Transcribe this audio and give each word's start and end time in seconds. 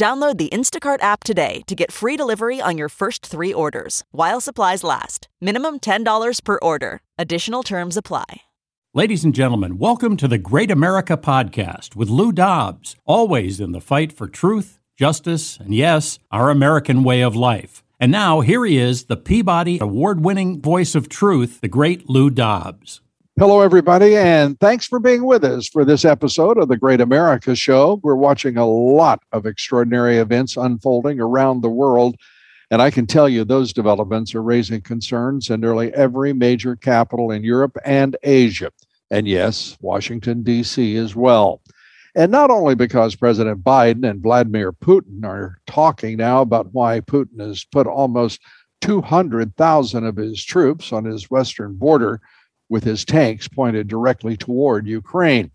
Download 0.00 0.38
the 0.38 0.48
Instacart 0.48 1.02
app 1.02 1.24
today 1.24 1.60
to 1.66 1.74
get 1.74 1.92
free 1.92 2.16
delivery 2.16 2.58
on 2.58 2.78
your 2.78 2.88
first 2.88 3.26
three 3.26 3.52
orders 3.52 4.02
while 4.12 4.40
supplies 4.40 4.82
last. 4.82 5.28
Minimum 5.42 5.80
$10 5.80 6.42
per 6.42 6.58
order. 6.62 7.02
Additional 7.18 7.62
terms 7.62 7.98
apply. 7.98 8.40
Ladies 8.94 9.24
and 9.24 9.34
gentlemen, 9.34 9.76
welcome 9.76 10.16
to 10.16 10.26
the 10.26 10.38
Great 10.38 10.70
America 10.70 11.18
Podcast 11.18 11.96
with 11.96 12.08
Lou 12.08 12.32
Dobbs, 12.32 12.96
always 13.04 13.60
in 13.60 13.72
the 13.72 13.80
fight 13.82 14.10
for 14.10 14.26
truth, 14.26 14.78
justice, 14.96 15.58
and 15.58 15.74
yes, 15.74 16.18
our 16.30 16.48
American 16.48 17.04
way 17.04 17.20
of 17.20 17.36
life. 17.36 17.84
And 18.00 18.10
now 18.10 18.40
here 18.40 18.64
he 18.64 18.78
is, 18.78 19.04
the 19.04 19.18
Peabody 19.18 19.80
Award 19.82 20.24
winning 20.24 20.62
voice 20.62 20.94
of 20.94 21.10
truth, 21.10 21.60
the 21.60 21.68
great 21.68 22.08
Lou 22.08 22.30
Dobbs. 22.30 23.02
Hello, 23.40 23.62
everybody, 23.62 24.18
and 24.18 24.60
thanks 24.60 24.84
for 24.84 24.98
being 24.98 25.24
with 25.24 25.44
us 25.44 25.66
for 25.66 25.82
this 25.82 26.04
episode 26.04 26.58
of 26.58 26.68
the 26.68 26.76
Great 26.76 27.00
America 27.00 27.56
Show. 27.56 27.98
We're 28.02 28.14
watching 28.14 28.58
a 28.58 28.66
lot 28.66 29.22
of 29.32 29.46
extraordinary 29.46 30.18
events 30.18 30.58
unfolding 30.58 31.18
around 31.18 31.62
the 31.62 31.70
world, 31.70 32.16
and 32.70 32.82
I 32.82 32.90
can 32.90 33.06
tell 33.06 33.30
you 33.30 33.44
those 33.44 33.72
developments 33.72 34.34
are 34.34 34.42
raising 34.42 34.82
concerns 34.82 35.48
in 35.48 35.62
nearly 35.62 35.90
every 35.94 36.34
major 36.34 36.76
capital 36.76 37.30
in 37.30 37.42
Europe 37.42 37.78
and 37.82 38.14
Asia, 38.22 38.72
and 39.10 39.26
yes, 39.26 39.78
Washington, 39.80 40.42
D.C. 40.42 40.96
as 40.96 41.16
well. 41.16 41.62
And 42.14 42.30
not 42.30 42.50
only 42.50 42.74
because 42.74 43.14
President 43.14 43.64
Biden 43.64 44.06
and 44.06 44.22
Vladimir 44.22 44.70
Putin 44.70 45.24
are 45.24 45.56
talking 45.66 46.18
now 46.18 46.42
about 46.42 46.74
why 46.74 47.00
Putin 47.00 47.40
has 47.40 47.64
put 47.64 47.86
almost 47.86 48.42
200,000 48.82 50.04
of 50.04 50.16
his 50.16 50.44
troops 50.44 50.92
on 50.92 51.06
his 51.06 51.30
western 51.30 51.76
border 51.76 52.20
with 52.70 52.84
his 52.84 53.04
tanks 53.04 53.48
pointed 53.48 53.88
directly 53.88 54.36
toward 54.36 54.86
Ukraine. 54.86 55.50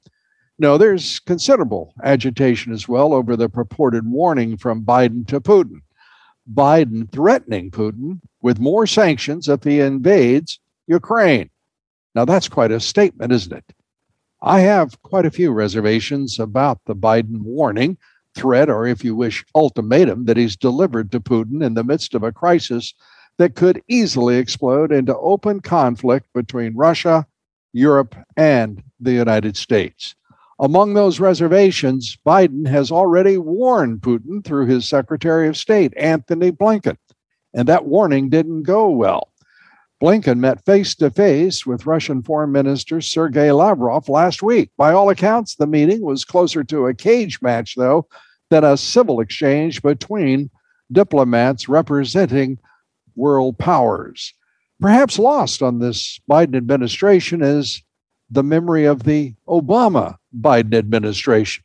No, 0.60 0.78
there's 0.78 1.20
considerable 1.20 1.94
agitation 2.04 2.72
as 2.72 2.88
well 2.88 3.14
over 3.14 3.36
the 3.36 3.50
purported 3.50 4.08
warning 4.08 4.58
from 4.58 4.86
Biden 4.86 5.28
to 5.28 5.42
Putin. 5.42 5.82
Biden 6.54 7.12
threatening 7.12 7.72
Putin 7.72 8.22
with 8.42 8.60
more 8.60 8.86
sanctions 8.86 9.50
if 9.50 9.64
he 9.64 9.80
invades 9.80 10.60
Ukraine. 10.88 11.50
Now, 12.14 12.26
that's 12.26 12.48
quite 12.48 12.72
a 12.72 12.80
statement, 12.80 13.32
isn't 13.32 13.58
it? 13.58 13.74
I 14.42 14.60
have 14.60 15.02
quite 15.02 15.26
a 15.26 15.32
few 15.32 15.52
reservations 15.52 16.40
about 16.40 16.80
the 16.86 16.96
Biden 16.96 17.42
warning, 17.42 17.98
threat, 18.36 18.70
or 18.70 18.86
if 18.86 19.04
you 19.04 19.16
wish, 19.16 19.44
ultimatum 19.56 20.26
that 20.26 20.38
he's 20.38 20.56
delivered 20.56 21.12
to 21.12 21.20
Putin 21.20 21.66
in 21.66 21.74
the 21.74 21.84
midst 21.84 22.14
of 22.14 22.24
a 22.24 22.32
crisis 22.32 22.94
that 23.38 23.56
could 23.56 23.82
easily 23.88 24.38
explode 24.38 24.92
into 24.92 25.18
open 25.18 25.60
conflict 25.60 26.28
between 26.34 26.76
Russia, 26.76 27.28
Europe, 27.74 28.16
and 28.38 28.82
the 29.00 29.12
United 29.12 29.58
States. 29.58 30.16
Among 30.60 30.94
those 30.94 31.20
reservations, 31.20 32.18
Biden 32.26 32.66
has 32.66 32.92
already 32.92 33.38
warned 33.38 34.02
Putin 34.02 34.44
through 34.44 34.68
his 34.68 34.88
Secretary 34.88 35.50
of 35.50 35.58
State, 35.58 35.94
Antony 35.98 36.52
Blinken, 36.52 36.98
and 37.54 37.68
that 37.68 37.86
warning 37.86 38.30
didn't 38.30 38.64
go 38.64 38.90
well. 38.90 39.32
Blinken 40.02 40.40
met 40.40 40.64
face 40.66 40.96
to 40.96 41.10
face 41.10 41.66
with 41.66 41.86
Russian 41.86 42.22
Foreign 42.22 42.52
Minister 42.52 43.02
Sergei 43.02 43.52
Lavrov 43.52 44.08
last 44.08 44.44
week. 44.44 44.70
By 44.78 44.94
all 44.94 45.10
accounts, 45.10 45.56
the 45.56 45.68
meeting 45.68 46.02
was 46.02 46.26
closer 46.26 46.64
to 46.66 46.88
a 46.88 46.94
cage 46.94 47.42
match, 47.42 47.76
though, 47.76 48.08
than 48.50 48.64
a 48.64 48.78
civil 48.78 49.20
exchange 49.20 49.82
between 49.82 50.50
diplomats 50.92 51.68
representing 51.68 52.60
world 53.16 53.58
powers. 53.58 54.34
Perhaps 54.80 55.20
lost 55.20 55.62
on 55.62 55.80
this 55.80 56.20
Biden 56.30 56.56
administration 56.56 57.42
is 57.42 57.82
the 58.30 58.44
memory 58.44 58.86
of 58.86 59.04
the 59.04 59.36
Obama 59.48 60.18
Biden 60.38 60.74
administration 60.74 61.64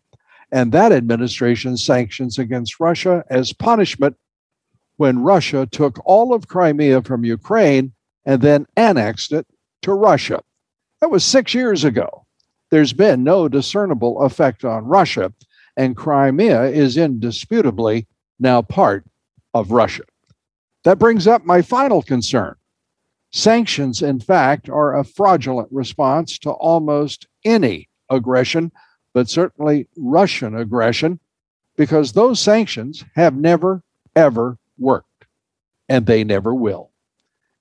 and 0.52 0.72
that 0.72 0.92
administration's 0.92 1.84
sanctions 1.84 2.38
against 2.38 2.80
Russia 2.80 3.24
as 3.30 3.52
punishment 3.52 4.16
when 4.96 5.22
Russia 5.22 5.66
took 5.70 6.00
all 6.04 6.34
of 6.34 6.48
Crimea 6.48 7.02
from 7.02 7.24
Ukraine 7.24 7.92
and 8.24 8.42
then 8.42 8.66
annexed 8.76 9.32
it 9.32 9.46
to 9.82 9.94
Russia. 9.94 10.42
That 11.00 11.10
was 11.10 11.24
six 11.24 11.54
years 11.54 11.84
ago. 11.84 12.26
There's 12.70 12.92
been 12.92 13.24
no 13.24 13.48
discernible 13.48 14.22
effect 14.22 14.64
on 14.64 14.84
Russia, 14.84 15.32
and 15.76 15.96
Crimea 15.96 16.64
is 16.64 16.96
indisputably 16.96 18.06
now 18.38 18.62
part 18.62 19.04
of 19.54 19.70
Russia. 19.70 20.04
That 20.84 20.98
brings 20.98 21.26
up 21.26 21.44
my 21.44 21.62
final 21.62 22.02
concern. 22.02 22.54
Sanctions, 23.32 24.02
in 24.02 24.18
fact, 24.18 24.68
are 24.68 24.96
a 24.96 25.04
fraudulent 25.04 25.68
response 25.70 26.38
to 26.38 26.50
almost 26.50 27.26
any 27.44 27.88
aggression, 28.08 28.72
but 29.14 29.28
certainly 29.28 29.88
Russian 29.96 30.56
aggression, 30.56 31.20
because 31.76 32.12
those 32.12 32.40
sanctions 32.40 33.04
have 33.14 33.36
never, 33.36 33.82
ever 34.16 34.58
worked, 34.78 35.26
and 35.88 36.06
they 36.06 36.24
never 36.24 36.54
will. 36.54 36.90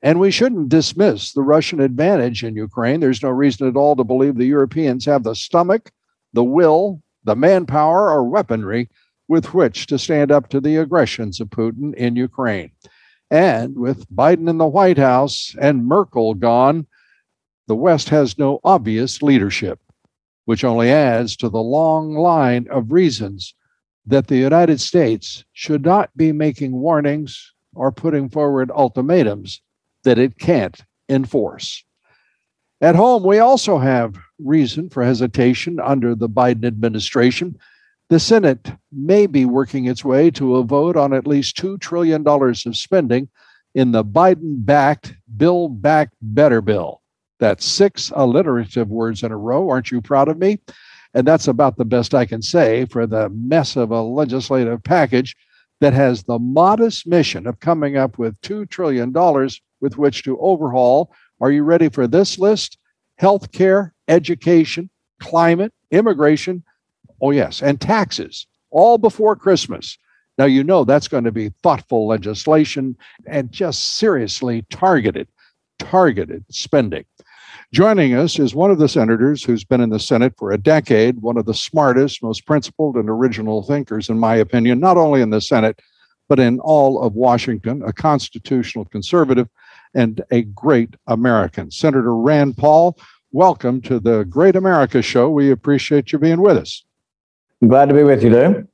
And 0.02 0.20
we 0.20 0.32
shouldn't 0.32 0.70
dismiss 0.70 1.34
the 1.34 1.42
Russian 1.42 1.82
advantage 1.82 2.44
in 2.44 2.56
Ukraine. 2.56 3.02
There's 3.02 3.22
no 3.22 3.30
reason 3.30 3.68
at 3.68 3.76
all 3.76 3.96
to 3.98 4.04
believe 4.04 4.38
the 4.38 4.46
Europeans 4.46 5.06
have 5.06 5.24
the 5.24 5.36
stomach, 5.36 5.92
the 6.32 6.44
will, 6.44 7.04
the 7.26 7.36
manpower, 7.36 8.10
or 8.10 8.24
weaponry 8.24 8.90
with 9.28 9.54
which 9.54 9.88
to 9.88 10.00
stand 10.00 10.32
up 10.32 10.50
to 10.50 10.62
the 10.62 10.78
aggressions 10.78 11.42
of 11.42 11.50
Putin 11.50 11.94
in 11.96 12.16
Ukraine. 12.16 12.72
And 13.32 13.78
with 13.78 14.10
Biden 14.10 14.50
in 14.50 14.58
the 14.58 14.68
White 14.68 14.98
House 14.98 15.56
and 15.60 15.86
Merkel 15.86 16.34
gone, 16.34 16.88
the 17.68 17.76
West 17.76 18.10
has 18.10 18.40
no 18.40 18.60
obvious 18.64 19.22
leadership, 19.22 19.80
which 20.46 20.64
only 20.64 20.90
adds 20.90 21.38
to 21.38 21.50
the 21.50 21.62
long 21.62 22.16
line 22.16 22.68
of 22.72 22.92
reasons 22.92 23.54
that 24.08 24.28
the 24.28 24.38
United 24.38 24.82
States 24.82 25.44
should 25.54 25.84
not 25.84 26.10
be 26.18 26.32
making 26.32 26.72
warnings 26.72 27.54
or 27.76 27.92
putting 27.92 28.30
forward 28.30 28.72
ultimatums 28.74 29.62
that 30.04 30.18
it 30.18 30.40
can't 30.40 30.82
enforce. 31.08 31.84
At 32.82 32.96
home, 32.96 33.24
we 33.24 33.40
also 33.40 33.78
have 33.78 34.18
reason 34.40 34.90
for 34.90 35.04
hesitation 35.04 35.80
under 35.80 36.16
the 36.16 36.30
Biden 36.30 36.66
administration 36.66 37.60
the 38.10 38.20
Senate 38.20 38.72
may 38.92 39.28
be 39.28 39.46
working 39.46 39.86
its 39.86 40.04
way 40.04 40.32
to 40.32 40.58
a 40.58 40.64
vote 40.64 40.98
on 40.98 41.14
at 41.14 41.28
least 41.28 41.56
$2 41.58 41.80
trillion 41.80 42.28
of 42.28 42.76
spending 42.76 43.30
in 43.76 43.92
the 43.92 44.04
Biden 44.04 44.66
backed 44.66 45.14
Build 45.38 45.82
Back 45.82 46.10
Better 46.22 46.62
bill. 46.62 47.02
That's 47.40 47.66
six 47.66 48.12
alliterative 48.16 48.90
words 48.90 49.24
in 49.24 49.32
a 49.32 49.38
row. 49.38 49.70
Aren't 49.70 49.92
you 49.92 50.02
proud 50.02 50.28
of 50.28 50.40
me? 50.40 50.60
And 51.14 51.26
that's 51.26 51.48
about 51.48 51.78
the 51.78 51.86
best 51.86 52.14
I 52.14 52.26
can 52.26 52.42
say 52.42 52.86
for 52.86 53.08
the 53.08 53.30
mess 53.30 53.76
of 53.76 53.92
a 53.92 54.02
legislative 54.02 54.84
package 54.84 55.36
that 55.80 55.94
has 55.94 56.24
the 56.24 56.40
modest 56.40 57.08
mission 57.08 57.48
of 57.48 57.60
coming 57.60 57.96
up 57.96 58.18
with 58.18 58.40
$2 58.42 58.70
trillion 58.70 59.14
with 59.80 59.98
which 59.98 60.24
to 60.24 60.38
overhaul. 60.40 61.14
Are 61.40 61.52
you 61.52 61.64
ready 61.64 61.90
for 61.90 62.08
this 62.08 62.38
list? 62.38 62.78
Healthcare, 63.22 63.92
education, 64.08 64.90
climate, 65.20 65.74
immigration, 65.92 66.64
Oh, 67.22 67.32
yes. 67.32 67.62
And 67.62 67.80
taxes 67.80 68.48
all 68.72 68.98
before 68.98 69.36
Christmas. 69.36 69.98
Now, 70.38 70.46
you 70.46 70.64
know 70.64 70.84
that's 70.84 71.10
going 71.10 71.26
to 71.26 71.32
be 71.32 71.50
thoughtful 71.64 72.08
legislation 72.08 72.96
and 73.28 73.52
just 73.52 73.98
seriously 73.98 74.66
targeted, 74.70 75.28
targeted 75.80 76.46
spending. 76.50 77.06
Joining 77.74 78.16
us 78.16 78.40
is 78.40 78.56
one 78.56 78.72
of 78.72 78.80
the 78.80 78.90
senators 78.90 79.44
who's 79.44 79.64
been 79.64 79.82
in 79.82 79.90
the 79.90 80.00
Senate 80.00 80.34
for 80.38 80.52
a 80.52 80.58
decade, 80.58 81.22
one 81.22 81.38
of 81.38 81.46
the 81.46 81.54
smartest, 81.54 82.24
most 82.24 82.46
principled, 82.48 82.96
and 82.96 83.10
original 83.10 83.62
thinkers, 83.62 84.10
in 84.10 84.18
my 84.18 84.36
opinion, 84.36 84.80
not 84.80 84.98
only 84.98 85.22
in 85.22 85.30
the 85.30 85.42
Senate, 85.42 85.80
but 86.28 86.40
in 86.40 86.60
all 86.62 87.02
of 87.02 87.14
Washington, 87.14 87.84
a 87.86 87.94
constitutional 87.94 88.86
conservative 88.86 89.48
and 89.94 90.22
a 90.32 90.44
great 90.44 90.96
American. 91.08 91.70
Senator 91.70 92.16
Rand 92.16 92.58
Paul, 92.58 92.98
welcome 93.32 93.82
to 93.82 94.00
the 94.00 94.24
Great 94.24 94.56
America 94.56 95.02
Show. 95.02 95.30
We 95.30 95.52
appreciate 95.52 96.12
you 96.12 96.20
being 96.20 96.42
with 96.42 96.58
us. 96.58 96.84
Glad 97.66 97.90
to 97.90 97.96
be 97.96 98.04
with 98.04 98.24
you, 98.24 98.30
Lou. 98.30 98.68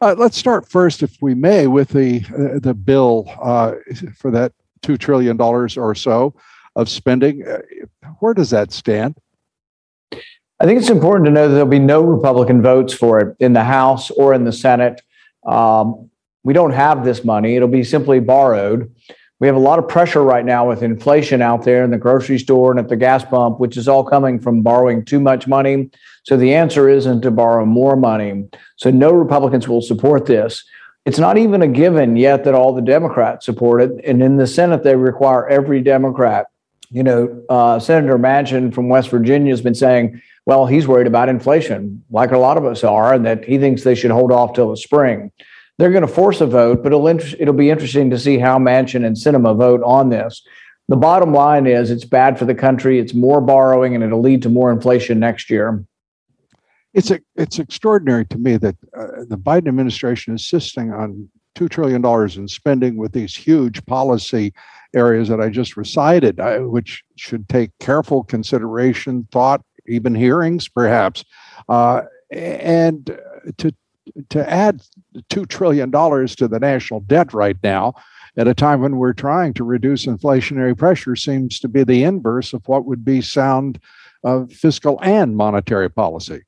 Uh, 0.00 0.14
let's 0.18 0.36
start 0.36 0.68
first, 0.68 1.02
if 1.02 1.16
we 1.22 1.34
may, 1.34 1.66
with 1.66 1.88
the 1.88 2.22
uh, 2.36 2.58
the 2.58 2.74
bill 2.74 3.32
uh, 3.40 3.72
for 4.14 4.30
that 4.30 4.52
two 4.82 4.98
trillion 4.98 5.36
dollars 5.38 5.76
or 5.76 5.94
so 5.94 6.34
of 6.74 6.88
spending. 6.88 7.46
Uh, 7.46 7.60
where 8.20 8.34
does 8.34 8.50
that 8.50 8.72
stand? 8.72 9.16
I 10.58 10.64
think 10.64 10.80
it's 10.80 10.90
important 10.90 11.26
to 11.26 11.32
know 11.32 11.48
that 11.48 11.54
there'll 11.54 11.68
be 11.68 11.78
no 11.78 12.02
Republican 12.02 12.60
votes 12.60 12.92
for 12.92 13.20
it 13.20 13.36
in 13.40 13.54
the 13.54 13.64
House 13.64 14.10
or 14.10 14.34
in 14.34 14.44
the 14.44 14.52
Senate. 14.52 15.00
Um, 15.46 16.10
we 16.44 16.52
don't 16.52 16.72
have 16.72 17.04
this 17.04 17.24
money. 17.24 17.56
It'll 17.56 17.68
be 17.68 17.84
simply 17.84 18.20
borrowed. 18.20 18.94
We 19.38 19.46
have 19.46 19.56
a 19.56 19.60
lot 19.60 19.78
of 19.78 19.86
pressure 19.86 20.22
right 20.22 20.44
now 20.44 20.66
with 20.66 20.82
inflation 20.82 21.42
out 21.42 21.64
there 21.64 21.84
in 21.84 21.90
the 21.90 21.98
grocery 21.98 22.38
store 22.38 22.70
and 22.70 22.80
at 22.80 22.88
the 22.88 22.96
gas 22.96 23.22
pump, 23.22 23.60
which 23.60 23.76
is 23.76 23.86
all 23.86 24.02
coming 24.02 24.40
from 24.40 24.62
borrowing 24.62 25.04
too 25.04 25.20
much 25.20 25.46
money. 25.46 25.90
So 26.22 26.38
the 26.38 26.54
answer 26.54 26.88
isn't 26.88 27.20
to 27.20 27.30
borrow 27.30 27.66
more 27.66 27.96
money. 27.96 28.48
So 28.76 28.90
no 28.90 29.12
Republicans 29.12 29.68
will 29.68 29.82
support 29.82 30.24
this. 30.24 30.64
It's 31.04 31.18
not 31.18 31.36
even 31.36 31.60
a 31.60 31.68
given 31.68 32.16
yet 32.16 32.44
that 32.44 32.54
all 32.54 32.74
the 32.74 32.80
Democrats 32.80 33.44
support 33.44 33.82
it. 33.82 33.90
And 34.04 34.22
in 34.22 34.38
the 34.38 34.46
Senate, 34.46 34.82
they 34.82 34.96
require 34.96 35.46
every 35.46 35.82
Democrat. 35.82 36.46
You 36.90 37.02
know, 37.02 37.42
uh, 37.50 37.78
Senator 37.78 38.18
Manchin 38.18 38.72
from 38.72 38.88
West 38.88 39.10
Virginia 39.10 39.52
has 39.52 39.60
been 39.60 39.74
saying, 39.74 40.20
well, 40.46 40.66
he's 40.66 40.88
worried 40.88 41.08
about 41.08 41.28
inflation, 41.28 42.04
like 42.10 42.30
a 42.30 42.38
lot 42.38 42.56
of 42.56 42.64
us 42.64 42.84
are, 42.84 43.12
and 43.12 43.26
that 43.26 43.44
he 43.44 43.58
thinks 43.58 43.82
they 43.82 43.96
should 43.96 44.12
hold 44.12 44.32
off 44.32 44.54
till 44.54 44.70
the 44.70 44.76
spring 44.76 45.30
they're 45.78 45.90
going 45.90 46.06
to 46.06 46.08
force 46.08 46.40
a 46.40 46.46
vote, 46.46 46.82
but 46.82 46.92
it'll 46.92 47.08
inter- 47.08 47.36
it'll 47.38 47.54
be 47.54 47.70
interesting 47.70 48.10
to 48.10 48.18
see 48.18 48.38
how 48.38 48.58
Manchin 48.58 49.04
and 49.04 49.16
Sinema 49.16 49.56
vote 49.56 49.82
on 49.84 50.08
this. 50.08 50.42
The 50.88 50.96
bottom 50.96 51.32
line 51.32 51.66
is 51.66 51.90
it's 51.90 52.04
bad 52.04 52.38
for 52.38 52.44
the 52.44 52.54
country. 52.54 52.98
It's 52.98 53.14
more 53.14 53.40
borrowing, 53.40 53.94
and 53.94 54.04
it'll 54.04 54.20
lead 54.20 54.42
to 54.42 54.48
more 54.48 54.70
inflation 54.70 55.18
next 55.18 55.50
year. 55.50 55.84
It's 56.94 57.10
a, 57.10 57.20
it's 57.34 57.58
extraordinary 57.58 58.24
to 58.26 58.38
me 58.38 58.56
that 58.56 58.76
uh, 58.96 59.24
the 59.28 59.36
Biden 59.36 59.68
administration 59.68 60.34
is 60.34 60.42
insisting 60.42 60.92
on 60.92 61.28
two 61.54 61.68
trillion 61.68 62.00
dollars 62.00 62.36
in 62.36 62.48
spending 62.48 62.96
with 62.96 63.12
these 63.12 63.34
huge 63.34 63.84
policy 63.86 64.54
areas 64.94 65.28
that 65.28 65.40
I 65.40 65.50
just 65.50 65.76
recited, 65.76 66.40
uh, 66.40 66.58
which 66.60 67.02
should 67.16 67.48
take 67.48 67.70
careful 67.80 68.24
consideration, 68.24 69.26
thought, 69.32 69.62
even 69.86 70.14
hearings, 70.14 70.68
perhaps, 70.68 71.24
uh, 71.68 72.02
and 72.30 73.06
to 73.58 73.74
to 74.30 74.50
add 74.50 74.82
$2 75.30 75.48
trillion 75.48 75.90
to 75.90 76.48
the 76.48 76.58
national 76.60 77.00
debt 77.00 77.32
right 77.32 77.56
now 77.62 77.94
at 78.36 78.48
a 78.48 78.54
time 78.54 78.80
when 78.80 78.96
we're 78.96 79.12
trying 79.12 79.54
to 79.54 79.64
reduce 79.64 80.06
inflationary 80.06 80.76
pressure 80.76 81.16
seems 81.16 81.58
to 81.60 81.68
be 81.68 81.84
the 81.84 82.04
inverse 82.04 82.52
of 82.52 82.66
what 82.68 82.84
would 82.84 83.04
be 83.04 83.20
sound 83.20 83.80
uh, 84.24 84.44
fiscal 84.46 84.98
and 85.02 85.36
monetary 85.36 85.90
policy. 85.90 86.42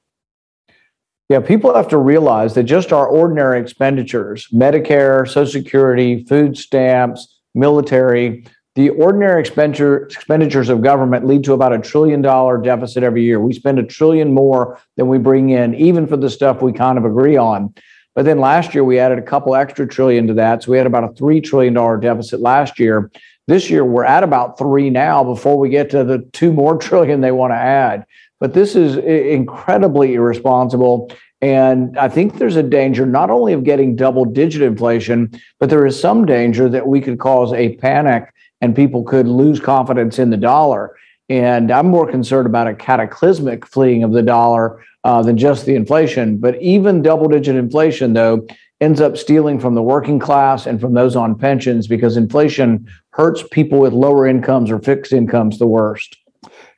Yeah, 1.28 1.40
people 1.40 1.74
have 1.74 1.88
to 1.88 1.98
realize 1.98 2.54
that 2.54 2.64
just 2.64 2.92
our 2.92 3.06
ordinary 3.06 3.60
expenditures, 3.60 4.48
Medicare, 4.52 5.26
Social 5.26 5.46
Security, 5.46 6.24
food 6.24 6.56
stamps, 6.56 7.38
military, 7.54 8.46
the 8.78 8.90
ordinary 8.90 9.40
expenditure, 9.40 10.04
expenditures 10.04 10.68
of 10.68 10.82
government 10.82 11.26
lead 11.26 11.42
to 11.42 11.52
about 11.52 11.72
a 11.72 11.80
trillion 11.80 12.22
dollar 12.22 12.58
deficit 12.58 13.02
every 13.02 13.24
year. 13.24 13.40
We 13.40 13.52
spend 13.52 13.80
a 13.80 13.82
trillion 13.82 14.32
more 14.32 14.78
than 14.96 15.08
we 15.08 15.18
bring 15.18 15.50
in, 15.50 15.74
even 15.74 16.06
for 16.06 16.16
the 16.16 16.30
stuff 16.30 16.62
we 16.62 16.72
kind 16.72 16.96
of 16.96 17.04
agree 17.04 17.36
on. 17.36 17.74
But 18.14 18.24
then 18.24 18.38
last 18.38 18.74
year 18.74 18.84
we 18.84 19.00
added 19.00 19.18
a 19.18 19.22
couple 19.22 19.56
extra 19.56 19.84
trillion 19.88 20.28
to 20.28 20.34
that. 20.34 20.62
So 20.62 20.70
we 20.70 20.78
had 20.78 20.86
about 20.86 21.02
a 21.02 21.08
$3 21.08 21.42
trillion 21.42 21.74
deficit 22.00 22.38
last 22.38 22.78
year. 22.78 23.10
This 23.48 23.68
year 23.68 23.84
we're 23.84 24.04
at 24.04 24.22
about 24.22 24.56
three 24.56 24.90
now 24.90 25.24
before 25.24 25.58
we 25.58 25.70
get 25.70 25.90
to 25.90 26.04
the 26.04 26.20
two 26.32 26.52
more 26.52 26.76
trillion 26.78 27.20
they 27.20 27.32
want 27.32 27.50
to 27.50 27.56
add. 27.56 28.06
But 28.38 28.54
this 28.54 28.76
is 28.76 28.96
incredibly 28.96 30.14
irresponsible. 30.14 31.10
And 31.40 31.98
I 31.98 32.08
think 32.08 32.38
there's 32.38 32.54
a 32.54 32.62
danger 32.62 33.06
not 33.06 33.28
only 33.28 33.54
of 33.54 33.64
getting 33.64 33.96
double 33.96 34.24
digit 34.24 34.62
inflation, 34.62 35.32
but 35.58 35.68
there 35.68 35.84
is 35.84 35.98
some 35.98 36.26
danger 36.26 36.68
that 36.68 36.86
we 36.86 37.00
could 37.00 37.18
cause 37.18 37.52
a 37.52 37.74
panic 37.78 38.32
and 38.60 38.74
people 38.74 39.02
could 39.02 39.26
lose 39.26 39.60
confidence 39.60 40.18
in 40.18 40.30
the 40.30 40.36
dollar. 40.36 40.96
And 41.28 41.70
I'm 41.70 41.88
more 41.88 42.10
concerned 42.10 42.46
about 42.46 42.68
a 42.68 42.74
cataclysmic 42.74 43.66
fleeing 43.66 44.02
of 44.02 44.12
the 44.12 44.22
dollar 44.22 44.82
uh, 45.04 45.22
than 45.22 45.36
just 45.36 45.66
the 45.66 45.74
inflation. 45.74 46.38
But 46.38 46.60
even 46.60 47.02
double 47.02 47.28
digit 47.28 47.56
inflation, 47.56 48.14
though, 48.14 48.46
ends 48.80 49.00
up 49.00 49.16
stealing 49.16 49.58
from 49.58 49.74
the 49.74 49.82
working 49.82 50.18
class 50.18 50.66
and 50.66 50.80
from 50.80 50.94
those 50.94 51.16
on 51.16 51.36
pensions 51.36 51.86
because 51.86 52.16
inflation 52.16 52.88
hurts 53.10 53.44
people 53.50 53.80
with 53.80 53.92
lower 53.92 54.26
incomes 54.26 54.70
or 54.70 54.78
fixed 54.78 55.12
incomes 55.12 55.58
the 55.58 55.66
worst. 55.66 56.16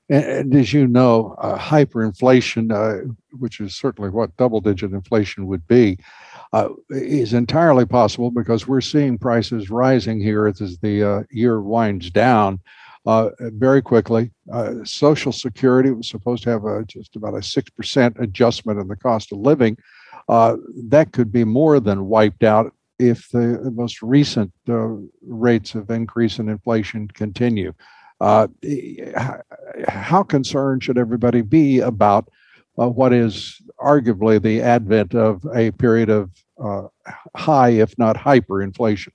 And, 0.09 0.55
as 0.55 0.73
you 0.73 0.89
know, 0.89 1.37
uh, 1.39 1.57
hyperinflation, 1.57 2.73
uh, 2.73 3.13
which 3.39 3.61
is 3.61 3.77
certainly 3.77 4.11
what 4.11 4.37
double 4.37 4.61
digit 4.61 4.93
inflation 4.93 5.47
would 5.47 5.69
be, 5.69 5.99
uh, 6.53 6.69
is 6.91 7.33
entirely 7.33 7.87
possible 7.87 8.31
because 8.31 8.67
we're 8.67 8.81
seeing 8.81 9.19
prices 9.19 9.71
rising 9.71 10.21
here 10.21 10.47
as 10.47 10.79
the 10.83 11.03
uh, 11.03 11.23
year 11.31 11.61
winds 11.61 12.11
down 12.11 12.61
uh, 13.07 13.31
very 13.39 13.81
quickly. 13.81 14.31
Uh, 14.53 14.75
Social 14.85 15.33
Security 15.33 15.91
was 15.91 16.09
supposed 16.09 16.43
to 16.45 16.51
have 16.51 16.65
a, 16.65 16.85
just 16.85 17.17
about 17.17 17.35
a 17.35 17.39
6% 17.39 18.21
adjustment 18.21 18.81
in 18.81 18.89
the 18.89 18.97
cost 18.97 19.33
of 19.33 19.39
living. 19.39 19.77
Uh, 20.29 20.57
that 20.89 21.13
could 21.13 21.33
be 21.33 21.45
more 21.45 21.81
than 21.81 22.07
wiped 22.07 22.43
out 22.43 22.75
if 22.99 23.31
the 23.31 23.71
most 23.75 24.03
recent 24.03 24.53
uh, 24.69 24.89
rates 25.23 25.75
of 25.75 25.91
increase 25.91 26.39
in 26.39 26.49
inflation 26.49 27.09
continue. 27.09 27.73
how 28.21 30.23
concerned 30.29 30.83
should 30.83 30.99
everybody 30.99 31.41
be 31.41 31.79
about 31.79 32.29
what 32.75 33.13
is 33.13 33.63
arguably 33.83 34.41
the 34.41 34.63
advent 34.63 35.15
of 35.15 35.45
a 35.55 35.71
period 35.73 36.09
of 36.09 36.31
uh, 36.63 36.89
high, 37.37 37.71
if 37.71 37.97
not 37.99 38.17
hyperinflation. 38.17 39.09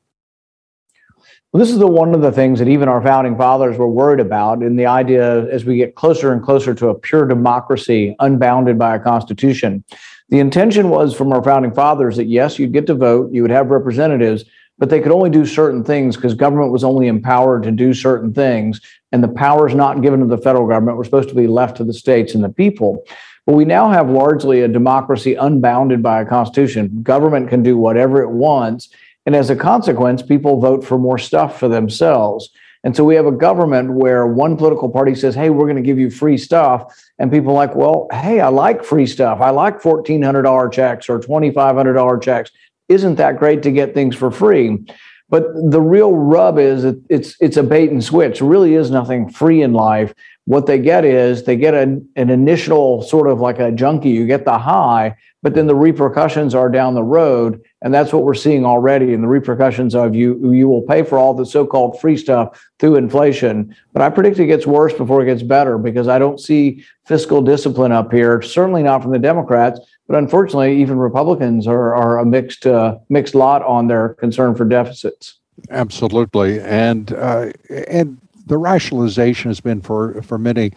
Well, 1.52 1.60
this 1.60 1.72
is 1.72 1.80
the 1.80 1.88
one 1.88 2.14
of 2.14 2.22
the 2.22 2.34
things 2.34 2.60
that 2.60 2.68
even 2.68 2.90
our 2.90 3.02
founding 3.02 3.38
fathers 3.38 3.78
were 3.78 3.88
worried 3.88 4.20
about 4.20 4.62
in 4.62 4.76
the 4.76 4.88
idea 4.88 5.48
as 5.50 5.64
we 5.64 5.78
get 5.78 5.96
closer 5.96 6.34
and 6.34 6.44
closer 6.44 6.74
to 6.76 6.90
a 6.90 6.96
pure 6.96 7.26
democracy 7.26 8.14
unbounded 8.20 8.78
by 8.78 8.96
a 8.96 9.00
constitution. 9.00 9.84
The 10.28 10.40
intention 10.40 10.90
was 10.90 11.16
from 11.16 11.32
our 11.32 11.42
founding 11.42 11.74
fathers 11.74 12.18
that 12.18 12.26
yes, 12.26 12.60
you'd 12.60 12.74
get 12.74 12.88
to 12.88 12.96
vote, 12.96 13.32
you 13.32 13.42
would 13.42 13.52
have 13.52 13.70
representatives, 13.70 14.44
but 14.78 14.90
they 14.90 15.00
could 15.00 15.12
only 15.12 15.30
do 15.30 15.46
certain 15.46 15.84
things 15.84 16.18
because 16.18 16.34
government 16.34 16.74
was 16.74 16.84
only 16.84 17.08
empowered 17.08 17.64
to 17.64 17.72
do 17.72 17.94
certain 17.94 18.34
things. 18.34 18.82
And 19.14 19.24
the 19.24 19.30
powers 19.30 19.74
not 19.74 20.02
given 20.02 20.20
to 20.20 20.26
the 20.26 20.38
federal 20.38 20.68
government 20.68 20.98
were 20.98 21.06
supposed 21.06 21.30
to 21.30 21.36
be 21.36 21.48
left 21.48 21.78
to 21.78 21.86
the 21.86 21.94
states 21.94 22.36
and 22.36 22.44
the 22.44 22.50
people. 22.50 23.06
But 23.46 23.56
we 23.56 23.66
now 23.66 23.90
have 23.90 24.10
largely 24.10 24.62
a 24.62 24.68
democracy 24.68 25.36
unbounded 25.36 26.02
by 26.02 26.22
a 26.22 26.26
constitution. 26.26 27.02
Government 27.04 27.50
can 27.50 27.62
do 27.62 27.78
whatever 27.78 28.22
it 28.22 28.32
wants. 28.32 28.90
And 29.26 29.36
as 29.36 29.50
a 29.50 29.56
consequence, 29.56 30.22
people 30.22 30.60
vote 30.60 30.84
for 30.84 30.98
more 30.98 31.18
stuff 31.18 31.60
for 31.60 31.68
themselves. 31.68 32.50
And 32.84 32.96
so 32.96 33.04
we 33.04 33.16
have 33.16 33.26
a 33.26 33.32
government 33.32 33.94
where 33.94 34.28
one 34.28 34.58
political 34.58 34.90
party 34.90 35.16
says, 35.16 35.34
hey, 35.34 35.50
we're 35.50 35.66
going 35.66 35.76
to 35.76 35.82
give 35.82 35.98
you 35.98 36.12
free 36.12 36.38
stuff. 36.38 36.96
And 37.18 37.32
people 37.32 37.52
are 37.52 37.56
like, 37.56 37.76
well, 37.76 38.08
hey, 38.12 38.40
I 38.40 38.50
like 38.50 38.84
free 38.84 39.08
stuff. 39.08 39.42
I 39.42 39.50
like 39.50 39.82
$1,400 39.82 40.72
checks 40.72 41.10
or 41.10 41.20
$2,500 41.20 42.22
checks. 42.22 42.52
Isn't 42.88 43.16
that 43.16 43.38
great 43.38 43.64
to 43.64 43.72
get 43.72 43.96
things 43.96 44.16
for 44.16 44.30
free? 44.30 44.86
But 45.30 45.46
the 45.72 45.82
real 45.82 46.14
rub 46.14 46.60
is 46.60 46.86
it's 47.10 47.36
it's 47.40 47.58
a 47.58 47.64
bait 47.64 47.90
and 47.90 48.04
switch. 48.04 48.42
Really 48.42 48.76
is 48.76 48.92
nothing 48.92 49.28
free 49.30 49.64
in 49.64 49.74
life 49.74 50.14
what 50.46 50.66
they 50.68 50.80
get 50.80 51.04
is 51.06 51.44
they 51.44 51.56
get 51.56 51.74
an, 51.74 52.08
an 52.16 52.30
initial 52.30 53.02
sort 53.02 53.28
of 53.28 53.40
like 53.40 53.60
a 53.60 53.72
junkie 53.72 54.10
you 54.10 54.26
get 54.26 54.46
the 54.46 54.58
high 54.58 55.16
but 55.46 55.54
then 55.54 55.68
the 55.68 55.76
repercussions 55.76 56.56
are 56.56 56.72
down 56.72 56.96
the 56.96 57.04
road. 57.04 57.64
And 57.84 57.94
that's 57.94 58.12
what 58.12 58.24
we're 58.24 58.34
seeing 58.34 58.66
already 58.66 59.14
in 59.14 59.22
the 59.22 59.28
repercussions 59.28 59.94
of 59.94 60.16
you 60.16 60.52
you 60.52 60.68
will 60.68 60.82
pay 60.82 61.04
for 61.04 61.20
all 61.20 61.36
the 61.36 61.46
so-called 61.46 62.02
free 62.02 62.18
stuff 62.18 62.60
through 62.80 62.96
inflation. 62.96 63.76
But 63.94 64.02
i 64.02 64.10
predict 64.10 64.40
it 64.40 64.48
gets 64.48 64.66
worse 64.66 64.94
before 64.94 65.22
it 65.22 65.28
gets 65.28 65.44
better 65.44 65.78
because 65.78 66.08
i 66.08 66.18
don't 66.18 66.40
see 66.40 66.84
fiscal 67.06 67.44
discipline 67.44 67.92
up 67.92 68.12
here 68.12 68.42
certainly 68.42 68.82
not 68.82 69.04
from 69.04 69.12
the 69.12 69.20
democrats 69.20 69.80
but 70.08 70.18
unfortunately 70.18 70.82
even 70.82 70.98
republicans 70.98 71.68
are, 71.68 71.94
are 71.94 72.18
a 72.18 72.26
mixed 72.26 72.66
uh, 72.66 72.98
mixed 73.10 73.36
lot 73.36 73.62
on 73.62 73.88
their 73.88 74.16
concern 74.16 74.56
for 74.56 74.66
deficits. 74.66 75.40
Absolutely. 75.70 76.60
And 76.60 77.14
uh, 77.14 77.52
and 77.70 78.18
the 78.46 78.58
rationalization 78.58 79.50
has 79.50 79.60
been 79.60 79.82
for 79.82 80.22
for 80.22 80.38
many 80.38 80.72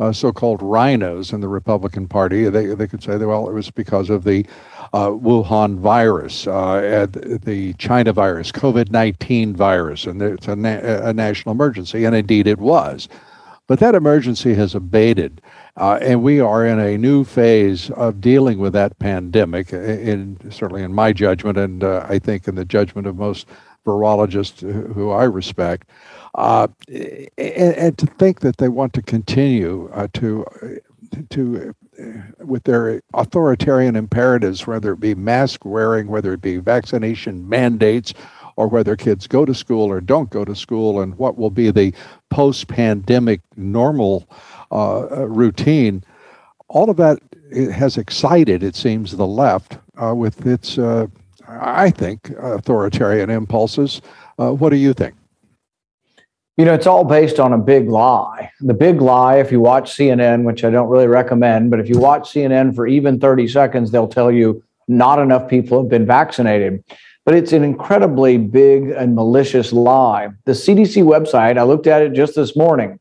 uh, 0.00 0.12
so-called 0.12 0.60
RINOs 0.60 1.32
in 1.32 1.40
the 1.40 1.48
Republican 1.48 2.08
Party. 2.08 2.48
They 2.48 2.66
they 2.66 2.86
could 2.86 3.02
say, 3.02 3.16
well, 3.16 3.48
it 3.48 3.52
was 3.52 3.70
because 3.70 4.10
of 4.10 4.24
the 4.24 4.44
uh, 4.92 5.08
Wuhan 5.08 5.78
virus, 5.78 6.46
uh, 6.46 7.06
the 7.10 7.74
China 7.78 8.12
virus, 8.12 8.52
COVID-19 8.52 9.54
virus, 9.54 10.06
and 10.06 10.20
it's 10.20 10.48
a, 10.48 10.56
na- 10.56 10.80
a, 10.82 11.12
national 11.12 11.52
emergency, 11.52 12.04
and 12.04 12.14
indeed 12.14 12.46
it 12.46 12.58
was. 12.58 13.08
But 13.66 13.80
that 13.80 13.94
emergency 13.94 14.54
has 14.54 14.74
abated, 14.74 15.40
uh, 15.76 15.98
and 16.02 16.22
we 16.22 16.38
are 16.38 16.66
in 16.66 16.78
a 16.78 16.98
new 16.98 17.24
phase 17.24 17.88
of 17.90 18.20
dealing 18.20 18.58
with 18.58 18.74
that 18.74 18.98
pandemic. 18.98 19.72
In 19.72 20.38
certainly, 20.50 20.82
in 20.82 20.92
my 20.92 21.12
judgment, 21.12 21.56
and 21.56 21.82
uh, 21.82 22.04
I 22.08 22.18
think 22.18 22.46
in 22.46 22.56
the 22.56 22.64
judgment 22.64 23.06
of 23.06 23.16
most 23.16 23.46
virologists 23.86 24.60
who 24.94 25.10
I 25.10 25.24
respect. 25.24 25.88
Uh, 26.34 26.66
and, 26.88 27.30
and, 27.76 27.98
to 27.98 28.06
think 28.06 28.40
that 28.40 28.56
they 28.56 28.68
want 28.68 28.92
to 28.92 29.02
continue 29.02 29.88
uh, 29.94 30.08
to 30.12 30.44
to 31.30 31.72
uh, 32.00 32.44
with 32.44 32.64
their 32.64 33.00
authoritarian 33.14 33.94
imperatives, 33.94 34.66
whether 34.66 34.92
it 34.94 35.00
be 35.00 35.14
mask 35.14 35.64
wearing, 35.64 36.08
whether 36.08 36.32
it 36.32 36.42
be 36.42 36.56
vaccination 36.56 37.48
mandates, 37.48 38.14
or 38.56 38.66
whether 38.66 38.96
kids 38.96 39.28
go 39.28 39.44
to 39.44 39.54
school 39.54 39.88
or 39.88 40.00
don't 40.00 40.30
go 40.30 40.44
to 40.44 40.56
school, 40.56 41.00
and 41.00 41.16
what 41.18 41.38
will 41.38 41.50
be 41.50 41.70
the 41.70 41.94
post-pandemic 42.30 43.40
normal 43.56 44.28
uh, 44.72 45.02
uh 45.02 45.28
routine. 45.28 46.02
All 46.66 46.90
of 46.90 46.96
that 46.96 47.20
has 47.72 47.96
excited, 47.96 48.64
it 48.64 48.74
seems, 48.74 49.16
the 49.16 49.26
left 49.26 49.78
with 49.96 50.44
its 50.44 50.78
I 51.46 51.90
think, 51.90 52.30
authoritarian 52.30 53.30
impulses. 53.30 54.02
What 54.36 54.70
do 54.70 54.76
you 54.76 54.94
think? 54.94 55.14
You 56.56 56.64
know, 56.64 56.74
it's 56.74 56.86
all 56.86 57.02
based 57.02 57.40
on 57.40 57.52
a 57.52 57.58
big 57.58 57.88
lie. 57.88 58.52
The 58.60 58.74
big 58.74 59.00
lie, 59.00 59.38
if 59.38 59.50
you 59.50 59.58
watch 59.58 59.96
CNN, 59.96 60.44
which 60.44 60.62
I 60.62 60.70
don't 60.70 60.88
really 60.88 61.08
recommend, 61.08 61.70
but 61.70 61.80
if 61.80 61.88
you 61.88 61.98
watch 61.98 62.32
CNN 62.32 62.76
for 62.76 62.86
even 62.86 63.18
30 63.18 63.48
seconds, 63.48 63.90
they'll 63.90 64.06
tell 64.06 64.30
you 64.30 64.62
not 64.86 65.18
enough 65.18 65.48
people 65.48 65.80
have 65.82 65.90
been 65.90 66.06
vaccinated. 66.06 66.84
But 67.26 67.34
it's 67.34 67.52
an 67.52 67.64
incredibly 67.64 68.38
big 68.38 68.90
and 68.90 69.16
malicious 69.16 69.72
lie. 69.72 70.28
The 70.44 70.52
CDC 70.52 71.02
website, 71.02 71.58
I 71.58 71.64
looked 71.64 71.88
at 71.88 72.02
it 72.02 72.12
just 72.12 72.36
this 72.36 72.54
morning. 72.54 73.00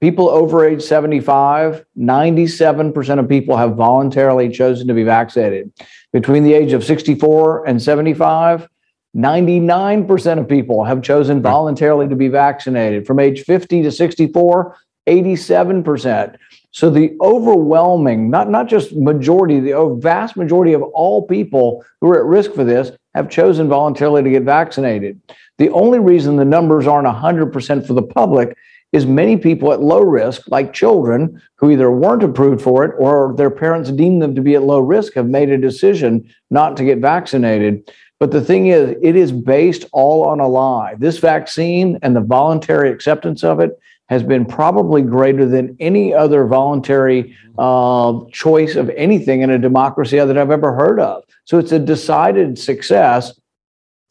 People 0.00 0.30
over 0.30 0.64
age 0.64 0.82
75, 0.82 1.84
97% 1.98 3.18
of 3.18 3.28
people 3.28 3.56
have 3.58 3.74
voluntarily 3.74 4.48
chosen 4.48 4.86
to 4.86 4.94
be 4.94 5.02
vaccinated. 5.02 5.70
Between 6.12 6.44
the 6.44 6.54
age 6.54 6.72
of 6.72 6.82
64 6.82 7.66
and 7.66 7.82
75, 7.82 8.68
99% 9.16 10.38
of 10.38 10.48
people 10.48 10.84
have 10.84 11.02
chosen 11.02 11.38
hmm. 11.38 11.42
voluntarily 11.42 12.08
to 12.08 12.16
be 12.16 12.28
vaccinated. 12.28 13.06
From 13.06 13.18
age 13.18 13.42
50 13.42 13.82
to 13.82 13.90
64, 13.90 14.76
87%. 15.08 16.36
So 16.72 16.88
the 16.88 17.16
overwhelming, 17.20 18.30
not, 18.30 18.48
not 18.48 18.68
just 18.68 18.94
majority, 18.94 19.58
the 19.58 19.98
vast 20.00 20.36
majority 20.36 20.72
of 20.72 20.82
all 20.82 21.26
people 21.26 21.84
who 22.00 22.08
are 22.10 22.18
at 22.18 22.24
risk 22.24 22.52
for 22.52 22.62
this 22.62 22.92
have 23.14 23.28
chosen 23.28 23.68
voluntarily 23.68 24.22
to 24.22 24.30
get 24.30 24.44
vaccinated. 24.44 25.20
The 25.58 25.70
only 25.70 25.98
reason 25.98 26.36
the 26.36 26.44
numbers 26.44 26.86
aren't 26.86 27.08
100% 27.08 27.86
for 27.86 27.92
the 27.94 28.02
public 28.02 28.56
is 28.92 29.06
many 29.06 29.36
people 29.36 29.72
at 29.72 29.80
low 29.80 30.02
risk, 30.02 30.48
like 30.48 30.72
children 30.72 31.40
who 31.56 31.70
either 31.70 31.90
weren't 31.90 32.22
approved 32.22 32.60
for 32.60 32.84
it 32.84 32.94
or 32.98 33.34
their 33.36 33.50
parents 33.50 33.90
deemed 33.90 34.20
them 34.20 34.34
to 34.34 34.40
be 34.40 34.54
at 34.54 34.62
low 34.62 34.80
risk, 34.80 35.14
have 35.14 35.28
made 35.28 35.50
a 35.50 35.58
decision 35.58 36.28
not 36.50 36.76
to 36.76 36.84
get 36.84 36.98
vaccinated. 36.98 37.88
But 38.18 38.32
the 38.32 38.40
thing 38.40 38.66
is, 38.66 38.96
it 39.00 39.16
is 39.16 39.32
based 39.32 39.86
all 39.92 40.24
on 40.24 40.40
a 40.40 40.48
lie. 40.48 40.94
This 40.98 41.18
vaccine 41.18 41.98
and 42.02 42.14
the 42.14 42.20
voluntary 42.20 42.90
acceptance 42.90 43.44
of 43.44 43.60
it 43.60 43.78
has 44.10 44.24
been 44.24 44.44
probably 44.44 45.02
greater 45.02 45.46
than 45.46 45.76
any 45.78 46.12
other 46.12 46.44
voluntary 46.44 47.36
uh, 47.58 48.18
choice 48.32 48.74
of 48.74 48.90
anything 48.90 49.42
in 49.42 49.50
a 49.50 49.58
democracy 49.58 50.18
that 50.18 50.36
I've 50.36 50.50
ever 50.50 50.74
heard 50.74 50.98
of. 50.98 51.22
So 51.44 51.58
it's 51.58 51.72
a 51.72 51.78
decided 51.78 52.58
success. 52.58 53.38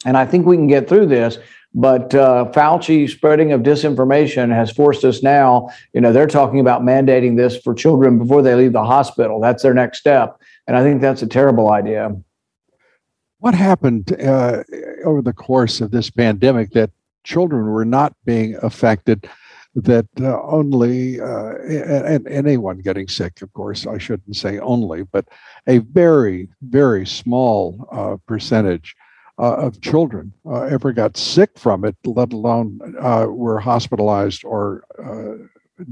And 0.06 0.16
I 0.16 0.26
think 0.26 0.46
we 0.46 0.56
can 0.56 0.68
get 0.68 0.88
through 0.88 1.08
this. 1.08 1.38
But 1.74 2.16
uh, 2.16 2.52
Fauci 2.52 3.08
spreading 3.08 3.52
of 3.52 3.62
disinformation 3.62 4.50
has 4.54 4.72
forced 4.72 5.04
us 5.04 5.22
now, 5.22 5.70
you 5.94 6.02
know, 6.02 6.12
they're 6.12 6.28
talking 6.28 6.60
about 6.60 6.82
mandating 6.82 7.38
this 7.38 7.58
for 7.58 7.76
children 7.76 8.18
before 8.18 8.42
they 8.42 8.56
leave 8.56 8.74
the 8.74 8.84
hospital. 8.84 9.40
That's 9.40 9.62
their 9.62 9.76
next 9.76 10.00
step. 10.00 10.40
And 10.68 10.76
I 10.76 10.82
think 10.82 11.02
that's 11.02 11.22
a 11.22 11.28
terrible 11.28 11.72
idea. 11.72 12.16
What 13.38 13.54
happened 13.54 14.12
uh, 14.22 14.64
over 15.06 15.22
the 15.22 15.34
course 15.34 15.80
of 15.80 15.92
this 15.92 16.10
pandemic 16.10 16.72
that 16.72 16.90
children 17.24 17.68
were 17.68 17.86
not 17.86 18.14
being 18.26 18.56
affected? 18.62 19.30
That 19.76 20.08
uh, 20.20 20.42
only, 20.42 21.22
uh, 21.22 21.54
and, 21.60 22.28
anyone 22.28 22.80
getting 22.80 23.08
sick, 23.08 23.44
of 23.44 23.54
course, 23.54 23.86
I 23.86 24.00
shouldn't 24.00 24.36
say 24.36 24.58
only, 24.58 25.04
but 25.04 25.28
a 25.68 25.78
very, 25.78 26.50
very 26.64 27.06
small 27.06 27.88
uh, 27.92 28.18
percentage 28.26 28.96
uh, 29.40 29.56
of 29.56 29.80
children 29.82 30.34
uh, 30.46 30.64
ever 30.64 30.92
got 30.92 31.16
sick 31.16 31.58
from 31.58 31.86
it, 31.86 31.96
let 32.06 32.34
alone 32.34 32.80
uh, 33.00 33.26
were 33.30 33.60
hospitalized 33.60 34.44
or 34.44 34.84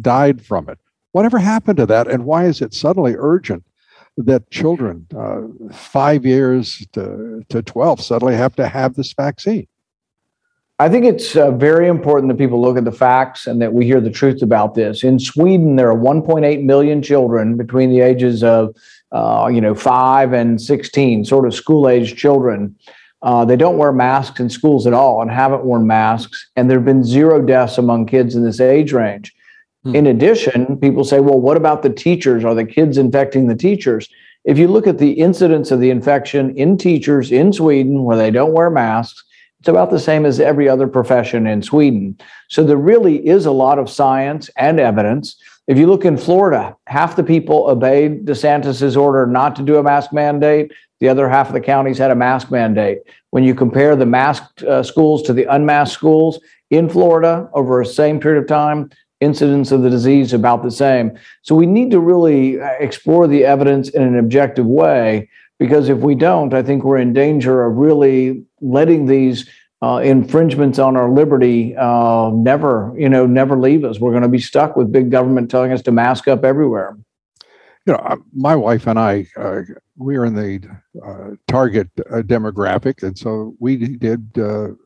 died 0.01 0.45
from 0.45 0.67
it. 0.69 0.77
Whatever 1.13 1.39
happened 1.39 1.77
to 1.77 1.85
that, 1.85 2.07
and 2.07 2.25
why 2.25 2.45
is 2.45 2.61
it 2.61 2.73
suddenly 2.73 3.15
urgent 3.17 3.63
that 4.17 4.49
children 4.51 5.07
uh, 5.15 5.41
five 5.71 6.25
years 6.25 6.85
to, 6.93 7.43
to 7.49 7.61
12 7.61 8.01
suddenly 8.01 8.35
have 8.35 8.55
to 8.55 8.67
have 8.67 8.95
this 8.95 9.13
vaccine? 9.13 9.67
I 10.79 10.89
think 10.89 11.05
it's 11.05 11.35
uh, 11.35 11.51
very 11.51 11.87
important 11.87 12.29
that 12.31 12.37
people 12.37 12.61
look 12.61 12.77
at 12.77 12.85
the 12.85 12.91
facts 12.91 13.47
and 13.47 13.59
that 13.61 13.73
we 13.73 13.85
hear 13.85 13.99
the 13.99 14.11
truth 14.11 14.43
about 14.43 14.75
this. 14.75 15.03
In 15.03 15.17
Sweden, 15.17 15.75
there 15.75 15.89
are 15.89 15.97
1.8 15.97 16.63
million 16.63 17.01
children 17.01 17.57
between 17.57 17.89
the 17.89 18.01
ages 18.01 18.43
of, 18.43 18.75
uh, 19.11 19.49
you 19.51 19.59
know, 19.59 19.73
five 19.73 20.33
and 20.33 20.61
16, 20.61 21.25
sort 21.25 21.47
of 21.47 21.55
school-age 21.55 22.15
children. 22.15 22.75
Uh, 23.21 23.43
they 23.45 23.55
don't 23.55 23.77
wear 23.77 23.91
masks 23.91 24.39
in 24.39 24.49
schools 24.49 24.85
at 24.85 24.93
all 24.93 25.21
and 25.21 25.31
haven't 25.31 25.63
worn 25.63 25.87
masks. 25.87 26.49
And 26.55 26.69
there 26.69 26.77
have 26.77 26.85
been 26.85 27.03
zero 27.03 27.41
deaths 27.41 27.77
among 27.77 28.05
kids 28.05 28.35
in 28.35 28.43
this 28.43 28.59
age 28.59 28.93
range. 28.93 29.33
Hmm. 29.83 29.95
In 29.95 30.07
addition, 30.07 30.77
people 30.77 31.03
say, 31.03 31.19
well, 31.19 31.39
what 31.39 31.57
about 31.57 31.81
the 31.81 31.89
teachers? 31.89 32.45
Are 32.45 32.55
the 32.55 32.65
kids 32.65 32.97
infecting 32.97 33.47
the 33.47 33.55
teachers? 33.55 34.07
If 34.45 34.57
you 34.57 34.67
look 34.67 34.87
at 34.87 34.97
the 34.97 35.11
incidence 35.11 35.71
of 35.71 35.79
the 35.79 35.89
infection 35.89 36.55
in 36.55 36.77
teachers 36.77 37.31
in 37.31 37.51
Sweden 37.51 38.03
where 38.03 38.17
they 38.17 38.31
don't 38.31 38.53
wear 38.53 38.69
masks, 38.69 39.23
it's 39.59 39.67
about 39.67 39.89
the 39.89 39.99
same 39.99 40.25
as 40.25 40.39
every 40.39 40.69
other 40.69 40.87
profession 40.87 41.47
in 41.47 41.63
Sweden. 41.63 42.17
So 42.47 42.63
there 42.63 42.77
really 42.77 43.27
is 43.27 43.45
a 43.45 43.51
lot 43.51 43.79
of 43.79 43.89
science 43.89 44.49
and 44.55 44.79
evidence. 44.79 45.35
If 45.67 45.77
you 45.77 45.87
look 45.87 46.05
in 46.05 46.17
Florida, 46.17 46.77
half 46.85 47.15
the 47.15 47.23
people 47.23 47.67
obeyed 47.67 48.25
DeSantis's 48.25 48.95
order 48.95 49.25
not 49.25 49.55
to 49.57 49.63
do 49.63 49.77
a 49.77 49.83
mask 49.83 50.13
mandate. 50.13 50.71
The 50.99 51.09
other 51.09 51.29
half 51.29 51.47
of 51.47 51.53
the 51.53 51.61
counties 51.61 51.97
had 51.97 52.11
a 52.11 52.15
mask 52.15 52.49
mandate. 52.51 52.99
When 53.29 53.43
you 53.43 53.53
compare 53.53 53.95
the 53.95 54.05
masked 54.05 54.63
uh, 54.63 54.83
schools 54.83 55.21
to 55.23 55.33
the 55.33 55.45
unmasked 55.45 55.93
schools 55.93 56.39
in 56.69 56.89
Florida 56.89 57.49
over 57.53 57.79
a 57.81 57.85
same 57.85 58.19
period 58.19 58.41
of 58.41 58.47
time, 58.47 58.89
incidence 59.19 59.71
of 59.71 59.81
the 59.81 59.89
disease 59.89 60.33
about 60.33 60.63
the 60.63 60.71
same. 60.71 61.17
So 61.41 61.55
we 61.55 61.65
need 61.65 61.91
to 61.91 61.99
really 61.99 62.59
uh, 62.59 62.69
explore 62.79 63.27
the 63.27 63.45
evidence 63.45 63.89
in 63.89 64.03
an 64.03 64.17
objective 64.17 64.65
way 64.65 65.29
because 65.59 65.89
if 65.89 65.99
we 65.99 66.15
don't, 66.15 66.53
I 66.53 66.61
think 66.61 66.83
we're 66.83 66.97
in 66.97 67.13
danger 67.13 67.65
of 67.65 67.77
really 67.77 68.43
letting 68.61 69.07
these 69.07 69.49
uh, 69.81 70.01
infringements 70.03 70.79
on 70.79 70.95
our 70.95 71.09
liberty 71.09 71.75
uh, 71.75 72.31
never, 72.33 72.93
you 72.97 73.09
know, 73.09 73.25
never 73.25 73.57
leave 73.59 73.83
us. 73.83 73.99
We're 73.99 74.11
going 74.11 74.23
to 74.23 74.29
be 74.29 74.39
stuck 74.39 74.75
with 74.75 74.91
big 74.91 75.11
government 75.11 75.51
telling 75.51 75.71
us 75.71 75.81
to 75.83 75.91
mask 75.91 76.27
up 76.27 76.43
everywhere. 76.43 76.97
You 77.87 77.93
know, 77.93 77.99
uh, 77.99 78.17
my 78.33 78.55
wife 78.55 78.85
and 78.85 78.99
I, 78.99 79.25
uh, 79.37 79.61
we 79.95 80.17
are 80.17 80.25
in 80.25 80.35
the 80.35 80.61
uh, 81.03 81.35
target 81.47 81.87
demographic, 81.95 83.01
and 83.01 83.17
so 83.17 83.55
we 83.59 83.77
did 83.77 84.29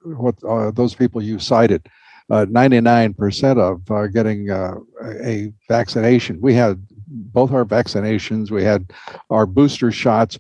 what 0.04 0.40
those 0.76 0.96
people 0.96 1.22
you 1.22 1.40
cited 1.40 1.90
uh, 2.32 2.46
99% 2.46 3.58
of 3.60 3.92
uh, 3.92 4.08
getting 4.08 4.50
uh, 4.50 4.76
a 5.24 5.52
vaccination. 5.68 6.40
We 6.40 6.54
had 6.54 6.82
both 7.08 7.52
our 7.52 7.66
vaccinations, 7.66 8.52
we 8.52 8.64
had 8.64 8.94
our 9.30 9.46
booster 9.46 9.92
shots, 9.92 10.40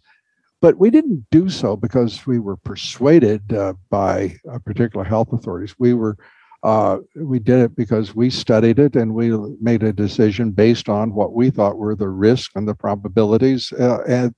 but 0.62 0.78
we 0.78 0.90
didn't 0.90 1.26
do 1.32 1.50
so 1.50 1.76
because 1.76 2.26
we 2.26 2.40
were 2.40 2.56
persuaded 2.56 3.52
uh, 3.52 3.74
by 3.90 4.38
uh, 4.50 4.60
particular 4.60 5.04
health 5.04 5.34
authorities. 5.34 5.76
We 5.80 5.94
were 5.94 6.18
uh, 6.64 6.98
we 7.16 7.40
did 7.40 7.60
it 7.60 7.76
because 7.76 8.16
we 8.16 8.30
studied 8.30 8.78
it 8.78 8.96
and 8.96 9.16
we 9.16 9.32
made 9.60 9.82
a 9.82 9.92
decision 9.92 10.52
based 10.52 10.90
on 10.90 11.14
what 11.14 11.34
we 11.34 11.50
thought 11.50 11.78
were 11.78 11.96
the 11.96 12.10
risk 12.10 12.52
and 12.56 12.68
the 12.68 12.76
probabilities 12.76 13.72
and 14.08 14.36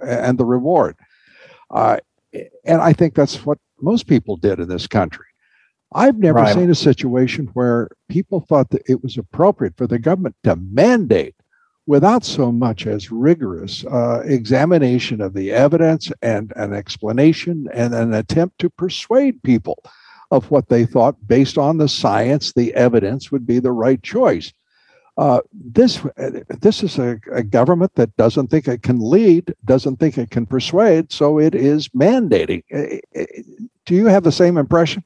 and 0.00 0.38
the 0.38 0.44
reward. 0.44 0.96
and 1.70 2.00
I 2.66 2.92
think 2.92 3.14
that's 3.14 3.46
what 3.46 3.58
most 3.80 4.06
people 4.06 4.36
did 4.36 4.58
in 4.58 4.68
this 4.68 4.86
country. 4.86 5.26
I've 5.94 6.18
never 6.18 6.40
right. 6.40 6.54
seen 6.54 6.70
a 6.70 6.74
situation 6.74 7.48
where 7.54 7.88
people 8.08 8.40
thought 8.40 8.70
that 8.70 8.82
it 8.88 9.02
was 9.02 9.18
appropriate 9.18 9.76
for 9.76 9.86
the 9.86 9.98
government 9.98 10.36
to 10.44 10.56
mandate 10.56 11.34
without 11.86 12.24
so 12.24 12.52
much 12.52 12.86
as 12.86 13.10
rigorous 13.10 13.84
uh, 13.86 14.22
examination 14.24 15.20
of 15.20 15.34
the 15.34 15.52
evidence 15.52 16.10
and 16.22 16.52
an 16.56 16.72
explanation 16.72 17.68
and 17.72 17.92
an 17.94 18.14
attempt 18.14 18.58
to 18.60 18.70
persuade 18.70 19.42
people 19.42 19.82
of 20.32 20.50
what 20.50 20.68
they 20.68 20.84
thought 20.84 21.14
based 21.28 21.58
on 21.58 21.76
the 21.76 21.88
science, 21.88 22.52
the 22.54 22.74
evidence 22.74 23.30
would 23.30 23.46
be 23.46 23.60
the 23.60 23.70
right 23.70 24.02
choice. 24.02 24.52
Uh, 25.18 25.40
this 25.52 26.00
this 26.60 26.82
is 26.82 26.98
a, 26.98 27.20
a, 27.30 27.42
government 27.42 27.94
that 27.96 28.16
doesn't 28.16 28.48
think 28.48 28.66
it 28.66 28.82
can 28.82 28.98
lead, 28.98 29.54
doesn't 29.66 29.98
think 29.98 30.16
it 30.16 30.30
can 30.30 30.46
persuade, 30.46 31.12
so 31.12 31.38
it 31.38 31.54
is 31.54 31.88
mandating. 31.90 32.62
Uh, 32.72 32.96
uh, 33.20 33.24
do 33.84 33.94
you 33.94 34.06
have 34.06 34.24
the 34.24 34.32
same 34.32 34.56
impression? 34.56 35.04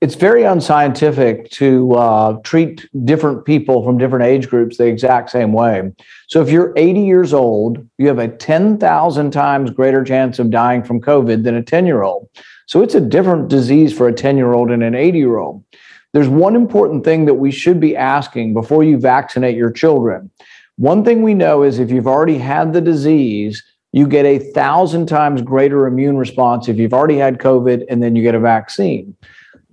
it's 0.00 0.14
very 0.14 0.44
unscientific 0.44 1.50
to 1.50 1.92
uh, 1.94 2.38
treat 2.44 2.88
different 3.04 3.44
people 3.44 3.84
from 3.84 3.98
different 3.98 4.24
age 4.24 4.48
groups 4.48 4.76
the 4.76 4.86
exact 4.86 5.28
same 5.28 5.52
way. 5.52 5.92
So, 6.28 6.40
if 6.40 6.50
you're 6.50 6.72
80 6.76 7.00
years 7.00 7.34
old, 7.34 7.84
you 7.98 8.06
have 8.06 8.20
a 8.20 8.28
10,000 8.28 9.30
times 9.32 9.70
greater 9.70 10.04
chance 10.04 10.38
of 10.38 10.50
dying 10.50 10.84
from 10.84 11.00
COVID 11.00 11.42
than 11.42 11.56
a 11.56 11.62
10 11.62 11.84
year 11.84 12.02
old. 12.02 12.28
So, 12.68 12.82
it's 12.82 12.94
a 12.94 13.00
different 13.00 13.48
disease 13.48 13.92
for 13.92 14.06
a 14.06 14.12
10 14.12 14.36
year 14.36 14.52
old 14.52 14.70
and 14.70 14.82
an 14.82 14.94
80 14.94 15.18
year 15.18 15.38
old. 15.38 15.64
There's 16.12 16.28
one 16.28 16.54
important 16.54 17.04
thing 17.04 17.24
that 17.24 17.34
we 17.34 17.50
should 17.50 17.80
be 17.80 17.96
asking 17.96 18.54
before 18.54 18.84
you 18.84 18.98
vaccinate 18.98 19.56
your 19.56 19.70
children. 19.70 20.30
One 20.76 21.04
thing 21.04 21.22
we 21.22 21.34
know 21.34 21.64
is 21.64 21.78
if 21.78 21.90
you've 21.90 22.06
already 22.06 22.38
had 22.38 22.72
the 22.72 22.80
disease, 22.80 23.62
you 23.92 24.06
get 24.06 24.24
a 24.24 24.38
thousand 24.52 25.06
times 25.06 25.42
greater 25.42 25.86
immune 25.86 26.16
response 26.16 26.68
if 26.68 26.78
you've 26.78 26.94
already 26.94 27.16
had 27.16 27.38
COVID 27.38 27.84
and 27.90 28.02
then 28.02 28.14
you 28.14 28.22
get 28.22 28.36
a 28.36 28.40
vaccine 28.40 29.16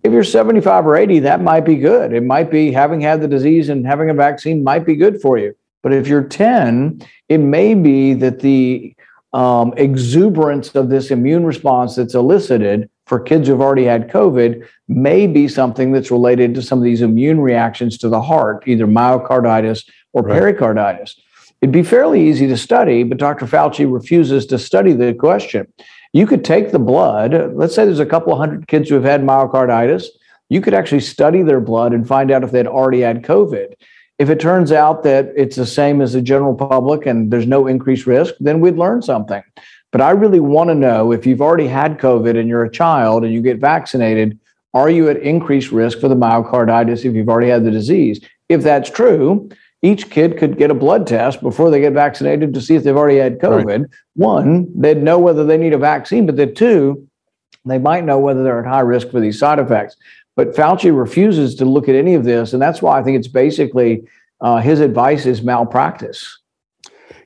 if 0.06 0.12
you're 0.12 0.24
75 0.24 0.86
or 0.86 0.96
80, 0.96 1.20
that 1.20 1.42
might 1.42 1.66
be 1.66 1.76
good. 1.76 2.14
It 2.14 2.22
might 2.22 2.52
be 2.52 2.72
having 2.72 3.02
had 3.02 3.22
the 3.22 3.28
disease 3.28 3.70
and 3.70 3.88
having 3.88 4.12
a 4.12 4.14
vaccine 4.14 4.64
might 4.64 4.86
be 4.86 4.96
good 4.96 5.20
for 5.20 5.40
you. 5.40 5.56
But 5.82 5.94
if 5.94 6.08
you're 6.08 6.24
10, 6.24 7.02
it 7.28 7.40
may 7.40 7.74
be 7.74 8.14
that 8.14 8.40
the 8.40 8.96
um, 9.36 9.74
exuberance 9.76 10.74
of 10.76 10.88
this 10.88 11.12
immune 11.12 11.46
response 11.46 11.98
that's 11.98 12.16
elicited 12.16 12.90
for 13.06 13.20
kids 13.20 13.50
who've 13.50 13.60
already 13.60 13.84
had 13.84 14.10
COVID 14.10 14.66
may 14.88 15.28
be 15.28 15.50
something 15.50 15.92
that's 15.92 16.10
related 16.10 16.56
to 16.56 16.62
some 16.62 16.80
of 16.80 16.86
these 16.86 17.02
immune 17.02 17.42
reactions 17.42 17.98
to 17.98 18.08
the 18.08 18.22
heart, 18.22 18.64
either 18.66 18.88
myocarditis 18.88 19.84
or 20.14 20.24
right. 20.24 20.40
pericarditis. 20.40 21.20
It'd 21.62 21.74
be 21.74 21.84
fairly 21.84 22.26
easy 22.26 22.48
to 22.48 22.56
study, 22.56 23.04
but 23.04 23.18
Dr. 23.18 23.46
Fauci 23.46 23.92
refuses 23.92 24.46
to 24.46 24.58
study 24.58 24.94
the 24.94 25.14
question. 25.14 25.68
You 26.14 26.26
could 26.26 26.46
take 26.46 26.72
the 26.72 26.80
blood, 26.80 27.56
let's 27.56 27.76
say 27.76 27.84
there's 27.84 28.00
a 28.00 28.06
couple 28.06 28.34
hundred 28.38 28.70
kids 28.70 28.88
who 28.88 28.96
have 28.96 29.04
had 29.04 29.22
myocarditis. 29.22 30.06
You 30.48 30.62
could 30.62 30.74
actually 30.74 31.02
study 31.02 31.42
their 31.42 31.60
blood 31.60 31.92
and 31.92 32.08
find 32.08 32.32
out 32.32 32.46
if 32.46 32.52
they'd 32.52 32.68
already 32.68 33.02
had 33.02 33.24
COVID. 33.24 33.74
If 34.18 34.30
it 34.30 34.40
turns 34.40 34.72
out 34.72 35.04
that 35.04 35.32
it's 35.36 35.58
the 35.58 35.66
same 35.66 36.02
as 36.02 36.14
the 36.14 36.22
general 36.22 36.56
public 36.56 37.06
and 37.06 37.32
there's 37.32 37.48
no 37.48 37.68
increased 37.68 38.08
risk, 38.08 38.36
then 38.40 38.62
we'd 38.62 38.78
learn 38.78 39.02
something. 39.02 39.44
But 39.92 40.02
I 40.02 40.12
really 40.12 40.40
want 40.40 40.70
to 40.70 40.76
know 40.76 41.12
if 41.12 41.26
you've 41.26 41.42
already 41.42 41.68
had 41.68 42.00
COVID 42.00 42.40
and 42.40 42.48
you're 42.48 42.64
a 42.64 42.72
child 42.72 43.24
and 43.24 43.34
you 43.34 43.42
get 43.42 43.60
vaccinated, 43.60 44.40
are 44.74 44.90
you 44.90 45.10
at 45.10 45.18
increased 45.18 45.72
risk 45.72 46.00
for 46.00 46.08
the 46.08 46.16
myocarditis 46.16 47.06
if 47.06 47.16
you've 47.16 47.30
already 47.30 47.50
had 47.50 47.64
the 47.64 47.72
disease? 47.72 48.20
If 48.50 48.62
that's 48.62 48.90
true, 48.90 49.50
each 49.82 50.10
kid 50.10 50.38
could 50.38 50.58
get 50.58 50.72
a 50.72 50.74
blood 50.74 51.08
test 51.08 51.42
before 51.42 51.70
they 51.70 51.80
get 51.80 51.94
vaccinated 51.94 52.54
to 52.54 52.62
see 52.62 52.76
if 52.76 52.84
they've 52.84 52.96
already 52.96 53.20
had 53.20 53.40
COVID. 53.40 53.80
Right. 53.80 53.90
One, 54.16 54.68
they'd 54.76 55.02
know 55.02 55.20
whether 55.20 55.46
they 55.46 55.58
need 55.58 55.74
a 55.74 55.78
vaccine, 55.78 56.26
but 56.26 56.36
the 56.36 56.48
two, 56.48 57.08
they 57.66 57.78
might 57.78 58.04
know 58.04 58.20
whether 58.20 58.44
they're 58.44 58.60
at 58.60 58.70
high 58.70 58.82
risk 58.82 59.12
for 59.12 59.20
these 59.20 59.40
side 59.40 59.60
effects. 59.60 59.96
But 60.36 60.56
Fauci 60.56 60.98
refuses 60.98 61.56
to 61.56 61.66
look 61.66 61.88
at 61.88 61.96
any 61.96 62.14
of 62.14 62.26
this, 62.26 62.54
and 62.54 62.62
that's 62.62 62.82
why 62.82 63.00
I 63.00 63.04
think 63.04 63.18
it's 63.18 63.28
basically 63.28 64.04
uh, 64.42 64.58
his 64.58 64.82
advice 64.82 65.26
is 65.26 65.42
malpractice. 65.42 66.40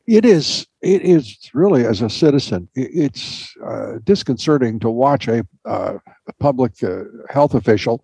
It 0.06 0.26
is. 0.26 0.66
It 0.82 1.02
is 1.02 1.38
really, 1.54 1.86
as 1.86 2.02
a 2.02 2.10
citizen, 2.10 2.70
it's 2.74 3.54
uh, 3.66 3.98
disconcerting 4.06 4.80
to 4.80 4.90
watch 4.90 5.28
a, 5.28 5.46
uh, 5.66 5.96
a 6.28 6.34
public 6.40 6.82
uh, 6.82 7.04
health 7.30 7.54
official, 7.54 8.02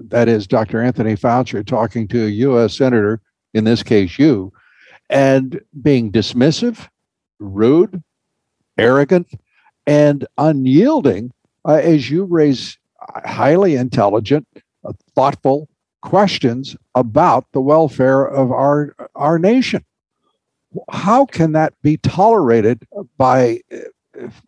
that 0.00 0.28
is 0.28 0.46
Dr. 0.46 0.82
Anthony 0.82 1.14
Fauci, 1.14 1.64
talking 1.64 2.08
to 2.08 2.26
a 2.26 2.28
U.S. 2.28 2.76
senator 2.76 3.20
in 3.54 3.64
this 3.64 3.82
case 3.82 4.18
you, 4.18 4.52
and 5.08 5.60
being 5.80 6.10
dismissive, 6.10 6.88
rude, 7.38 8.02
arrogant, 8.76 9.28
and 9.86 10.26
unyielding 10.36 11.32
uh, 11.64 11.74
as 11.74 12.10
you 12.10 12.24
raise 12.24 12.78
highly 13.24 13.76
intelligent, 13.76 14.46
uh, 14.84 14.92
thoughtful 15.14 15.68
questions 16.02 16.76
about 16.94 17.46
the 17.52 17.60
welfare 17.60 18.24
of 18.24 18.52
our 18.52 18.94
our 19.14 19.38
nation. 19.38 19.84
How 20.90 21.24
can 21.26 21.52
that 21.52 21.74
be 21.82 21.96
tolerated 21.98 22.86
by 23.16 23.60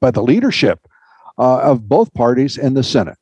by 0.01 0.11
the 0.11 0.23
leadership 0.23 0.87
uh, 1.39 1.61
of 1.61 1.89
both 1.89 2.13
parties 2.15 2.59
in 2.59 2.75
the 2.75 2.83
Senate? 2.83 3.17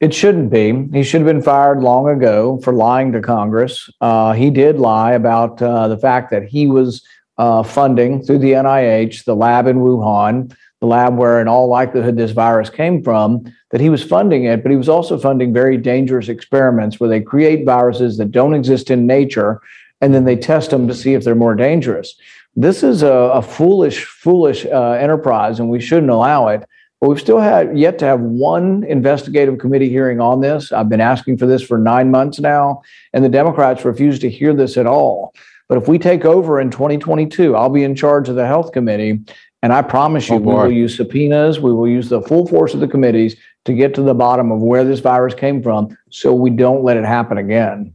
It 0.00 0.14
shouldn't 0.14 0.50
be. 0.50 0.88
He 0.92 1.04
should 1.04 1.20
have 1.20 1.28
been 1.28 1.42
fired 1.42 1.82
long 1.82 2.08
ago 2.08 2.58
for 2.64 2.72
lying 2.72 3.12
to 3.12 3.20
Congress. 3.20 3.90
Uh, 4.00 4.32
he 4.32 4.48
did 4.48 4.78
lie 4.78 5.12
about 5.12 5.60
uh, 5.60 5.88
the 5.88 5.98
fact 5.98 6.30
that 6.30 6.44
he 6.44 6.66
was 6.66 7.04
uh, 7.36 7.62
funding 7.62 8.22
through 8.22 8.38
the 8.38 8.52
NIH 8.52 9.24
the 9.24 9.36
lab 9.36 9.66
in 9.66 9.78
Wuhan, 9.78 10.56
the 10.80 10.86
lab 10.86 11.16
where, 11.16 11.40
in 11.40 11.48
all 11.48 11.68
likelihood, 11.68 12.16
this 12.16 12.30
virus 12.30 12.70
came 12.70 13.02
from, 13.02 13.44
that 13.70 13.80
he 13.80 13.90
was 13.90 14.02
funding 14.02 14.44
it, 14.44 14.62
but 14.62 14.70
he 14.70 14.76
was 14.76 14.88
also 14.88 15.18
funding 15.18 15.52
very 15.52 15.76
dangerous 15.76 16.28
experiments 16.28 16.98
where 16.98 17.10
they 17.10 17.20
create 17.20 17.66
viruses 17.66 18.16
that 18.16 18.32
don't 18.32 18.54
exist 18.54 18.90
in 18.90 19.06
nature 19.06 19.60
and 20.00 20.14
then 20.14 20.24
they 20.24 20.36
test 20.36 20.70
them 20.70 20.88
to 20.88 20.94
see 20.94 21.14
if 21.14 21.24
they're 21.24 21.34
more 21.34 21.54
dangerous. 21.54 22.16
This 22.56 22.82
is 22.82 23.02
a, 23.02 23.12
a 23.12 23.42
foolish, 23.42 24.04
foolish 24.04 24.66
uh, 24.66 24.92
enterprise, 24.92 25.60
and 25.60 25.68
we 25.68 25.80
shouldn't 25.80 26.10
allow 26.10 26.48
it. 26.48 26.66
But 27.00 27.08
we've 27.08 27.20
still 27.20 27.40
had 27.40 27.78
yet 27.78 27.98
to 28.00 28.04
have 28.06 28.20
one 28.20 28.84
investigative 28.84 29.58
committee 29.58 29.88
hearing 29.88 30.20
on 30.20 30.40
this. 30.40 30.70
I've 30.72 30.88
been 30.88 31.00
asking 31.00 31.38
for 31.38 31.46
this 31.46 31.62
for 31.62 31.78
nine 31.78 32.10
months 32.10 32.40
now, 32.40 32.82
and 33.12 33.24
the 33.24 33.28
Democrats 33.28 33.84
refuse 33.84 34.18
to 34.20 34.30
hear 34.30 34.52
this 34.52 34.76
at 34.76 34.86
all. 34.86 35.34
But 35.70 35.78
if 35.78 35.86
we 35.86 36.00
take 36.00 36.24
over 36.24 36.60
in 36.60 36.68
2022, 36.68 37.54
I'll 37.54 37.68
be 37.68 37.84
in 37.84 37.94
charge 37.94 38.28
of 38.28 38.34
the 38.34 38.44
health 38.44 38.72
committee. 38.72 39.20
And 39.62 39.72
I 39.72 39.82
promise 39.82 40.28
you, 40.28 40.34
oh 40.34 40.38
we 40.38 40.52
will 40.52 40.72
use 40.72 40.96
subpoenas. 40.96 41.60
We 41.60 41.72
will 41.72 41.86
use 41.86 42.08
the 42.08 42.20
full 42.22 42.48
force 42.48 42.74
of 42.74 42.80
the 42.80 42.88
committees 42.88 43.36
to 43.66 43.72
get 43.72 43.94
to 43.94 44.02
the 44.02 44.12
bottom 44.12 44.50
of 44.50 44.60
where 44.60 44.82
this 44.82 44.98
virus 44.98 45.32
came 45.32 45.62
from 45.62 45.96
so 46.10 46.34
we 46.34 46.50
don't 46.50 46.82
let 46.82 46.96
it 46.96 47.04
happen 47.04 47.38
again. 47.38 47.94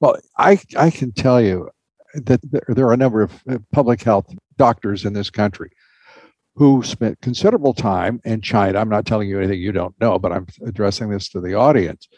Well, 0.00 0.16
I, 0.38 0.58
I 0.78 0.88
can 0.88 1.12
tell 1.12 1.42
you 1.42 1.68
that 2.14 2.40
there 2.68 2.86
are 2.86 2.94
a 2.94 2.96
number 2.96 3.20
of 3.20 3.42
public 3.72 4.02
health 4.02 4.34
doctors 4.56 5.04
in 5.04 5.12
this 5.12 5.28
country 5.28 5.72
who 6.54 6.82
spent 6.82 7.20
considerable 7.20 7.74
time 7.74 8.18
in 8.24 8.40
China. 8.40 8.78
I'm 8.78 8.88
not 8.88 9.04
telling 9.04 9.28
you 9.28 9.38
anything 9.38 9.60
you 9.60 9.72
don't 9.72 9.98
know, 10.00 10.18
but 10.18 10.32
I'm 10.32 10.46
addressing 10.64 11.10
this 11.10 11.28
to 11.30 11.40
the 11.42 11.52
audience. 11.52 12.08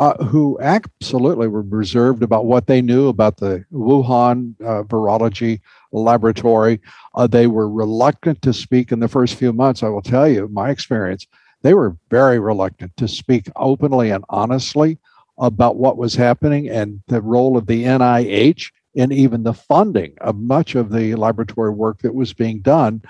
Uh, 0.00 0.16
who 0.24 0.58
absolutely 0.62 1.46
were 1.46 1.60
reserved 1.60 2.22
about 2.22 2.46
what 2.46 2.66
they 2.66 2.80
knew 2.80 3.08
about 3.08 3.36
the 3.36 3.62
Wuhan 3.70 4.54
uh, 4.62 4.82
virology 4.84 5.60
laboratory. 5.92 6.80
Uh, 7.14 7.26
they 7.26 7.46
were 7.46 7.68
reluctant 7.68 8.40
to 8.40 8.54
speak 8.54 8.92
in 8.92 9.00
the 9.00 9.08
first 9.08 9.34
few 9.34 9.52
months. 9.52 9.82
I 9.82 9.90
will 9.90 10.00
tell 10.00 10.26
you, 10.26 10.48
my 10.48 10.70
experience, 10.70 11.26
they 11.60 11.74
were 11.74 11.98
very 12.08 12.38
reluctant 12.38 12.96
to 12.96 13.06
speak 13.06 13.50
openly 13.56 14.10
and 14.10 14.24
honestly 14.30 14.96
about 15.36 15.76
what 15.76 15.98
was 15.98 16.14
happening 16.14 16.70
and 16.70 17.02
the 17.08 17.20
role 17.20 17.58
of 17.58 17.66
the 17.66 17.84
NIH 17.84 18.70
in 18.94 19.12
even 19.12 19.42
the 19.42 19.52
funding 19.52 20.14
of 20.22 20.34
much 20.36 20.76
of 20.76 20.92
the 20.92 21.14
laboratory 21.14 21.72
work 21.72 21.98
that 21.98 22.14
was 22.14 22.32
being 22.32 22.60
done 22.60 23.02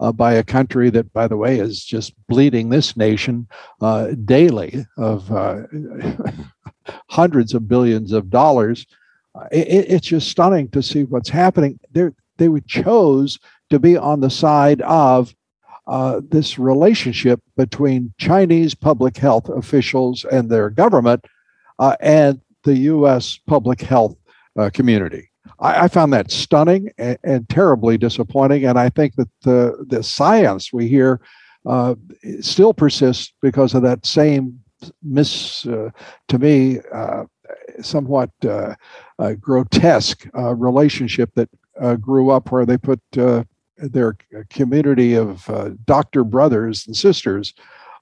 uh, 0.00 0.12
by 0.12 0.34
a 0.34 0.44
country 0.44 0.90
that, 0.90 1.12
by 1.12 1.26
the 1.26 1.36
way, 1.36 1.58
is 1.58 1.84
just 1.84 2.14
bleeding 2.28 2.68
this 2.68 2.96
nation 2.96 3.46
uh, 3.80 4.08
daily 4.24 4.84
of 4.96 5.30
uh, 5.32 5.62
hundreds 7.08 7.54
of 7.54 7.68
billions 7.68 8.12
of 8.12 8.30
dollars. 8.30 8.86
Uh, 9.34 9.46
it, 9.52 9.86
it's 9.88 10.06
just 10.06 10.28
stunning 10.28 10.68
to 10.68 10.82
see 10.82 11.04
what's 11.04 11.28
happening. 11.28 11.78
They're, 11.92 12.12
they 12.36 12.48
chose 12.66 13.38
to 13.70 13.78
be 13.78 13.96
on 13.96 14.20
the 14.20 14.30
side 14.30 14.82
of 14.82 15.34
uh, 15.86 16.20
this 16.28 16.58
relationship 16.58 17.40
between 17.56 18.12
Chinese 18.18 18.74
public 18.74 19.16
health 19.16 19.48
officials 19.48 20.24
and 20.24 20.50
their 20.50 20.68
government 20.68 21.24
uh, 21.78 21.96
and 22.00 22.40
the 22.64 22.76
U.S. 22.78 23.38
public 23.46 23.80
health 23.80 24.16
community. 24.72 25.30
I, 25.58 25.84
I 25.84 25.88
found 25.88 26.12
that 26.12 26.30
stunning 26.30 26.90
and, 26.98 27.18
and, 27.24 27.48
terribly 27.48 27.98
disappointing. 27.98 28.64
And 28.64 28.78
I 28.78 28.88
think 28.88 29.14
that 29.16 29.28
the, 29.42 29.84
the 29.88 30.02
science 30.02 30.72
we 30.72 30.88
hear 30.88 31.20
uh, 31.64 31.94
still 32.40 32.74
persists 32.74 33.32
because 33.42 33.74
of 33.74 33.82
that 33.82 34.06
same 34.06 34.60
miss, 35.02 35.66
uh, 35.66 35.90
to 36.28 36.38
me, 36.38 36.80
uh, 36.92 37.24
somewhat 37.80 38.30
uh, 38.44 38.74
uh, 39.18 39.32
grotesque 39.32 40.26
uh, 40.36 40.54
relationship 40.54 41.30
that 41.34 41.48
grew 42.00 42.30
up 42.30 42.50
where 42.50 42.64
they 42.64 42.78
put 42.78 43.00
their 43.12 44.16
community 44.48 45.14
of 45.14 45.48
doctor 45.84 46.24
brothers 46.24 46.86
and 46.86 46.96
sisters 46.96 47.52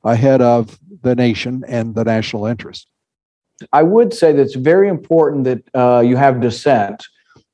ahead 0.04 0.40
of 0.40 0.78
the 1.02 1.14
nation 1.14 1.64
and 1.66 1.94
the 1.94 2.04
national 2.04 2.46
interest. 2.46 2.88
I 3.72 3.82
would 3.82 4.12
say 4.12 4.32
that 4.32 4.40
it's 4.40 4.54
very 4.54 4.88
important 4.88 5.44
that 5.44 5.62
uh, 5.74 6.00
you 6.00 6.16
have 6.16 6.40
dissent 6.40 7.04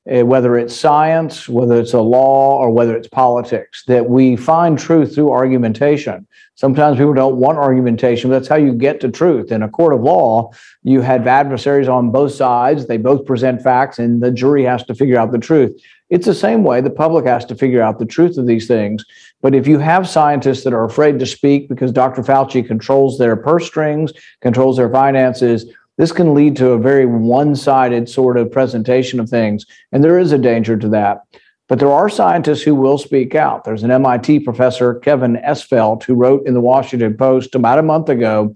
Uh, 0.09 0.25
whether 0.25 0.57
it's 0.57 0.75
science, 0.75 1.47
whether 1.47 1.79
it's 1.79 1.93
a 1.93 2.01
law, 2.01 2.57
or 2.57 2.71
whether 2.71 2.97
it's 2.97 3.07
politics, 3.07 3.83
that 3.85 4.09
we 4.09 4.35
find 4.35 4.79
truth 4.79 5.13
through 5.13 5.29
argumentation. 5.29 6.25
Sometimes 6.55 6.97
people 6.97 7.13
don't 7.13 7.35
want 7.35 7.59
argumentation, 7.59 8.31
but 8.31 8.39
that's 8.39 8.47
how 8.47 8.55
you 8.55 8.73
get 8.73 8.99
to 9.01 9.11
truth. 9.11 9.51
In 9.51 9.61
a 9.61 9.69
court 9.69 9.93
of 9.93 10.01
law, 10.01 10.51
you 10.81 11.01
have 11.01 11.27
adversaries 11.27 11.87
on 11.87 12.09
both 12.09 12.33
sides, 12.33 12.87
they 12.87 12.97
both 12.97 13.27
present 13.27 13.61
facts, 13.61 13.99
and 13.99 14.23
the 14.23 14.31
jury 14.31 14.63
has 14.63 14.83
to 14.85 14.95
figure 14.95 15.19
out 15.19 15.31
the 15.31 15.37
truth. 15.37 15.79
It's 16.09 16.25
the 16.25 16.33
same 16.33 16.63
way 16.63 16.81
the 16.81 16.89
public 16.89 17.25
has 17.25 17.45
to 17.45 17.55
figure 17.55 17.81
out 17.83 17.99
the 17.99 18.05
truth 18.05 18.37
of 18.37 18.47
these 18.47 18.67
things. 18.67 19.05
But 19.41 19.55
if 19.55 19.65
you 19.65 19.79
have 19.79 20.09
scientists 20.09 20.63
that 20.63 20.73
are 20.73 20.83
afraid 20.83 21.19
to 21.19 21.25
speak 21.25 21.69
because 21.69 21.91
Dr. 21.91 22.21
Fauci 22.21 22.67
controls 22.67 23.17
their 23.17 23.35
purse 23.35 23.65
strings, 23.65 24.13
controls 24.41 24.77
their 24.77 24.89
finances, 24.89 25.65
this 26.01 26.11
can 26.11 26.33
lead 26.33 26.55
to 26.55 26.71
a 26.71 26.79
very 26.79 27.05
one 27.05 27.55
sided 27.55 28.09
sort 28.09 28.35
of 28.35 28.51
presentation 28.51 29.19
of 29.19 29.29
things. 29.29 29.67
And 29.91 30.03
there 30.03 30.17
is 30.17 30.31
a 30.31 30.37
danger 30.39 30.75
to 30.75 30.89
that. 30.89 31.21
But 31.69 31.77
there 31.77 31.91
are 31.91 32.09
scientists 32.09 32.63
who 32.63 32.73
will 32.73 32.97
speak 32.97 33.35
out. 33.35 33.65
There's 33.65 33.83
an 33.83 33.91
MIT 33.91 34.39
professor, 34.39 34.95
Kevin 34.95 35.35
Esvelt, 35.47 36.01
who 36.01 36.15
wrote 36.15 36.47
in 36.47 36.55
the 36.55 36.59
Washington 36.59 37.15
Post 37.15 37.53
about 37.53 37.77
a 37.77 37.83
month 37.83 38.09
ago 38.09 38.51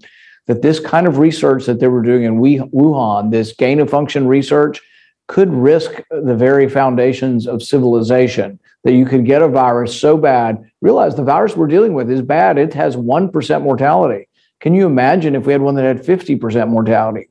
that 0.48 0.62
this 0.62 0.80
kind 0.80 1.06
of 1.06 1.18
research 1.18 1.66
that 1.66 1.78
they 1.78 1.86
were 1.86 2.02
doing 2.02 2.24
in 2.24 2.40
Wuhan, 2.40 3.30
this 3.30 3.52
gain 3.52 3.78
of 3.78 3.88
function 3.88 4.26
research, 4.26 4.82
could 5.28 5.54
risk 5.54 6.02
the 6.10 6.34
very 6.34 6.68
foundations 6.68 7.46
of 7.46 7.62
civilization. 7.62 8.58
That 8.82 8.94
you 8.94 9.06
could 9.06 9.24
get 9.24 9.42
a 9.42 9.46
virus 9.46 9.96
so 9.96 10.16
bad, 10.16 10.68
realize 10.80 11.14
the 11.14 11.22
virus 11.22 11.56
we're 11.56 11.68
dealing 11.68 11.94
with 11.94 12.10
is 12.10 12.22
bad. 12.22 12.58
It 12.58 12.74
has 12.74 12.96
1% 12.96 13.62
mortality. 13.62 14.28
Can 14.58 14.74
you 14.74 14.86
imagine 14.86 15.36
if 15.36 15.46
we 15.46 15.52
had 15.52 15.62
one 15.62 15.76
that 15.76 15.84
had 15.84 16.04
50% 16.04 16.68
mortality? 16.70 17.28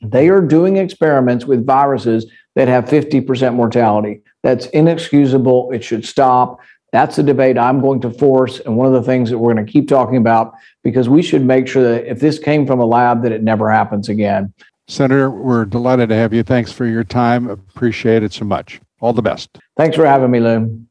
They 0.00 0.28
are 0.28 0.40
doing 0.40 0.76
experiments 0.76 1.44
with 1.44 1.66
viruses 1.66 2.30
that 2.54 2.68
have 2.68 2.84
50% 2.84 3.54
mortality. 3.54 4.22
That's 4.42 4.66
inexcusable. 4.66 5.72
It 5.72 5.82
should 5.82 6.04
stop. 6.04 6.60
That's 6.92 7.18
a 7.18 7.22
debate 7.22 7.58
I'm 7.58 7.80
going 7.80 8.00
to 8.00 8.10
force, 8.10 8.60
and 8.60 8.76
one 8.76 8.86
of 8.86 8.94
the 8.94 9.02
things 9.02 9.28
that 9.28 9.38
we're 9.38 9.52
going 9.52 9.66
to 9.66 9.70
keep 9.70 9.88
talking 9.88 10.16
about 10.16 10.54
because 10.82 11.08
we 11.08 11.22
should 11.22 11.44
make 11.44 11.68
sure 11.68 11.82
that 11.82 12.10
if 12.10 12.20
this 12.20 12.38
came 12.38 12.66
from 12.66 12.80
a 12.80 12.86
lab, 12.86 13.22
that 13.24 13.32
it 13.32 13.42
never 13.42 13.70
happens 13.70 14.08
again. 14.08 14.54
Senator, 14.86 15.30
we're 15.30 15.66
delighted 15.66 16.08
to 16.08 16.14
have 16.14 16.32
you. 16.32 16.42
Thanks 16.42 16.72
for 16.72 16.86
your 16.86 17.04
time. 17.04 17.50
Appreciate 17.50 18.22
it 18.22 18.32
so 18.32 18.46
much. 18.46 18.80
All 19.00 19.12
the 19.12 19.20
best. 19.20 19.58
Thanks 19.76 19.96
for 19.96 20.06
having 20.06 20.30
me, 20.30 20.40
Lou. 20.40 20.82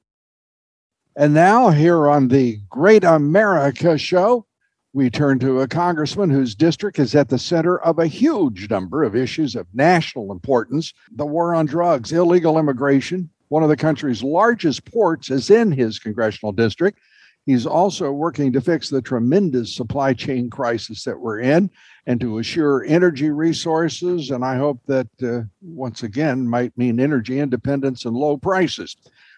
And 1.15 1.33
now, 1.33 1.71
here 1.71 2.07
on 2.07 2.27
the 2.27 2.59
Great 2.69 3.03
America 3.03 3.97
Show, 3.97 4.45
we 4.93 5.09
turn 5.09 5.37
to 5.39 5.61
a 5.61 5.67
congressman 5.67 6.29
whose 6.29 6.55
district 6.55 6.97
is 6.99 7.13
at 7.13 7.29
the 7.29 7.37
center 7.37 7.77
of 7.79 7.99
a 7.99 8.07
huge 8.07 8.69
number 8.69 9.03
of 9.03 9.15
issues 9.15 9.55
of 9.55 9.67
national 9.73 10.31
importance 10.31 10.93
the 11.11 11.25
war 11.25 11.53
on 11.53 11.65
drugs, 11.65 12.11
illegal 12.11 12.57
immigration. 12.57 13.29
One 13.49 13.63
of 13.63 13.69
the 13.69 13.77
country's 13.77 14.23
largest 14.23 14.85
ports 14.85 15.29
is 15.29 15.49
in 15.49 15.71
his 15.71 15.99
congressional 15.99 16.51
district. 16.51 16.99
He's 17.45 17.65
also 17.65 18.11
working 18.11 18.51
to 18.53 18.61
fix 18.61 18.89
the 18.89 19.01
tremendous 19.01 19.73
supply 19.73 20.13
chain 20.13 20.49
crisis 20.49 21.03
that 21.03 21.19
we're 21.19 21.39
in 21.39 21.69
and 22.05 22.19
to 22.19 22.39
assure 22.39 22.83
energy 22.85 23.29
resources. 23.29 24.31
And 24.31 24.43
I 24.43 24.57
hope 24.57 24.81
that 24.87 25.07
uh, 25.23 25.47
once 25.61 26.03
again 26.03 26.45
might 26.45 26.77
mean 26.77 26.99
energy 26.99 27.39
independence 27.39 28.03
and 28.03 28.15
low 28.17 28.35
prices. 28.35 28.97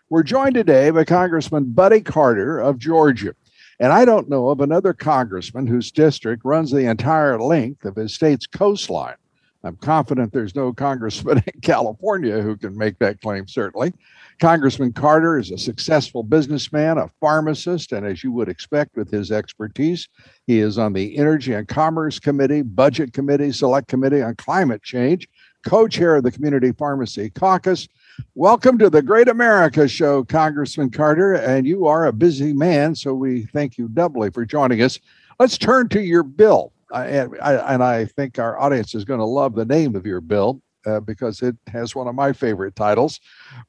We're 0.10 0.24
joined 0.24 0.56
today 0.56 0.90
by 0.90 1.04
Congressman 1.06 1.66
Buddy 1.66 2.02
Carter 2.02 2.60
of 2.60 2.80
Georgia. 2.80 3.36
And 3.80 3.94
I 3.94 4.04
don't 4.04 4.30
know 4.30 4.50
of 4.50 4.60
another 4.60 4.94
congressman 4.94 5.68
whose 5.68 5.92
district 5.92 6.44
runs 6.44 6.72
the 6.72 6.90
entire 6.90 7.40
length 7.42 7.86
of 7.86 7.96
his 7.96 8.14
state's 8.14 8.46
coastline. 8.46 9.16
I'm 9.64 9.76
confident 9.78 10.32
there's 10.32 10.56
no 10.56 10.72
congressman 10.74 11.38
in 11.54 11.62
California 11.62 12.42
who 12.42 12.56
can 12.56 12.78
make 12.78 13.00
that 13.00 13.22
claim, 13.22 13.48
certainly. 13.48 13.94
Congressman 14.40 14.94
Carter 14.94 15.38
is 15.38 15.52
a 15.52 15.58
successful 15.58 16.24
businessman, 16.24 16.98
a 16.98 17.12
pharmacist, 17.20 17.92
and 17.92 18.06
as 18.06 18.24
you 18.24 18.32
would 18.32 18.48
expect 18.48 18.96
with 18.96 19.12
his 19.12 19.32
expertise, 19.32 20.08
he 20.48 20.60
is 20.60 20.78
on 20.78 20.94
the 20.94 21.18
Energy 21.18 21.54
and 21.54 21.68
Commerce 21.68 22.20
Committee, 22.20 22.62
Budget 22.62 23.12
Committee, 23.12 23.52
Select 23.52 23.90
Committee 23.90 24.22
on 24.22 24.36
Climate 24.36 24.82
Change, 24.82 25.28
co 25.66 25.90
chair 25.90 26.16
of 26.16 26.24
the 26.24 26.32
Community 26.32 26.72
Pharmacy 26.72 27.30
Caucus. 27.30 27.88
Welcome 28.36 28.78
to 28.80 28.90
the 28.90 29.02
Great 29.02 29.28
America 29.28 29.88
Show, 29.88 30.24
Congressman 30.24 30.90
Carter, 30.90 31.34
and 31.34 31.68
you 31.68 31.86
are 31.86 32.08
a 32.08 32.14
busy 32.14 32.54
man, 32.54 32.96
so 32.96 33.14
we 33.14 33.44
thank 33.48 33.78
you 33.78 33.88
doubly 33.88 34.30
for 34.30 34.46
joining 34.46 34.82
us. 34.82 35.00
Let's 35.40 35.58
turn 35.58 35.90
to 35.90 36.02
your 36.02 36.24
bill. 36.24 36.74
And, 36.94 37.36
I, 37.42 37.56
and 37.74 37.84
I 37.84 38.06
think 38.06 38.40
our 38.40 38.60
audience 38.60 38.96
is 38.96 39.06
going 39.06 39.20
to 39.20 39.26
love 39.26 39.56
the 39.56 39.66
name 39.66 39.96
of 39.96 40.06
your 40.06 40.22
bill 40.22 40.62
uh, 40.86 41.00
because 41.00 41.42
it 41.42 41.56
has 41.68 41.96
one 41.96 42.08
of 42.08 42.16
my 42.16 42.34
favorite 42.34 42.76
titles. 42.76 43.20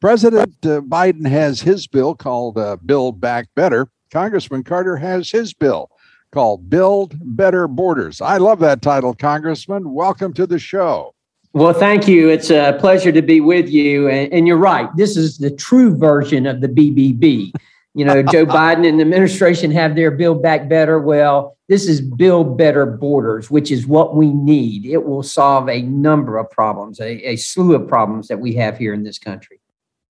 President 0.01 0.55
uh, 0.65 0.81
Biden 0.81 1.27
has 1.29 1.61
his 1.61 1.87
bill 1.87 2.15
called 2.15 2.57
uh, 2.57 2.77
Build 2.85 3.21
Back 3.21 3.49
Better. 3.55 3.89
Congressman 4.11 4.65
Carter 4.65 4.97
has 4.97 5.31
his 5.31 5.53
bill 5.53 5.91
called 6.33 6.71
Build 6.71 7.15
Better 7.37 7.69
Borders. 7.69 8.21
I 8.21 8.39
love 8.39 8.61
that 8.61 8.83
title, 8.83 9.15
Congressman. 9.15 9.93
Welcome 9.93 10.33
to 10.35 10.47
the 10.47 10.59
show. 10.59 11.15
Well, 11.53 11.73
thank 11.73 12.07
you. 12.07 12.29
It's 12.29 12.51
a 12.51 12.77
pleasure 12.79 13.11
to 13.11 13.23
be 13.23 13.41
with 13.41 13.69
you. 13.69 14.09
And, 14.09 14.33
and 14.33 14.47
you're 14.47 14.57
right. 14.57 14.89
This 14.97 15.17
is 15.17 15.39
the 15.39 15.51
true 15.51 15.97
version 15.97 16.47
of 16.47 16.61
the 16.61 16.69
BBB. 16.69 17.53
You 17.95 18.05
know, 18.05 18.23
Joe 18.23 18.47
Biden 18.47 18.89
and 18.89 19.01
the 19.01 19.03
administration 19.03 19.73
have 19.73 19.97
their 19.97 20.13
Build 20.13 20.43
Back 20.43 20.69
Better. 20.69 21.01
Well, 21.01 21.57
this 21.69 21.89
is 21.89 22.01
Build 22.01 22.57
Better 22.57 22.87
Borders, 22.87 23.51
which 23.51 23.73
is 23.73 23.85
what 23.85 24.15
we 24.15 24.33
need. 24.33 24.87
It 24.87 25.05
will 25.05 25.25
solve 25.25 25.69
a 25.69 25.83
number 25.83 26.39
of 26.39 26.49
problems, 26.51 27.01
a, 27.01 27.31
a 27.31 27.37
slew 27.37 27.75
of 27.75 27.89
problems 27.89 28.29
that 28.29 28.39
we 28.39 28.55
have 28.55 28.79
here 28.79 28.95
in 28.95 29.03
this 29.03 29.19
country. 29.19 29.61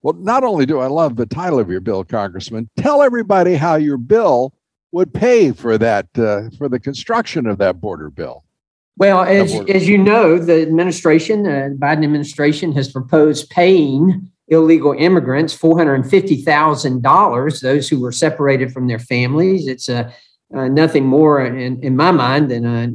Well, 0.02 0.14
not 0.14 0.44
only 0.44 0.66
do 0.66 0.78
I 0.80 0.86
love 0.86 1.16
the 1.16 1.26
title 1.26 1.58
of 1.58 1.70
your 1.70 1.80
bill, 1.80 2.04
Congressman, 2.04 2.68
tell 2.76 3.02
everybody 3.02 3.54
how 3.54 3.76
your 3.76 3.98
bill 3.98 4.52
would 4.92 5.12
pay 5.12 5.52
for 5.52 5.78
that, 5.78 6.06
uh, 6.18 6.50
for 6.58 6.68
the 6.68 6.80
construction 6.80 7.46
of 7.46 7.58
that 7.58 7.80
border 7.80 8.10
bill. 8.10 8.44
Well, 8.96 9.22
as, 9.22 9.54
as 9.68 9.88
you 9.88 9.96
know, 9.96 10.38
the 10.38 10.62
administration, 10.62 11.46
uh, 11.46 11.68
the 11.70 11.76
Biden 11.76 12.04
administration, 12.04 12.72
has 12.72 12.92
proposed 12.92 13.48
paying 13.48 14.30
illegal 14.48 14.94
immigrants 14.98 15.56
$450,000, 15.56 17.60
those 17.60 17.88
who 17.88 18.00
were 18.00 18.12
separated 18.12 18.72
from 18.72 18.88
their 18.88 18.98
families. 18.98 19.66
It's 19.66 19.88
uh, 19.88 20.12
uh, 20.54 20.68
nothing 20.68 21.06
more 21.06 21.44
in, 21.44 21.82
in 21.82 21.96
my 21.96 22.10
mind 22.10 22.50
than, 22.50 22.66
uh, 22.66 22.88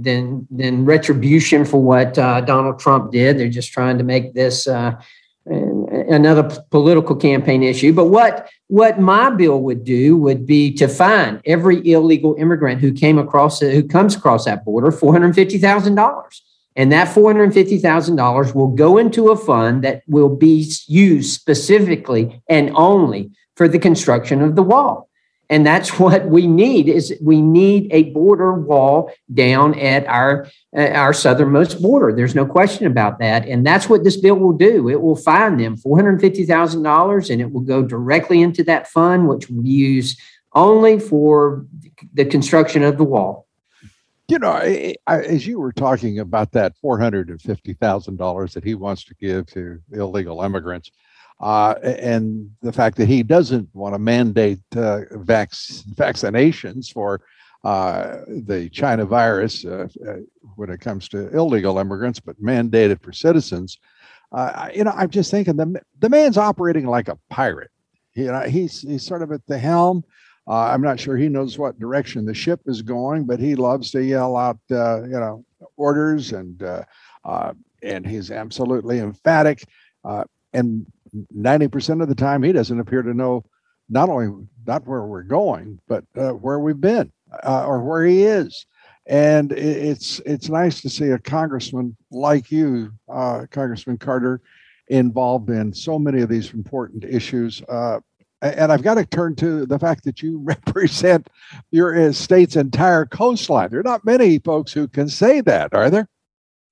than, 0.00 0.46
than 0.50 0.84
retribution 0.84 1.64
for 1.64 1.82
what 1.82 2.16
uh, 2.16 2.40
Donald 2.42 2.78
Trump 2.78 3.12
did. 3.12 3.38
They're 3.38 3.48
just 3.48 3.72
trying 3.72 3.98
to 3.98 4.04
make 4.04 4.34
this 4.34 4.68
uh, 4.68 5.00
another 6.08 6.42
political 6.70 7.16
campaign 7.16 7.62
issue. 7.62 7.92
But 7.92 8.06
what, 8.06 8.48
what 8.68 9.00
my 9.00 9.30
bill 9.30 9.60
would 9.62 9.84
do 9.84 10.16
would 10.16 10.46
be 10.46 10.72
to 10.74 10.88
fine 10.88 11.40
every 11.44 11.86
illegal 11.90 12.34
immigrant 12.38 12.80
who 12.80 12.92
came 12.92 13.18
across, 13.18 13.60
who 13.60 13.86
comes 13.86 14.14
across 14.14 14.44
that 14.44 14.64
border 14.64 14.90
$450,000. 14.90 16.40
And 16.76 16.90
that 16.90 17.14
$450,000 17.14 18.54
will 18.54 18.68
go 18.68 18.98
into 18.98 19.28
a 19.28 19.36
fund 19.36 19.84
that 19.84 20.02
will 20.08 20.34
be 20.34 20.72
used 20.88 21.32
specifically 21.32 22.42
and 22.48 22.72
only 22.74 23.30
for 23.56 23.68
the 23.68 23.78
construction 23.78 24.42
of 24.42 24.56
the 24.56 24.62
wall. 24.62 25.08
And 25.50 25.66
that's 25.66 25.98
what 25.98 26.26
we 26.26 26.46
need 26.46 26.88
is 26.88 27.16
we 27.20 27.40
need 27.40 27.88
a 27.92 28.10
border 28.10 28.52
wall 28.54 29.12
down 29.32 29.78
at 29.78 30.06
our 30.06 30.48
uh, 30.76 30.88
our 30.88 31.12
southernmost 31.12 31.80
border. 31.80 32.12
There's 32.12 32.34
no 32.34 32.46
question 32.46 32.86
about 32.86 33.18
that. 33.20 33.46
And 33.46 33.64
that's 33.64 33.88
what 33.88 34.04
this 34.04 34.16
bill 34.16 34.36
will 34.36 34.52
do. 34.52 34.88
It 34.88 35.00
will 35.00 35.16
fine 35.16 35.56
them 35.56 35.76
$450,000 35.76 37.30
and 37.30 37.40
it 37.40 37.52
will 37.52 37.60
go 37.60 37.82
directly 37.82 38.42
into 38.42 38.64
that 38.64 38.88
fund, 38.88 39.28
which 39.28 39.48
will 39.48 39.62
be 39.62 39.70
used 39.70 40.20
only 40.54 40.98
for 40.98 41.66
the 42.12 42.24
construction 42.24 42.82
of 42.82 42.96
the 42.96 43.04
wall. 43.04 43.46
You 44.28 44.38
know, 44.38 44.50
I, 44.50 44.94
I, 45.06 45.20
as 45.20 45.46
you 45.46 45.60
were 45.60 45.72
talking 45.72 46.18
about 46.18 46.52
that 46.52 46.76
four 46.78 46.98
hundred 46.98 47.28
and 47.28 47.40
fifty 47.40 47.74
thousand 47.74 48.16
dollars 48.16 48.54
that 48.54 48.64
he 48.64 48.74
wants 48.74 49.04
to 49.04 49.14
give 49.16 49.46
to 49.48 49.80
illegal 49.92 50.40
immigrants, 50.40 50.90
uh, 51.40 51.74
and 51.82 52.50
the 52.62 52.72
fact 52.72 52.96
that 52.96 53.08
he 53.08 53.22
doesn't 53.22 53.68
want 53.74 53.94
to 53.94 53.98
mandate 53.98 54.60
uh, 54.76 55.00
vac- 55.12 55.50
vaccinations 55.50 56.92
for 56.92 57.20
uh, 57.64 58.18
the 58.28 58.68
China 58.70 59.04
virus 59.04 59.64
uh, 59.64 59.88
uh, 60.06 60.16
when 60.56 60.70
it 60.70 60.80
comes 60.80 61.08
to 61.08 61.28
illegal 61.36 61.78
immigrants, 61.78 62.20
but 62.20 62.40
mandated 62.40 63.02
for 63.02 63.12
citizens. 63.12 63.78
Uh, 64.32 64.68
you 64.74 64.84
know, 64.84 64.92
I'm 64.94 65.10
just 65.10 65.30
thinking 65.30 65.56
the 65.56 65.80
the 66.00 66.08
man's 66.08 66.38
operating 66.38 66.86
like 66.86 67.08
a 67.08 67.18
pirate. 67.30 67.70
You 68.14 68.26
know, 68.26 68.42
he's 68.42 68.82
he's 68.82 69.04
sort 69.04 69.22
of 69.22 69.32
at 69.32 69.46
the 69.46 69.58
helm. 69.58 70.04
I'm 70.46 70.82
not 70.82 71.00
sure 71.00 71.16
he 71.16 71.30
knows 71.30 71.58
what 71.58 71.80
direction 71.80 72.26
the 72.26 72.34
ship 72.34 72.60
is 72.66 72.82
going, 72.82 73.24
but 73.24 73.40
he 73.40 73.54
loves 73.54 73.90
to 73.92 74.04
yell 74.04 74.36
out, 74.36 74.58
you 74.68 74.76
know, 74.76 75.44
orders 75.76 76.32
and 76.32 76.62
and 77.82 78.06
he's 78.06 78.30
absolutely 78.30 78.98
emphatic. 78.98 79.64
And 80.52 80.86
90% 81.36 82.02
of 82.02 82.08
the 82.08 82.14
time, 82.14 82.42
he 82.42 82.52
doesn't 82.52 82.80
appear 82.80 83.02
to 83.02 83.14
know 83.14 83.44
not 83.88 84.08
only 84.08 84.46
not 84.66 84.86
where 84.86 85.02
we're 85.02 85.22
going, 85.22 85.78
but 85.88 86.04
uh, 86.16 86.30
where 86.30 86.58
we've 86.58 86.80
been 86.80 87.12
or 87.44 87.82
where 87.82 88.04
he 88.04 88.24
is. 88.24 88.66
And 89.06 89.52
it's 89.52 90.20
it's 90.20 90.48
nice 90.48 90.80
to 90.80 90.88
see 90.88 91.10
a 91.10 91.18
congressman 91.18 91.94
like 92.10 92.50
you, 92.50 92.92
Congressman 93.06 93.98
Carter, 93.98 94.40
involved 94.88 95.50
in 95.50 95.72
so 95.72 95.98
many 95.98 96.22
of 96.22 96.28
these 96.28 96.52
important 96.52 97.04
issues. 97.04 97.62
Uh, 97.68 98.00
and 98.42 98.70
I've 98.70 98.82
got 98.82 98.94
to 98.94 99.06
turn 99.06 99.36
to 99.36 99.64
the 99.64 99.78
fact 99.78 100.04
that 100.04 100.22
you 100.22 100.38
represent 100.44 101.28
your 101.70 102.08
uh, 102.08 102.12
state's 102.12 102.56
entire 102.56 103.06
coastline. 103.06 103.70
There 103.70 103.80
are 103.80 103.84
not 103.84 104.04
many 104.04 104.38
folks 104.38 104.72
who 104.72 104.86
can 104.88 105.08
say 105.08 105.40
that, 105.42 105.74
are 105.74 105.90
there? 105.90 106.08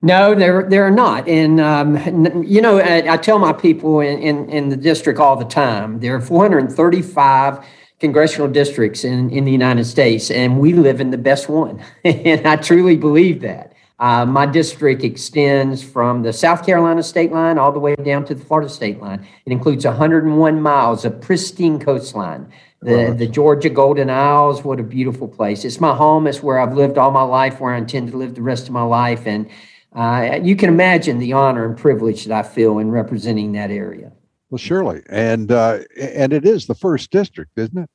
No, 0.04 0.34
there 0.34 0.64
there 0.68 0.84
are 0.84 0.90
not. 0.90 1.28
And 1.28 1.60
um, 1.60 2.42
you 2.44 2.60
know, 2.60 2.78
I, 2.78 3.14
I, 3.14 3.16
tell 3.16 3.38
my 3.38 3.52
people 3.52 4.00
in, 4.00 4.18
in, 4.18 4.50
in 4.50 4.68
the 4.68 4.76
district 4.76 5.20
all 5.20 5.36
the 5.36 5.44
time. 5.44 6.00
There 6.00 6.16
are 6.16 6.20
435 6.20 7.64
congressional 8.00 8.48
districts 8.48 9.04
in 9.04 9.30
in 9.30 9.44
the 9.44 9.52
United 9.52 9.84
States, 9.84 10.30
and 10.32 10.58
we 10.58 10.72
live 10.72 11.00
in 11.00 11.10
the 11.10 11.18
best 11.18 11.48
one. 11.48 11.80
and 12.04 12.46
I 12.46 12.56
truly 12.56 12.96
believe 12.96 13.42
that. 13.42 13.74
Uh, 14.00 14.26
my 14.26 14.44
district 14.44 15.04
extends 15.04 15.80
from 15.80 16.24
the 16.24 16.32
South 16.32 16.66
Carolina 16.66 17.04
state 17.04 17.30
line 17.30 17.56
all 17.56 17.70
the 17.70 17.78
way 17.78 17.94
down 17.94 18.24
to 18.24 18.34
the 18.34 18.44
Florida 18.44 18.68
state 18.68 19.00
line. 19.00 19.24
It 19.46 19.52
includes 19.52 19.84
101 19.84 20.60
miles 20.60 21.04
of 21.04 21.20
pristine 21.20 21.78
coastline. 21.78 22.52
The, 22.80 23.14
the 23.16 23.28
Georgia 23.28 23.70
Golden 23.70 24.10
Isles, 24.10 24.64
what 24.64 24.80
a 24.80 24.82
beautiful 24.82 25.28
place. 25.28 25.64
It's 25.64 25.80
my 25.80 25.94
home. 25.94 26.26
It's 26.26 26.42
where 26.42 26.58
I've 26.58 26.74
lived 26.74 26.98
all 26.98 27.12
my 27.12 27.22
life, 27.22 27.60
where 27.60 27.72
I 27.72 27.78
intend 27.78 28.10
to 28.10 28.16
live 28.16 28.34
the 28.34 28.42
rest 28.42 28.66
of 28.66 28.72
my 28.72 28.82
life. 28.82 29.24
And 29.24 29.48
uh, 29.94 30.40
you 30.42 30.56
can 30.56 30.68
imagine 30.68 31.18
the 31.18 31.32
honor 31.32 31.64
and 31.64 31.76
privilege 31.76 32.24
that 32.24 32.44
I 32.44 32.48
feel 32.48 32.78
in 32.78 32.90
representing 32.90 33.52
that 33.52 33.70
area. 33.70 34.12
Well, 34.50 34.58
surely. 34.58 35.02
And, 35.08 35.50
uh, 35.50 35.80
and 35.98 36.32
it 36.32 36.46
is 36.46 36.66
the 36.66 36.74
first 36.74 37.10
district, 37.10 37.52
isn't 37.56 37.78
it? 37.78 37.90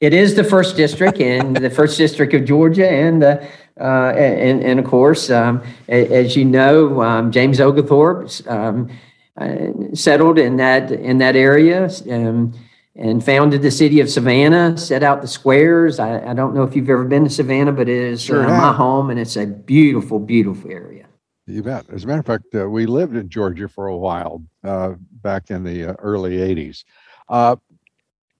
It 0.00 0.12
is 0.12 0.34
the 0.34 0.44
first 0.44 0.76
district 0.76 1.18
in 1.18 1.54
the 1.54 1.70
first 1.70 1.96
district 1.96 2.34
of 2.34 2.44
Georgia, 2.44 2.86
and 2.86 3.22
the 3.22 3.48
uh, 3.80 4.12
and, 4.14 4.62
and 4.62 4.78
of 4.78 4.84
course, 4.84 5.30
um, 5.30 5.62
as 5.88 6.36
you 6.36 6.44
know, 6.44 7.00
um, 7.00 7.32
James 7.32 7.58
Oglethorpe 7.58 8.28
um, 8.46 8.90
uh, 9.38 9.68
settled 9.94 10.38
in 10.38 10.56
that 10.58 10.90
in 10.92 11.18
that 11.18 11.36
area 11.36 11.88
um, 12.10 12.52
and 12.96 13.24
founded 13.24 13.62
the 13.62 13.70
city 13.70 14.00
of 14.00 14.10
Savannah. 14.10 14.76
Set 14.76 15.02
out 15.02 15.22
the 15.22 15.28
squares. 15.28 15.98
I, 15.98 16.30
I, 16.30 16.34
don't 16.34 16.54
know 16.54 16.64
if 16.64 16.76
you've 16.76 16.90
ever 16.90 17.04
been 17.04 17.24
to 17.24 17.30
Savannah, 17.30 17.72
but 17.72 17.88
it 17.88 17.96
is 17.96 18.20
sure 18.20 18.44
uh, 18.44 18.48
my 18.48 18.72
home, 18.72 19.10
and 19.10 19.18
it's 19.18 19.36
a 19.36 19.46
beautiful, 19.46 20.18
beautiful 20.18 20.70
area. 20.70 21.06
You 21.46 21.62
bet. 21.62 21.86
As 21.90 22.04
a 22.04 22.06
matter 22.06 22.20
of 22.20 22.26
fact, 22.26 22.54
uh, 22.54 22.68
we 22.68 22.86
lived 22.86 23.16
in 23.16 23.28
Georgia 23.28 23.68
for 23.68 23.86
a 23.88 23.96
while 23.96 24.42
uh, 24.62 24.94
back 25.22 25.50
in 25.50 25.62
the 25.62 25.90
uh, 25.90 25.94
early 25.98 26.38
'80s 26.38 26.84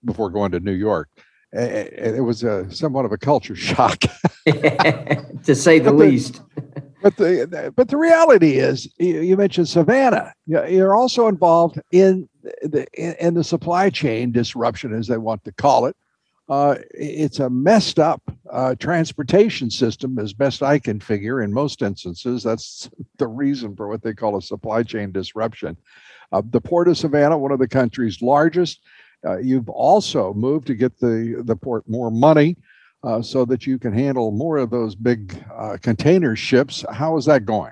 before 0.03 0.29
going 0.29 0.51
to 0.51 0.59
New 0.59 0.71
York 0.71 1.09
it 1.55 2.23
was 2.23 2.43
a 2.43 2.69
somewhat 2.71 3.05
of 3.05 3.11
a 3.11 3.17
culture 3.17 3.55
shock, 3.55 3.99
to 4.45 5.55
say 5.55 5.79
the 5.79 5.91
but 5.91 5.95
least. 5.95 6.41
The, 7.05 7.11
but 7.11 7.17
the 7.17 7.73
but 7.75 7.89
the 7.89 7.97
reality 7.97 8.53
is, 8.53 8.91
you 8.97 9.37
mentioned 9.37 9.69
Savannah. 9.69 10.33
You're 10.47 10.95
also 10.95 11.27
involved 11.27 11.79
in 11.91 12.27
the 12.63 12.87
in 12.93 13.35
the 13.35 13.43
supply 13.43 13.91
chain 13.91 14.31
disruption, 14.31 14.91
as 14.91 15.05
they 15.05 15.19
want 15.19 15.43
to 15.43 15.51
call 15.51 15.85
it. 15.85 15.95
Uh, 16.47 16.75
it's 16.91 17.39
a 17.39 17.49
messed 17.49 17.97
up 17.97 18.21
uh, 18.51 18.75
transportation 18.75 19.71
system, 19.71 20.19
as 20.19 20.33
best 20.33 20.61
I 20.61 20.77
can 20.77 20.99
figure. 20.99 21.41
In 21.41 21.51
most 21.51 21.81
instances, 21.81 22.43
that's 22.43 22.89
the 23.17 23.27
reason 23.27 23.75
for 23.75 23.87
what 23.87 24.03
they 24.03 24.13
call 24.13 24.37
a 24.37 24.41
supply 24.41 24.83
chain 24.83 25.11
disruption. 25.11 25.77
Uh, 26.31 26.41
the 26.49 26.61
port 26.61 26.87
of 26.87 26.97
Savannah, 26.97 27.37
one 27.37 27.51
of 27.51 27.59
the 27.59 27.67
country's 27.67 28.21
largest, 28.21 28.81
uh, 29.25 29.37
you've 29.37 29.69
also 29.69 30.33
moved 30.33 30.67
to 30.67 30.75
get 30.75 30.99
the, 30.99 31.41
the 31.45 31.55
port 31.55 31.87
more 31.89 32.11
money 32.11 32.57
uh, 33.03 33.21
so 33.21 33.45
that 33.45 33.65
you 33.65 33.79
can 33.79 33.93
handle 33.93 34.31
more 34.31 34.57
of 34.57 34.69
those 34.69 34.95
big 34.95 35.43
uh, 35.55 35.77
container 35.81 36.35
ships. 36.35 36.85
How 36.91 37.17
is 37.17 37.25
that 37.25 37.45
going? 37.45 37.71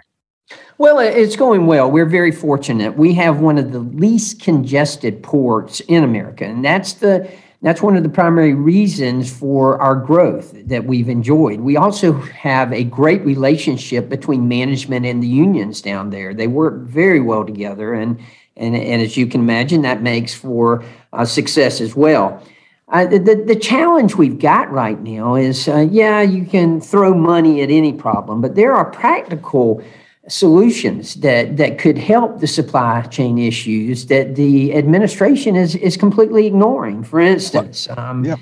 Well, 0.77 0.99
it's 0.99 1.36
going 1.36 1.67
well. 1.67 1.89
We're 1.89 2.05
very 2.05 2.31
fortunate. 2.31 2.97
We 2.97 3.13
have 3.13 3.39
one 3.39 3.57
of 3.57 3.71
the 3.71 3.79
least 3.79 4.41
congested 4.41 5.23
ports 5.23 5.79
in 5.81 6.03
America, 6.03 6.45
and 6.45 6.63
that's 6.63 6.93
the 6.93 7.31
that's 7.63 7.82
one 7.82 7.95
of 7.95 8.04
the 8.04 8.10
primary 8.10 8.54
reasons 8.54 9.32
for 9.32 9.82
our 9.82 9.95
growth 9.95 10.54
that 10.67 10.84
we've 10.84 11.08
enjoyed. 11.08 11.62
We 11.62 11.78
also 11.78 12.12
have 12.13 12.73
a 12.73 12.84
great 12.84 13.23
relationship 13.26 14.10
between 14.10 14.49
management 14.49 15.06
and 15.06 15.23
the 15.23 15.28
unions 15.28 15.82
down 15.82 16.10
there. 16.10 16.34
They 16.34 16.47
work 16.47 16.82
very 16.82 17.21
well 17.21 17.45
together, 17.45 17.93
and 17.93 18.19
and, 18.56 18.76
and 18.76 19.02
as 19.02 19.17
you 19.17 19.26
can 19.26 19.41
imagine, 19.41 19.82
that 19.82 20.04
makes 20.04 20.34
for 20.34 20.84
uh, 21.13 21.26
success 21.26 21.82
as 21.82 21.95
well. 21.95 22.43
Uh, 22.89 23.08
the, 23.08 23.43
the 23.47 23.56
challenge 23.56 24.13
we've 24.13 24.38
got 24.38 24.69
right 24.69 24.99
now 25.02 25.34
is 25.34 25.67
uh, 25.67 25.88
yeah, 25.89 26.21
you 26.21 26.45
can 26.45 26.80
throw 26.80 27.13
money 27.13 27.62
at 27.62 27.71
any 27.71 27.93
problem, 27.93 28.41
but 28.41 28.56
there 28.56 28.73
are 28.73 28.86
practical 28.91 29.82
solutions 30.29 31.15
that, 31.15 31.57
that 31.57 31.77
could 31.77 31.97
help 31.97 32.39
the 32.39 32.47
supply 32.47 33.01
chain 33.03 33.38
issues 33.38 34.05
that 34.05 34.36
the 34.36 34.73
administration 34.73 35.55
is, 35.55 35.75
is 35.75 35.97
completely 35.97 36.47
ignoring. 36.47 37.03
For 37.03 37.19
instance, 37.19 37.89
um, 37.97 38.23
yeah. 38.23 38.36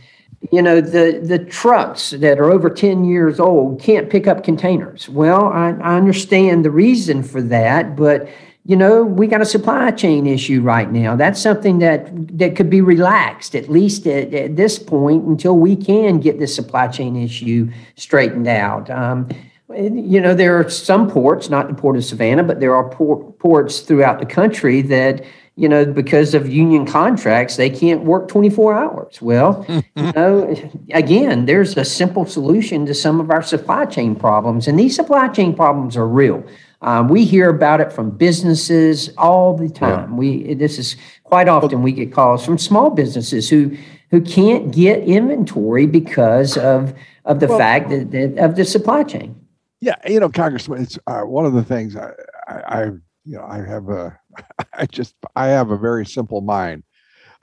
you 0.51 0.61
know, 0.61 0.79
the, 0.79 1.19
the 1.23 1.39
trucks 1.39 2.11
that 2.11 2.39
are 2.39 2.51
over 2.51 2.69
10 2.69 3.05
years 3.05 3.39
old 3.39 3.81
can't 3.81 4.09
pick 4.09 4.27
up 4.27 4.43
containers. 4.43 5.09
Well, 5.09 5.45
I, 5.47 5.71
I 5.81 5.97
understand 5.97 6.63
the 6.63 6.71
reason 6.71 7.23
for 7.23 7.41
that, 7.41 7.95
but 7.95 8.29
you 8.63 8.75
know, 8.75 9.03
we 9.03 9.25
got 9.25 9.41
a 9.41 9.45
supply 9.45 9.89
chain 9.89 10.27
issue 10.27 10.61
right 10.61 10.91
now. 10.91 11.15
That's 11.15 11.41
something 11.41 11.79
that 11.79 12.37
that 12.37 12.55
could 12.55 12.69
be 12.69 12.79
relaxed 12.79 13.55
at 13.55 13.69
least 13.69 14.05
at, 14.05 14.31
at 14.35 14.55
this 14.55 14.77
point 14.77 15.25
until 15.25 15.57
we 15.57 15.75
can 15.75 16.19
get 16.19 16.37
this 16.37 16.53
supply 16.53 16.87
chain 16.87 17.15
issue 17.15 17.71
straightened 17.95 18.47
out. 18.47 18.87
Um, 18.91 19.29
you 19.75 20.21
know, 20.21 20.33
there 20.33 20.59
are 20.59 20.69
some 20.69 21.09
ports, 21.09 21.49
not 21.49 21.67
the 21.67 21.73
port 21.73 21.97
of 21.97 22.05
Savannah, 22.05 22.43
but 22.43 22.59
there 22.59 22.75
are 22.75 22.89
port, 22.89 23.39
ports 23.39 23.79
throughout 23.81 24.19
the 24.19 24.25
country 24.25 24.81
that 24.83 25.23
you 25.55 25.67
know, 25.67 25.85
because 25.85 26.33
of 26.33 26.49
union 26.49 26.85
contracts, 26.85 27.57
they 27.57 27.69
can't 27.69 28.03
work 28.03 28.27
24 28.29 28.73
hours. 28.73 29.21
Well, 29.21 29.65
you 29.69 29.83
know, 30.15 30.55
again, 30.91 31.45
there's 31.45 31.75
a 31.77 31.85
simple 31.85 32.25
solution 32.25 32.85
to 32.85 32.93
some 32.93 33.19
of 33.19 33.29
our 33.29 33.43
supply 33.43 33.85
chain 33.85 34.15
problems, 34.15 34.67
and 34.67 34.79
these 34.79 34.95
supply 34.95 35.27
chain 35.27 35.53
problems 35.53 35.97
are 35.97 36.07
real. 36.07 36.43
Um, 36.81 37.09
we 37.09 37.25
hear 37.25 37.49
about 37.49 37.79
it 37.79 37.93
from 37.93 38.09
businesses 38.11 39.11
all 39.17 39.55
the 39.55 39.69
time. 39.69 40.11
Yeah. 40.11 40.15
We 40.15 40.53
this 40.55 40.79
is 40.79 40.95
quite 41.23 41.47
often 41.47 41.83
we 41.83 41.91
get 41.91 42.11
calls 42.11 42.43
from 42.43 42.57
small 42.57 42.89
businesses 42.89 43.49
who 43.49 43.77
who 44.09 44.19
can't 44.21 44.73
get 44.73 45.03
inventory 45.03 45.85
because 45.85 46.57
of 46.57 46.95
of 47.25 47.39
the 47.39 47.47
well, 47.47 47.59
fact 47.59 47.89
that, 47.89 48.11
that, 48.11 48.37
of 48.39 48.55
the 48.55 48.65
supply 48.65 49.03
chain. 49.03 49.40
Yeah, 49.81 49.95
you 50.07 50.19
know, 50.19 50.29
Congressman, 50.29 50.83
it's 50.83 50.99
uh, 51.07 51.21
one 51.21 51.45
of 51.45 51.53
the 51.53 51.63
things 51.63 51.95
I, 51.95 52.11
I, 52.47 52.53
I, 52.53 52.83
you 53.25 53.37
know 53.37 53.43
I 53.43 53.57
have 53.57 53.89
a 53.89 54.17
I 54.73 54.85
just 54.85 55.15
I 55.35 55.47
have 55.47 55.71
a 55.71 55.77
very 55.77 56.05
simple 56.05 56.41
mind. 56.41 56.83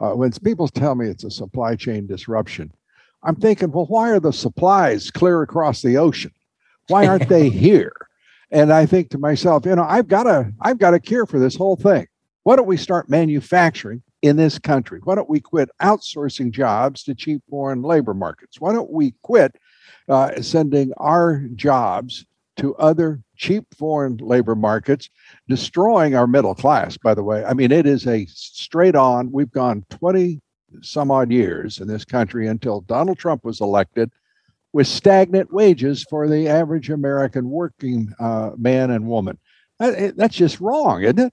Uh, 0.01 0.12
when 0.12 0.31
people 0.33 0.68
tell 0.68 0.94
me 0.94 1.09
it's 1.09 1.24
a 1.24 1.31
supply 1.31 1.74
chain 1.74 2.07
disruption, 2.07 2.72
I'm 3.24 3.35
thinking, 3.35 3.72
well, 3.72 3.87
why 3.87 4.11
are 4.11 4.20
the 4.20 4.33
supplies 4.33 5.11
clear 5.11 5.42
across 5.42 5.83
the 5.83 5.96
ocean? 5.96 6.31
Why 6.87 7.09
aren't 7.09 7.29
they 7.29 7.48
here? 7.51 7.92
And 8.53 8.72
I 8.72 8.87
think 8.87 9.11
to 9.11 9.18
myself, 9.18 9.66
you 9.66 9.74
know, 9.74 9.85
I've 9.87 10.09
got 10.09 10.29
a 10.29 10.53
I've 10.61 10.79
got 10.79 10.94
a 10.94 11.01
cure 11.01 11.27
for 11.27 11.40
this 11.40 11.57
whole 11.57 11.77
thing. 11.77 12.07
Why 12.44 12.55
don't 12.55 12.68
we 12.68 12.77
start 12.77 13.11
manufacturing 13.11 14.03
in 14.22 14.37
this 14.37 14.61
country? 14.61 15.01
Why 15.03 15.16
don't 15.16 15.29
we 15.29 15.40
quit 15.40 15.70
outsourcing 15.83 16.53
jobs 16.53 17.03
to 17.03 17.14
cheap 17.16 17.42
foreign 17.51 17.83
labor 17.83 18.14
markets? 18.14 18.61
Why 18.61 18.72
don't 18.72 18.90
we 18.90 19.14
quit 19.22 19.57
uh, 20.09 20.40
sending 20.40 20.92
our 20.96 21.42
jobs 21.55 22.24
to 22.59 22.75
other 22.77 23.21
cheap 23.37 23.64
foreign 23.77 24.16
labor 24.18 24.55
markets, 24.55 25.09
destroying 25.49 26.14
our 26.14 26.27
middle 26.27 26.55
class, 26.55 26.97
by 26.97 27.14
the 27.14 27.23
way? 27.23 27.44
I 27.44 27.55
mean, 27.55 27.73
it 27.73 27.87
is 27.87 28.07
a 28.07 28.27
straight 28.27 28.94
on, 28.94 29.33
we've 29.33 29.51
gone 29.51 29.85
20 29.90 30.40
some 30.83 31.11
odd 31.11 31.31
years 31.31 31.81
in 31.81 31.88
this 31.88 32.05
country 32.05 32.47
until 32.47 32.83
Donald 32.83 33.18
Trump 33.18 33.44
was 33.44 33.61
elected 33.61 34.11
with 34.73 34.87
stagnant 34.87 35.53
wages 35.53 36.05
for 36.11 36.29
the 36.29 36.49
average 36.49 36.90
American 36.90 37.49
working 37.49 38.12
uh, 38.21 38.51
man 38.57 38.90
and 38.90 39.07
woman. 39.07 39.38
That, 39.79 40.16
that's 40.16 40.37
just 40.37 40.61
wrong, 40.61 41.03
isn't 41.03 41.18
it? 41.18 41.33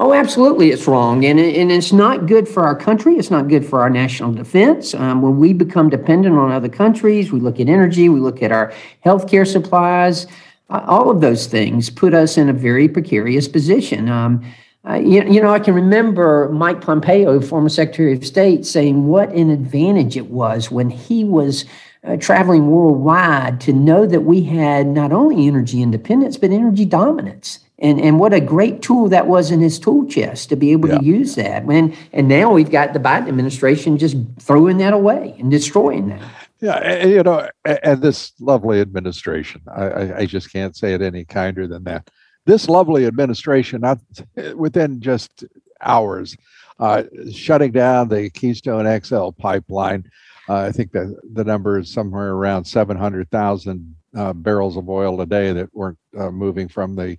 Oh, 0.00 0.12
absolutely, 0.12 0.72
it's 0.72 0.88
wrong, 0.88 1.24
and 1.24 1.38
and 1.38 1.70
it's 1.70 1.92
not 1.92 2.26
good 2.26 2.48
for 2.48 2.64
our 2.64 2.74
country. 2.74 3.14
It's 3.14 3.30
not 3.30 3.46
good 3.46 3.64
for 3.64 3.80
our 3.80 3.88
national 3.88 4.32
defense. 4.32 4.92
Um, 4.92 5.22
when 5.22 5.38
we 5.38 5.52
become 5.52 5.88
dependent 5.88 6.36
on 6.36 6.50
other 6.50 6.68
countries, 6.68 7.30
we 7.30 7.38
look 7.38 7.60
at 7.60 7.68
energy, 7.68 8.08
we 8.08 8.18
look 8.18 8.42
at 8.42 8.50
our 8.50 8.72
healthcare 9.06 9.46
supplies. 9.46 10.26
All 10.70 11.10
of 11.10 11.20
those 11.20 11.46
things 11.46 11.90
put 11.90 12.14
us 12.14 12.38
in 12.38 12.48
a 12.48 12.52
very 12.52 12.88
precarious 12.88 13.48
position. 13.48 14.08
Um, 14.08 14.44
uh, 14.86 14.94
you, 14.94 15.22
you 15.24 15.40
know, 15.40 15.50
I 15.50 15.58
can 15.58 15.74
remember 15.74 16.50
Mike 16.52 16.80
Pompeo, 16.82 17.40
former 17.40 17.68
Secretary 17.68 18.12
of 18.12 18.24
State, 18.24 18.66
saying 18.66 19.06
what 19.06 19.30
an 19.30 19.50
advantage 19.50 20.16
it 20.16 20.30
was 20.30 20.70
when 20.70 20.90
he 20.90 21.24
was 21.24 21.64
uh, 22.04 22.16
traveling 22.16 22.70
worldwide 22.70 23.60
to 23.62 23.72
know 23.72 24.06
that 24.06 24.20
we 24.20 24.42
had 24.42 24.86
not 24.86 25.10
only 25.10 25.46
energy 25.46 25.80
independence, 25.80 26.36
but 26.36 26.50
energy 26.50 26.84
dominance. 26.84 27.60
And, 27.78 28.00
and 28.00 28.20
what 28.20 28.32
a 28.32 28.40
great 28.40 28.82
tool 28.82 29.08
that 29.08 29.26
was 29.26 29.50
in 29.50 29.60
his 29.60 29.78
tool 29.78 30.06
chest 30.06 30.48
to 30.50 30.56
be 30.56 30.72
able 30.72 30.90
yeah. 30.90 30.98
to 30.98 31.04
use 31.04 31.34
that. 31.34 31.64
And, 31.64 31.96
and 32.12 32.28
now 32.28 32.52
we've 32.52 32.70
got 32.70 32.92
the 32.92 32.98
Biden 32.98 33.28
administration 33.28 33.98
just 33.98 34.16
throwing 34.38 34.76
that 34.78 34.92
away 34.92 35.34
and 35.38 35.50
destroying 35.50 36.08
that. 36.08 36.22
Yeah, 36.64 37.04
you 37.04 37.22
know, 37.22 37.46
and 37.66 38.00
this 38.00 38.32
lovely 38.40 38.80
administration, 38.80 39.60
I, 39.70 40.14
I 40.20 40.26
just 40.26 40.50
can't 40.50 40.74
say 40.74 40.94
it 40.94 41.02
any 41.02 41.26
kinder 41.26 41.66
than 41.66 41.84
that. 41.84 42.08
This 42.46 42.70
lovely 42.70 43.04
administration, 43.04 43.82
not 43.82 43.98
within 44.56 44.98
just 45.02 45.44
hours, 45.82 46.34
uh, 46.78 47.02
shutting 47.30 47.70
down 47.70 48.08
the 48.08 48.30
Keystone 48.30 48.86
XL 49.02 49.32
pipeline, 49.32 50.10
uh, 50.48 50.60
I 50.60 50.72
think 50.72 50.92
the 50.92 51.14
the 51.34 51.44
number 51.44 51.78
is 51.78 51.90
somewhere 51.90 52.32
around 52.32 52.64
700,000 52.64 53.96
uh, 54.16 54.32
barrels 54.32 54.78
of 54.78 54.88
oil 54.88 55.20
a 55.20 55.26
day 55.26 55.52
that 55.52 55.68
weren't 55.74 55.98
uh, 56.18 56.30
moving 56.30 56.68
from 56.68 56.96
the 56.96 57.18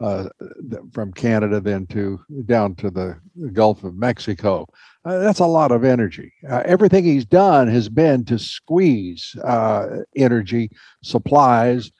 uh, 0.00 0.28
from 0.92 1.12
Canada 1.12 1.60
then 1.60 1.86
to 1.88 2.18
down 2.46 2.74
to 2.76 2.90
the 2.90 3.18
Gulf 3.52 3.84
of 3.84 3.94
Mexico. 3.94 4.66
Uh, 5.06 5.18
that's 5.20 5.38
a 5.38 5.46
lot 5.46 5.70
of 5.70 5.84
energy. 5.84 6.32
Uh, 6.48 6.62
everything 6.64 7.04
he's 7.04 7.24
done 7.24 7.68
has 7.68 7.88
been 7.88 8.24
to 8.24 8.38
squeeze 8.38 9.36
energy 10.16 10.70
supplies 11.02 11.92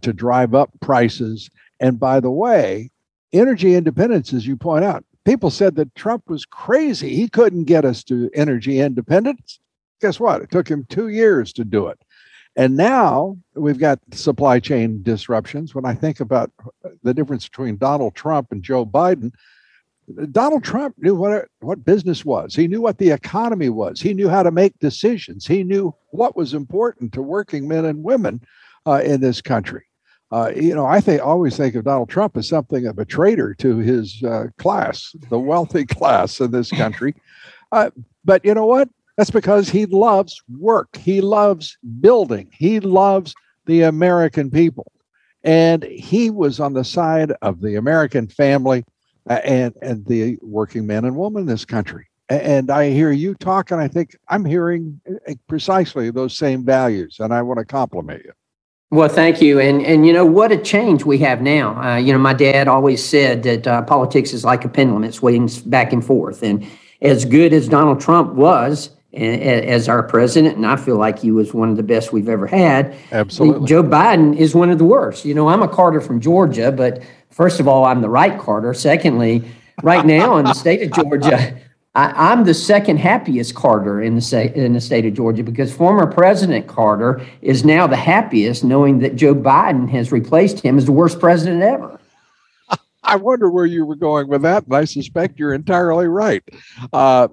to 0.00 0.12
drive 0.14 0.54
up 0.54 0.70
prices. 0.80 1.50
And 1.78 2.00
by 2.00 2.20
the 2.20 2.30
way, 2.30 2.90
energy 3.34 3.74
independence, 3.74 4.32
as 4.32 4.46
you 4.46 4.56
point 4.56 4.84
out, 4.84 5.04
people 5.26 5.50
said 5.50 5.74
that 5.76 5.94
Trump 5.94 6.22
was 6.28 6.46
crazy. 6.46 7.14
He 7.14 7.28
couldn't 7.28 7.64
get 7.64 7.84
us 7.84 8.02
to 8.04 8.30
energy 8.34 8.80
independence 8.80 9.58
guess 10.04 10.20
what? 10.20 10.42
It 10.42 10.50
took 10.50 10.68
him 10.68 10.84
two 10.90 11.08
years 11.08 11.50
to 11.54 11.64
do 11.64 11.86
it. 11.86 11.98
And 12.56 12.76
now 12.76 13.38
we've 13.54 13.78
got 13.78 14.00
supply 14.12 14.60
chain 14.60 15.02
disruptions. 15.02 15.74
When 15.74 15.86
I 15.86 15.94
think 15.94 16.20
about 16.20 16.52
the 17.02 17.14
difference 17.14 17.48
between 17.48 17.78
Donald 17.78 18.14
Trump 18.14 18.52
and 18.52 18.62
Joe 18.62 18.84
Biden, 18.84 19.32
Donald 20.30 20.64
Trump 20.64 20.94
knew 20.98 21.14
what 21.14 21.48
what 21.60 21.84
business 21.84 22.24
was. 22.24 22.54
He 22.54 22.68
knew 22.68 22.80
what 22.80 22.98
the 22.98 23.10
economy 23.10 23.68
was. 23.68 24.00
He 24.00 24.14
knew 24.14 24.28
how 24.28 24.42
to 24.42 24.50
make 24.50 24.78
decisions. 24.78 25.46
He 25.46 25.64
knew 25.64 25.94
what 26.10 26.36
was 26.36 26.54
important 26.54 27.12
to 27.14 27.22
working 27.22 27.66
men 27.66 27.84
and 27.84 28.04
women 28.04 28.42
uh, 28.86 29.02
in 29.04 29.20
this 29.20 29.40
country. 29.40 29.84
Uh, 30.30 30.50
you 30.54 30.74
know, 30.74 30.86
I 30.86 31.00
think 31.00 31.22
always 31.22 31.56
think 31.56 31.74
of 31.74 31.84
Donald 31.84 32.08
Trump 32.08 32.36
as 32.36 32.48
something 32.48 32.86
of 32.86 32.98
a 32.98 33.04
traitor 33.04 33.54
to 33.54 33.78
his 33.78 34.22
uh, 34.24 34.46
class, 34.58 35.14
the 35.30 35.38
wealthy 35.38 35.86
class 35.86 36.40
in 36.40 36.50
this 36.50 36.70
country. 36.70 37.14
Uh, 37.72 37.90
but 38.24 38.44
you 38.44 38.54
know 38.54 38.66
what? 38.66 38.88
That's 39.16 39.30
because 39.30 39.68
he 39.68 39.86
loves 39.86 40.42
work. 40.58 40.96
He 40.96 41.20
loves 41.20 41.78
building. 42.00 42.50
He 42.52 42.80
loves 42.80 43.34
the 43.66 43.82
American 43.82 44.50
people, 44.50 44.90
and 45.44 45.84
he 45.84 46.30
was 46.30 46.58
on 46.58 46.72
the 46.72 46.84
side 46.84 47.32
of 47.40 47.60
the 47.60 47.76
American 47.76 48.26
family 48.28 48.84
and 49.26 49.74
and 49.82 50.06
the 50.06 50.38
working 50.42 50.86
men 50.86 51.04
and 51.04 51.16
women 51.16 51.42
in 51.42 51.46
this 51.46 51.64
country. 51.64 52.06
And 52.28 52.70
I 52.70 52.90
hear 52.90 53.10
you 53.10 53.34
talk, 53.34 53.70
and 53.70 53.80
I 53.80 53.88
think 53.88 54.16
I'm 54.28 54.44
hearing 54.44 55.00
uh, 55.28 55.34
precisely 55.46 56.10
those 56.10 56.36
same 56.36 56.64
values, 56.64 57.18
and 57.20 57.34
I 57.34 57.42
want 57.42 57.58
to 57.58 57.66
compliment 57.66 58.22
you. 58.24 58.32
Well, 58.90 59.08
thank 59.08 59.42
you, 59.42 59.60
and 59.60 59.84
and 59.84 60.06
you 60.06 60.12
know 60.12 60.24
what 60.24 60.52
a 60.52 60.56
change 60.56 61.04
we 61.04 61.18
have 61.18 61.42
now. 61.42 61.82
Uh, 61.82 61.96
you 61.96 62.12
know, 62.12 62.18
my 62.18 62.32
dad 62.32 62.68
always 62.68 63.04
said 63.04 63.42
that 63.42 63.66
uh, 63.66 63.82
politics 63.82 64.32
is 64.32 64.44
like 64.44 64.64
a 64.64 64.68
pendulum; 64.68 65.04
it 65.04 65.14
swings 65.14 65.60
back 65.60 65.92
and 65.92 66.04
forth. 66.04 66.42
And 66.42 66.66
as 67.02 67.24
good 67.24 67.52
as 67.52 67.68
Donald 67.68 68.00
Trump 68.00 68.34
was 68.34 68.90
as 69.12 69.88
our 69.88 70.02
president, 70.02 70.56
and 70.56 70.66
I 70.66 70.76
feel 70.76 70.96
like 70.96 71.18
he 71.18 71.30
was 71.30 71.54
one 71.54 71.70
of 71.70 71.76
the 71.76 71.82
best 71.82 72.12
we've 72.12 72.28
ever 72.28 72.46
had. 72.46 72.94
Absolutely, 73.12 73.66
Joe 73.66 73.82
Biden 73.82 74.36
is 74.36 74.54
one 74.54 74.70
of 74.70 74.78
the 74.78 74.84
worst. 74.84 75.24
You 75.24 75.34
know, 75.34 75.48
I'm 75.48 75.62
a 75.62 75.68
Carter 75.68 76.00
from 76.00 76.20
Georgia, 76.20 76.72
but 76.72 77.02
first 77.34 77.60
of 77.60 77.68
all, 77.68 77.84
I'm 77.84 78.00
the 78.00 78.08
right 78.08 78.38
Carter. 78.38 78.72
Secondly, 78.74 79.44
right 79.82 80.06
now 80.06 80.38
in 80.38 80.44
the 80.44 80.54
state 80.54 80.82
of 80.82 80.92
Georgia. 80.92 81.56
I, 81.96 82.32
am 82.32 82.44
the 82.44 82.54
second 82.54 82.96
happiest 82.96 83.54
Carter 83.54 84.02
in 84.02 84.16
the 84.16 84.20
state 84.20 84.54
in 84.54 84.72
the 84.72 84.80
state 84.80 85.06
of 85.06 85.14
Georgia 85.14 85.44
because 85.44 85.72
former 85.72 86.06
President 86.06 86.66
Carter 86.66 87.24
is 87.40 87.64
now 87.64 87.86
the 87.86 87.96
happiest, 87.96 88.64
knowing 88.64 88.98
that 88.98 89.14
Joe 89.14 89.34
Biden 89.34 89.88
has 89.90 90.10
replaced 90.10 90.60
him 90.60 90.76
as 90.76 90.86
the 90.86 90.92
worst 90.92 91.20
president 91.20 91.62
ever. 91.62 92.00
I 93.04 93.14
wonder 93.14 93.48
where 93.48 93.66
you 93.66 93.86
were 93.86 93.94
going 93.94 94.26
with 94.26 94.42
that, 94.42 94.68
but 94.68 94.76
I 94.76 94.84
suspect 94.86 95.38
you're 95.38 95.54
entirely 95.54 96.08
right. 96.08 96.42
Uh, 96.92 97.28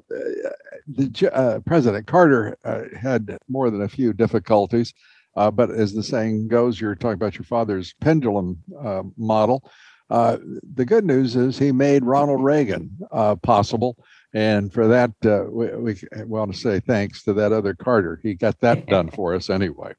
the, 0.88 1.32
uh, 1.34 1.60
President 1.62 2.06
Carter 2.06 2.56
uh, 2.64 2.84
had 2.96 3.40
more 3.50 3.72
than 3.72 3.82
a 3.82 3.90
few 3.90 4.14
difficulties, 4.14 4.94
uh, 5.36 5.50
but 5.50 5.72
as 5.72 5.94
the 5.94 6.04
saying 6.04 6.50
goes, 6.50 6.80
you're 6.80 6.94
talking 6.94 7.14
about 7.14 7.36
your 7.36 7.46
father's 7.46 7.94
pendulum 8.00 8.60
uh, 8.80 9.02
model. 9.18 9.64
Uh, 10.12 10.38
the 10.76 10.86
good 10.86 11.06
news 11.06 11.36
is 11.36 11.58
he 11.58 11.72
made 11.72 12.04
Ronald 12.04 12.44
Reagan 12.44 12.98
possible 13.42 13.98
and 14.34 14.72
for 14.72 14.88
that, 14.88 15.12
uh, 15.26 15.44
we, 15.50 15.76
we, 15.76 15.96
want 16.24 16.54
to 16.54 16.58
say 16.58 16.80
thanks 16.80 17.24
to 17.24 17.34
that 17.34 17.52
other 17.52 17.74
Carter. 17.74 18.20
He 18.24 18.34
got 18.34 18.60
that 18.62 18.86
done 18.88 19.10
for 19.10 19.36
us 19.36 19.50
anyway. 19.50 19.94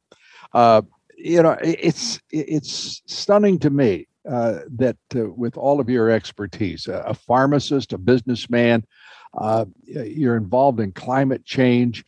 Uh, 0.55 0.83
you 1.17 1.43
know, 1.43 1.57
it's 1.63 2.21
it's 2.31 3.03
stunning 3.07 3.59
to 3.61 3.71
me 3.71 4.09
uh, 4.29 4.61
that 4.77 4.97
uh, 5.15 5.31
with 5.31 5.57
all 5.57 5.79
of 5.81 5.89
your 5.89 6.11
expertise, 6.11 6.89
a 6.89 7.15
pharmacist, 7.15 7.93
a 7.93 7.99
businessman, 7.99 8.85
uh, 9.37 9.67
you're 9.85 10.37
involved 10.37 10.81
in 10.81 10.93
climate 10.93 11.45
change. 11.45 12.05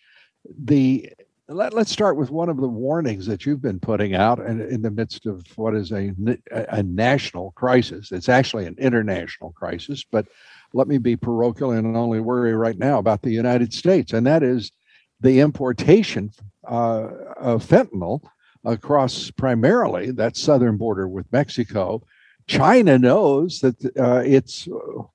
The 0.64 1.12
let, 1.48 1.74
us 1.74 1.90
start 1.90 2.16
with 2.16 2.30
one 2.30 2.48
of 2.48 2.56
the 2.56 2.68
warnings 2.68 3.26
that 3.26 3.44
you've 3.44 3.60
been 3.60 3.80
putting 3.80 4.14
out 4.14 4.38
in, 4.38 4.60
in 4.60 4.82
the 4.82 4.90
midst 4.90 5.26
of 5.26 5.46
what 5.56 5.74
is 5.74 5.92
a, 5.92 6.14
a 6.50 6.82
national 6.82 7.52
crisis. 7.52 8.12
It's 8.12 8.28
actually 8.28 8.66
an 8.66 8.76
international 8.78 9.52
crisis, 9.52 10.04
but 10.10 10.26
let 10.72 10.88
me 10.88 10.98
be 10.98 11.16
parochial 11.16 11.72
and 11.72 11.96
only 11.96 12.20
worry 12.20 12.54
right 12.54 12.78
now 12.78 12.98
about 12.98 13.22
the 13.22 13.30
United 13.30 13.72
States, 13.72 14.12
and 14.12 14.26
that 14.26 14.42
is 14.42 14.72
the 15.20 15.40
importation 15.40 16.30
uh, 16.66 17.08
of 17.36 17.64
fentanyl 17.64 18.22
across 18.64 19.30
primarily 19.30 20.10
that 20.10 20.36
southern 20.36 20.76
border 20.76 21.06
with 21.06 21.30
Mexico. 21.30 22.02
China 22.46 22.98
knows 22.98 23.60
that 23.60 23.84
uh, 23.98 24.22
it's 24.24 24.66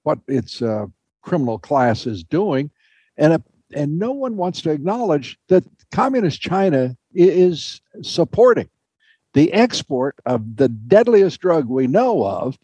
what 0.04 0.20
its 0.28 0.62
uh, 0.62 0.86
criminal 1.22 1.60
class 1.60 2.08
is 2.08 2.24
doing, 2.24 2.72
and 3.18 3.34
uh, 3.34 3.40
and 3.76 4.00
no 4.00 4.12
one 4.12 4.36
wants 4.36 4.62
to 4.62 4.72
acknowledge 4.72 5.38
that 5.48 5.64
communist 5.92 6.42
China 6.42 6.96
is 7.14 7.82
supporting 8.02 8.70
the 9.34 9.54
export 9.54 10.16
of 10.26 10.56
the 10.56 10.70
deadliest 10.70 11.40
drug 11.40 11.68
we 11.68 11.88
know 11.88 12.26
of 12.26 12.58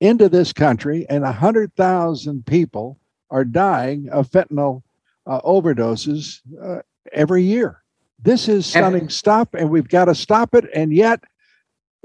into 0.00 0.28
this 0.28 0.52
country, 0.52 1.06
and 1.08 1.22
100,000 1.22 2.46
people 2.46 2.98
are 3.30 3.44
dying 3.44 4.08
of 4.10 4.30
fentanyl 4.30 4.82
uh, 5.26 5.40
overdoses 5.42 6.40
uh, 6.62 6.80
every 7.12 7.42
year. 7.42 7.82
This 8.22 8.48
is 8.48 8.66
stunning 8.66 9.08
stuff, 9.08 9.48
and 9.54 9.70
we've 9.70 9.88
got 9.88 10.06
to 10.06 10.14
stop 10.14 10.54
it. 10.54 10.66
And 10.74 10.92
yet, 10.92 11.20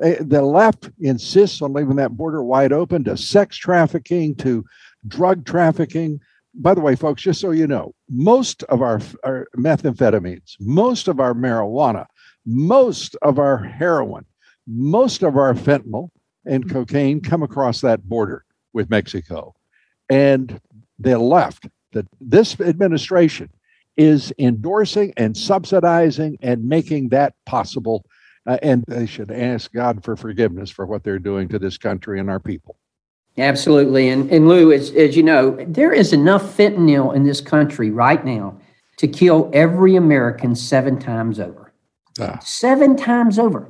eh, 0.02 0.18
the 0.20 0.42
left 0.42 0.90
insists 1.00 1.62
on 1.62 1.74
leaving 1.74 1.98
that 1.98 2.16
border 2.16 2.44
wide 2.44 2.72
open 2.72 3.04
to 3.06 3.18
sex 3.18 3.58
trafficking, 3.58 4.36
to 4.36 4.66
drug 5.08 5.46
trafficking. 5.46 6.22
By 6.58 6.74
the 6.74 6.82
way, 6.82 6.96
folks, 6.96 7.22
just 7.22 7.42
so 7.42 7.52
you 7.52 7.68
know, 7.68 7.94
most 8.10 8.64
of 8.64 8.82
our, 8.82 9.02
our 9.24 9.48
methamphetamines, 9.58 10.56
most 10.60 11.08
of 11.08 11.20
our 11.20 11.34
marijuana, 11.34 12.06
most 12.46 13.16
of 13.22 13.40
our 13.40 13.58
heroin, 13.58 14.26
most 14.68 15.22
of 15.22 15.38
our 15.38 15.54
fentanyl 15.54 16.10
and 16.46 16.70
cocaine 16.70 17.22
come 17.22 17.44
across 17.44 17.82
that 17.82 18.08
border 18.08 18.46
with 18.74 18.90
Mexico. 18.90 19.54
And 20.10 20.60
the 21.00 21.18
left, 21.18 21.68
that 21.92 22.08
this 22.22 22.60
administration 22.60 23.50
is 23.98 24.34
endorsing 24.38 25.14
and 25.18 25.36
subsidizing 25.36 26.38
and 26.42 26.68
making 26.68 27.10
that 27.10 27.34
possible. 27.46 28.06
Uh, 28.46 28.58
and 28.62 28.84
they 28.88 29.06
should 29.06 29.32
ask 29.32 29.72
God 29.74 30.04
for 30.04 30.16
forgiveness 30.16 30.70
for 30.70 30.86
what 30.86 31.04
they're 31.04 31.20
doing 31.20 31.48
to 31.50 31.60
this 31.60 31.78
country 31.78 32.20
and 32.20 32.30
our 32.30 32.40
people. 32.40 32.78
Absolutely. 33.38 34.10
And, 34.10 34.32
and 34.32 34.48
Lou, 34.48 34.72
as, 34.72 34.92
as 34.92 35.18
you 35.18 35.24
know, 35.24 35.58
there 35.68 35.92
is 35.92 36.14
enough 36.14 36.58
fentanyl 36.58 37.14
in 37.14 37.24
this 37.24 37.42
country 37.42 37.92
right 37.92 38.24
now 38.24 38.58
to 38.98 39.08
kill 39.08 39.50
every 39.54 39.96
American 39.96 40.56
seven 40.56 40.98
times 41.00 41.40
over. 41.40 41.74
Ah. 42.20 42.40
Seven 42.40 42.96
times 42.96 43.38
over. 43.38 43.70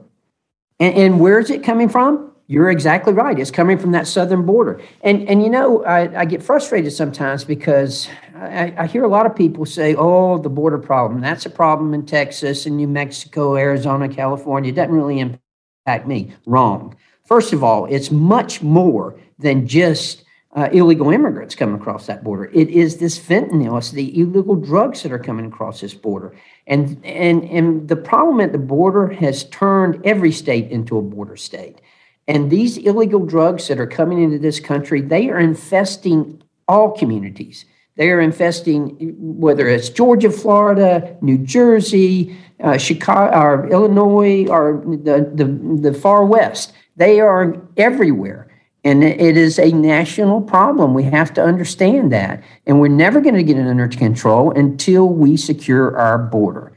And, 0.80 0.95
and 0.95 1.19
where 1.19 1.39
is 1.39 1.49
it 1.49 1.63
coming 1.63 1.89
from? 1.89 2.32
You're 2.47 2.69
exactly 2.69 3.12
right. 3.12 3.39
It's 3.39 3.49
coming 3.49 3.80
from 3.80 3.91
that 3.93 4.06
southern 4.06 4.45
border. 4.45 4.80
And 5.01 5.28
and 5.28 5.41
you 5.41 5.49
know, 5.49 5.84
I, 5.84 6.21
I 6.21 6.25
get 6.25 6.43
frustrated 6.43 6.93
sometimes 6.93 7.43
because 7.43 8.08
I, 8.36 8.71
I, 8.78 8.86
hear 8.86 9.04
a 9.04 9.08
lot 9.08 9.25
of 9.25 9.36
people 9.36 9.65
say, 9.65 9.95
oh, 9.95 10.38
the 10.38 10.49
border 10.49 10.78
problem. 10.78 11.21
That's 11.21 11.47
a 11.47 11.49
problem 11.49 11.95
in 11.95 12.06
Texas 12.06 12.67
and 12.67 12.78
New 12.78 12.88
Mexico, 12.88 13.56
Arizona, 13.56 14.08
California. 14.08 14.71
It 14.71 14.75
doesn't 14.75 14.93
really 14.93 15.19
impact 15.19 16.08
me. 16.08 16.36
Wrong. 16.45 16.95
First 17.25 17.53
of 17.53 17.63
all, 17.63 17.85
it's 17.85 18.11
much 18.11 18.61
more 18.61 19.19
than 19.39 19.67
just 19.67 20.23
uh, 20.55 20.69
illegal 20.71 21.09
immigrants 21.09 21.53
coming 21.53 21.75
across 21.75 22.05
that 22.05 22.23
border. 22.23 22.49
It 22.53 22.69
is 22.69 22.97
this 22.97 23.19
fentanyl. 23.19 23.77
It's 23.77 23.91
the 23.91 24.17
illegal 24.17 24.55
drugs 24.55 25.03
that 25.03 25.11
are 25.11 25.19
coming 25.19 25.47
across 25.47 25.81
this 25.81 25.93
border. 25.93 26.33
And 26.65 27.03
and 27.03 27.43
and 27.43 27.88
the 27.89 27.97
problem 27.97 28.39
at 28.39 28.51
the 28.51 28.57
border 28.57 29.07
has 29.07 29.43
turned 29.49 30.05
every 30.05 30.31
state 30.31 30.71
into 30.71 30.97
a 30.97 31.01
border 31.01 31.35
state. 31.35 31.81
And 32.27 32.49
these 32.49 32.77
illegal 32.77 33.25
drugs 33.25 33.67
that 33.67 33.79
are 33.79 33.88
coming 33.88 34.21
into 34.23 34.39
this 34.39 34.59
country, 34.59 35.01
they 35.01 35.29
are 35.29 35.39
infesting 35.39 36.41
all 36.67 36.91
communities. 36.97 37.65
They 37.97 38.09
are 38.09 38.19
infesting 38.19 38.97
whether 39.17 39.67
it's 39.67 39.89
Georgia, 39.89 40.31
Florida, 40.31 41.17
New 41.21 41.38
Jersey, 41.38 42.38
uh, 42.61 42.77
Chicago, 42.77 43.38
or 43.38 43.69
Illinois, 43.69 44.47
or 44.49 44.83
the, 44.85 45.31
the, 45.33 45.45
the 45.91 45.93
far 45.93 46.25
west. 46.25 46.73
They 46.95 47.19
are 47.19 47.55
everywhere. 47.77 48.47
And 48.84 49.03
it 49.03 49.36
is 49.36 49.58
a 49.58 49.71
national 49.71 50.41
problem. 50.41 50.93
We 50.93 51.03
have 51.03 51.34
to 51.34 51.43
understand 51.43 52.12
that. 52.12 52.43
And 52.67 52.79
we're 52.79 52.88
never 52.88 53.19
going 53.19 53.36
to 53.36 53.43
get 53.43 53.58
it 53.58 53.65
under 53.65 53.88
control 53.88 54.51
until 54.51 55.10
we 55.10 55.38
secure 55.38 55.97
our 55.97 56.19
border. 56.19 56.71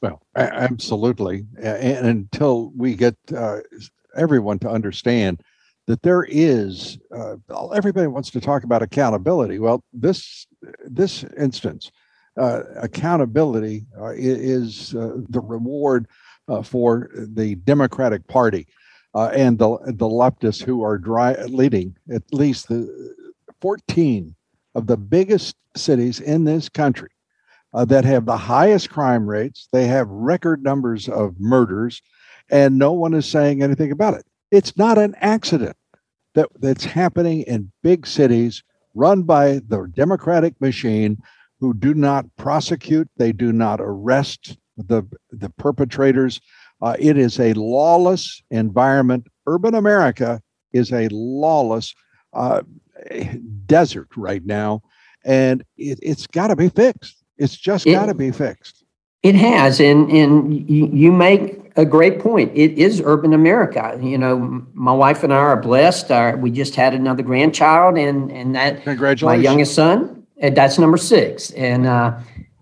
Well, 0.00 0.22
absolutely. 0.36 1.46
And 1.60 2.06
until 2.06 2.70
we 2.76 2.94
get 2.94 3.16
uh, 3.36 3.58
everyone 4.16 4.60
to 4.60 4.70
understand 4.70 5.42
that 5.86 6.02
there 6.02 6.26
is 6.28 6.98
uh, 7.16 7.36
everybody 7.74 8.06
wants 8.06 8.30
to 8.30 8.40
talk 8.40 8.64
about 8.64 8.82
accountability. 8.82 9.58
Well, 9.58 9.84
this 9.92 10.46
this 10.84 11.24
instance, 11.38 11.90
uh, 12.36 12.62
accountability 12.76 13.86
uh, 13.98 14.12
is 14.16 14.94
uh, 14.94 15.16
the 15.28 15.40
reward 15.40 16.06
uh, 16.48 16.62
for 16.62 17.10
the 17.14 17.54
Democratic 17.56 18.26
Party 18.26 18.66
uh, 19.16 19.30
and 19.34 19.58
the 19.58 19.78
the 19.86 20.06
leftists 20.06 20.62
who 20.62 20.82
are 20.84 20.98
dry, 20.98 21.34
leading 21.46 21.96
at 22.12 22.22
least 22.32 22.68
the 22.68 23.14
14 23.60 24.34
of 24.74 24.86
the 24.86 24.96
biggest 24.96 25.56
cities 25.74 26.20
in 26.20 26.44
this 26.44 26.68
country 26.68 27.08
that 27.72 28.04
have 28.04 28.24
the 28.24 28.36
highest 28.36 28.90
crime 28.90 29.28
rates. 29.28 29.68
They 29.72 29.86
have 29.86 30.08
record 30.08 30.62
numbers 30.62 31.08
of 31.08 31.38
murders 31.38 32.00
and 32.50 32.78
no 32.78 32.92
one 32.92 33.14
is 33.14 33.26
saying 33.26 33.62
anything 33.62 33.90
about 33.90 34.14
it. 34.14 34.24
It's 34.50 34.76
not 34.76 34.98
an 34.98 35.14
accident 35.20 35.76
that 36.34 36.48
that's 36.60 36.84
happening 36.84 37.42
in 37.42 37.72
big 37.82 38.06
cities 38.06 38.62
run 38.94 39.22
by 39.22 39.60
the 39.68 39.90
Democratic 39.94 40.60
machine 40.60 41.18
who 41.60 41.74
do 41.74 41.94
not 41.94 42.24
prosecute, 42.36 43.08
they 43.16 43.32
do 43.32 43.52
not 43.52 43.80
arrest 43.80 44.58
the, 44.76 45.02
the 45.30 45.50
perpetrators. 45.50 46.40
Uh, 46.82 46.96
it 46.98 47.16
is 47.16 47.40
a 47.40 47.52
lawless 47.54 48.42
environment. 48.50 49.26
Urban 49.46 49.74
America 49.74 50.40
is 50.72 50.92
a 50.92 51.08
lawless 51.10 51.94
uh, 52.32 52.62
desert 53.66 54.08
right 54.16 54.44
now, 54.44 54.82
and 55.24 55.64
it, 55.76 56.02
has 56.04 56.26
got 56.26 56.48
to 56.48 56.56
be 56.56 56.68
fixed. 56.68 57.24
It's 57.38 57.56
just 57.56 57.86
got 57.86 58.06
to 58.06 58.14
be 58.14 58.30
fixed. 58.30 58.84
It 59.22 59.34
has, 59.34 59.80
and 59.80 60.10
and 60.10 60.68
you, 60.70 60.86
you 60.92 61.12
make 61.12 61.72
a 61.76 61.84
great 61.84 62.20
point. 62.20 62.52
It 62.54 62.78
is 62.78 63.02
urban 63.04 63.32
America. 63.32 63.98
You 64.02 64.18
know, 64.18 64.64
my 64.72 64.92
wife 64.92 65.22
and 65.24 65.32
I 65.32 65.36
are 65.36 65.60
blessed. 65.60 66.10
Our, 66.10 66.36
we 66.36 66.50
just 66.50 66.74
had 66.74 66.94
another 66.94 67.22
grandchild, 67.22 67.96
and 67.98 68.30
and 68.30 68.54
that 68.54 68.84
congratulations, 68.84 69.44
my 69.44 69.50
youngest 69.50 69.74
son. 69.74 70.26
That's 70.40 70.78
number 70.78 70.98
six, 70.98 71.50
and 71.52 71.86
uh, 71.86 72.18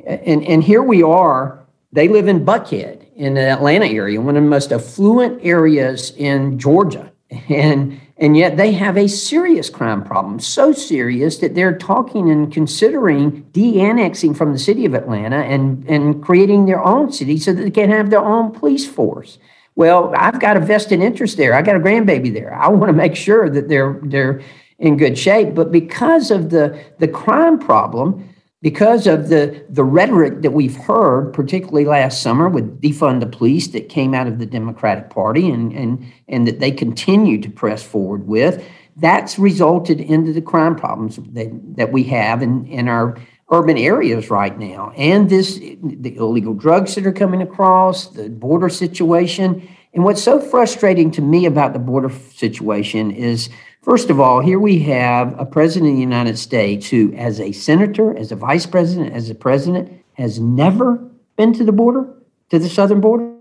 and 0.07 0.45
and 0.45 0.62
here 0.62 0.83
we 0.83 1.03
are. 1.03 1.61
They 1.93 2.09
live 2.09 2.29
in 2.29 2.45
Buckhead 2.45 3.04
in 3.17 3.35
the 3.35 3.49
Atlanta 3.49 3.87
area, 3.87 4.21
one 4.21 4.37
of 4.37 4.43
the 4.43 4.49
most 4.49 4.73
affluent 4.73 5.45
areas 5.45 6.12
in 6.17 6.59
Georgia, 6.59 7.12
and 7.49 8.01
and 8.17 8.37
yet 8.37 8.57
they 8.57 8.73
have 8.73 8.97
a 8.97 9.09
serious 9.09 9.69
crime 9.69 10.05
problem, 10.05 10.39
so 10.39 10.73
serious 10.73 11.39
that 11.39 11.57
they're 11.57 11.77
talking 11.77 12.31
and 12.31 12.53
considering 12.53 13.43
de 13.51 13.81
annexing 13.81 14.35
from 14.35 14.53
the 14.53 14.59
city 14.59 14.85
of 14.85 14.95
Atlanta 14.95 15.39
and, 15.39 15.85
and 15.89 16.23
creating 16.23 16.67
their 16.67 16.83
own 16.83 17.11
city 17.11 17.39
so 17.39 17.53
that 17.53 17.61
they 17.61 17.73
can 17.73 17.91
have 17.91 18.11
their 18.11 18.25
own 18.25 18.53
police 18.53 18.87
force. 18.87 19.39
Well, 19.75 20.15
I've 20.17 20.39
got 20.39 20.57
a 20.57 20.61
vested 20.61 21.01
interest 21.01 21.37
there. 21.37 21.55
I 21.55 21.62
got 21.62 21.75
a 21.75 21.81
grandbaby 21.81 22.33
there. 22.33 22.55
I 22.55 22.69
want 22.69 22.89
to 22.89 22.93
make 22.93 23.17
sure 23.17 23.51
that 23.51 23.69
they're 23.69 23.99
they're 24.05 24.41
in 24.79 24.97
good 24.97 25.19
shape. 25.19 25.55
But 25.55 25.73
because 25.73 26.31
of 26.31 26.51
the, 26.51 26.79
the 26.99 27.09
crime 27.09 27.59
problem, 27.59 28.29
because 28.65 29.07
of 29.07 29.29
the, 29.29 29.62
the 29.69 29.85
rhetoric 29.85 30.41
that 30.41 30.53
we've 30.53 30.75
heard, 30.75 31.35
particularly 31.35 31.85
last 31.85 32.23
summer 32.23 32.49
with 32.49 32.81
defund 32.81 33.21
the 33.21 33.27
police 33.27 33.69
that 33.69 33.91
came 33.91 34.15
out 34.15 34.27
of 34.27 34.39
the 34.39 34.47
Democratic 34.47 35.11
Party 35.11 35.51
and, 35.51 35.71
and, 35.75 36.11
and 36.29 36.49
that 36.49 36.61
they 36.61 36.71
continue 36.71 37.39
to 37.43 37.51
press 37.51 37.83
forward 37.83 38.27
with, 38.27 38.67
that's 38.97 39.39
resulted 39.39 40.01
into 40.01 40.33
the 40.33 40.41
crime 40.41 40.77
problems 40.77 41.17
that, 41.17 41.51
that 41.77 41.93
we 41.93 42.05
have 42.05 42.41
in, 42.41 42.67
in 42.69 42.89
our 42.89 43.19
urban 43.51 43.77
areas 43.77 44.31
right 44.31 44.59
now. 44.59 44.95
And 44.97 45.29
this 45.29 45.59
the 45.59 46.17
illegal 46.17 46.55
drugs 46.55 46.95
that 46.95 47.07
are 47.07 47.12
coming 47.12 47.43
across, 47.43 48.07
the 48.12 48.31
border 48.31 48.71
situation. 48.71 49.69
And 49.93 50.05
what's 50.05 50.23
so 50.23 50.41
frustrating 50.41 51.11
to 51.11 51.21
me 51.21 51.45
about 51.45 51.75
the 51.75 51.79
border 51.79 52.11
situation 52.33 53.11
is 53.11 53.51
First 53.85 54.09
of 54.09 54.18
all, 54.18 54.41
here 54.41 54.59
we 54.59 54.78
have 54.78 55.39
a 55.39 55.45
president 55.45 55.91
of 55.91 55.97
the 55.97 56.01
United 56.01 56.39
States 56.39 56.89
who, 56.89 57.12
as 57.12 57.39
a 57.39 57.53
senator, 57.53 58.16
as 58.16 58.32
a 58.32 58.37
vice 58.37 58.64
president, 58.64 59.12
as 59.12 59.28
a 59.28 59.35
president, 59.35 59.93
has 60.14 60.41
never 60.41 60.97
been 61.37 61.53
to 61.53 61.64
the 61.64 61.70
border, 61.70 62.09
to 62.49 62.59
the 62.59 62.70
southern 62.70 63.03
border. 63.03 63.35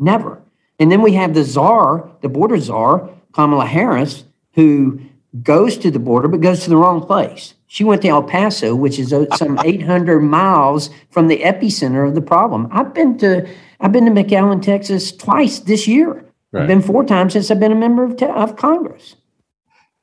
Never. 0.00 0.42
And 0.80 0.90
then 0.90 1.02
we 1.02 1.12
have 1.12 1.34
the 1.34 1.44
czar, 1.44 2.10
the 2.20 2.28
border 2.28 2.58
czar, 2.58 3.10
Kamala 3.32 3.64
Harris, 3.64 4.24
who 4.54 5.00
goes 5.40 5.78
to 5.78 5.92
the 5.92 6.00
border 6.00 6.26
but 6.26 6.40
goes 6.40 6.64
to 6.64 6.70
the 6.70 6.76
wrong 6.76 7.06
place. 7.06 7.54
She 7.68 7.84
went 7.84 8.02
to 8.02 8.08
El 8.08 8.24
Paso, 8.24 8.74
which 8.74 8.98
is 8.98 9.12
uh, 9.12 9.26
some 9.36 9.56
800 9.64 10.18
miles 10.18 10.90
from 11.10 11.28
the 11.28 11.42
epicenter 11.42 12.08
of 12.08 12.16
the 12.16 12.20
problem. 12.20 12.66
I've 12.72 12.92
been 12.92 13.18
to 13.18 13.48
I've 13.78 13.92
been 13.92 14.06
to 14.06 14.10
McAllen, 14.10 14.62
Texas 14.62 15.12
twice 15.12 15.60
this 15.60 15.86
year. 15.86 16.24
Right. 16.50 16.62
I've 16.62 16.68
been 16.68 16.82
four 16.82 17.04
times 17.04 17.34
since 17.34 17.52
I've 17.52 17.60
been 17.60 17.70
a 17.70 17.76
member 17.76 18.02
of, 18.02 18.20
of 18.20 18.56
Congress. 18.56 19.14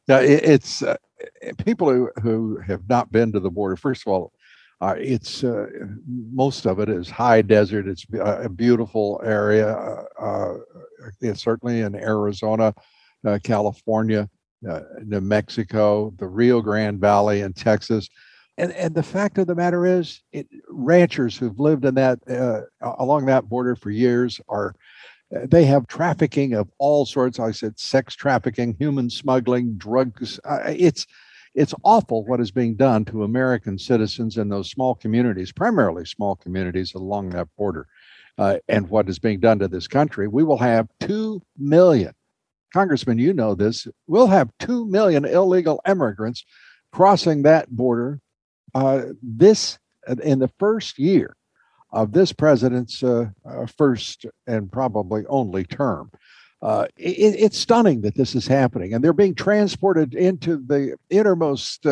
Now, 0.07 0.19
it, 0.19 0.43
it's 0.43 0.83
uh, 0.83 0.95
people 1.65 1.91
who, 1.91 2.09
who 2.21 2.57
have 2.59 2.87
not 2.87 3.11
been 3.11 3.31
to 3.33 3.39
the 3.39 3.49
border. 3.49 3.75
First 3.75 4.03
of 4.05 4.13
all, 4.13 4.33
uh, 4.79 4.95
it's 4.97 5.43
uh, 5.43 5.65
most 6.05 6.67
of 6.67 6.79
it 6.79 6.87
is 6.87 7.09
high 7.09 7.41
desert. 7.41 7.87
It's 7.87 8.05
a 8.19 8.47
beautiful 8.47 9.19
area. 9.23 9.73
Uh, 9.73 10.03
uh, 10.19 10.53
it's 11.19 11.41
certainly 11.41 11.81
in 11.81 11.95
Arizona, 11.95 12.73
uh, 13.25 13.39
California, 13.43 14.29
New 14.61 15.21
Mexico, 15.21 16.13
the 16.17 16.27
Rio 16.27 16.61
Grande 16.61 16.99
Valley 16.99 17.41
in 17.41 17.53
Texas. 17.53 18.07
And, 18.59 18.71
and 18.73 18.93
the 18.93 19.03
fact 19.03 19.37
of 19.37 19.47
the 19.47 19.55
matter 19.55 19.85
is, 19.85 20.21
it, 20.31 20.47
ranchers 20.69 21.37
who've 21.37 21.59
lived 21.59 21.85
in 21.85 21.95
that 21.95 22.19
along 22.81 23.25
that 23.25 23.49
border 23.49 23.75
for 23.75 23.89
years 23.89 24.39
are 24.47 24.75
they 25.31 25.65
have 25.65 25.87
trafficking 25.87 26.53
of 26.53 26.69
all 26.77 27.05
sorts. 27.05 27.39
I 27.39 27.51
said 27.51 27.79
sex 27.79 28.15
trafficking, 28.15 28.75
human 28.79 29.09
smuggling, 29.09 29.75
drugs. 29.77 30.39
Uh, 30.45 30.59
it's 30.65 31.05
it's 31.53 31.73
awful 31.83 32.23
what 32.25 32.39
is 32.39 32.51
being 32.51 32.75
done 32.75 33.03
to 33.05 33.23
American 33.23 33.79
citizens 33.79 34.37
in 34.37 34.49
those 34.49 34.69
small 34.69 34.93
communities, 34.95 35.51
primarily 35.51 36.05
small 36.05 36.35
communities 36.35 36.93
along 36.93 37.31
that 37.31 37.47
border, 37.57 37.87
uh, 38.37 38.57
and 38.67 38.89
what 38.89 39.09
is 39.09 39.17
being 39.17 39.39
done 39.39 39.59
to 39.59 39.67
this 39.67 39.87
country. 39.87 40.27
We 40.27 40.43
will 40.43 40.59
have 40.59 40.87
two 40.99 41.41
million, 41.57 42.13
Congressman, 42.73 43.17
you 43.17 43.33
know 43.33 43.55
this. 43.55 43.87
We'll 44.05 44.27
have 44.27 44.51
two 44.59 44.85
million 44.85 45.25
illegal 45.25 45.81
immigrants 45.87 46.45
crossing 46.91 47.41
that 47.41 47.69
border 47.69 48.21
uh, 48.75 49.03
this 49.21 49.79
in 50.23 50.39
the 50.39 50.51
first 50.59 50.99
year 50.99 51.36
of 51.91 52.11
this 52.11 52.33
president's 52.33 53.03
uh, 53.03 53.29
uh, 53.45 53.65
first 53.65 54.25
and 54.45 54.71
probably 54.71 55.25
only 55.27 55.63
term. 55.63 56.11
Uh, 56.61 56.87
it, 56.97 57.35
it's 57.39 57.57
stunning 57.57 58.01
that 58.01 58.15
this 58.15 58.35
is 58.35 58.47
happening, 58.47 58.93
and 58.93 59.03
they're 59.03 59.13
being 59.13 59.35
transported 59.35 60.13
into 60.15 60.57
the 60.65 60.95
innermost 61.09 61.85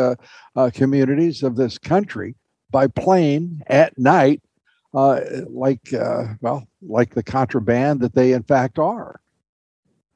communities 0.73 1.43
of 1.43 1.55
this 1.55 1.77
country 1.77 2.35
by 2.71 2.87
plane 2.87 3.61
at 3.67 3.97
night, 3.97 4.41
like 4.91 5.87
well, 6.41 6.67
like 6.81 7.13
the 7.13 7.23
contraband 7.23 7.99
that 7.99 8.15
they 8.15 8.33
in 8.33 8.41
fact 8.41 8.79
are. 8.79 9.21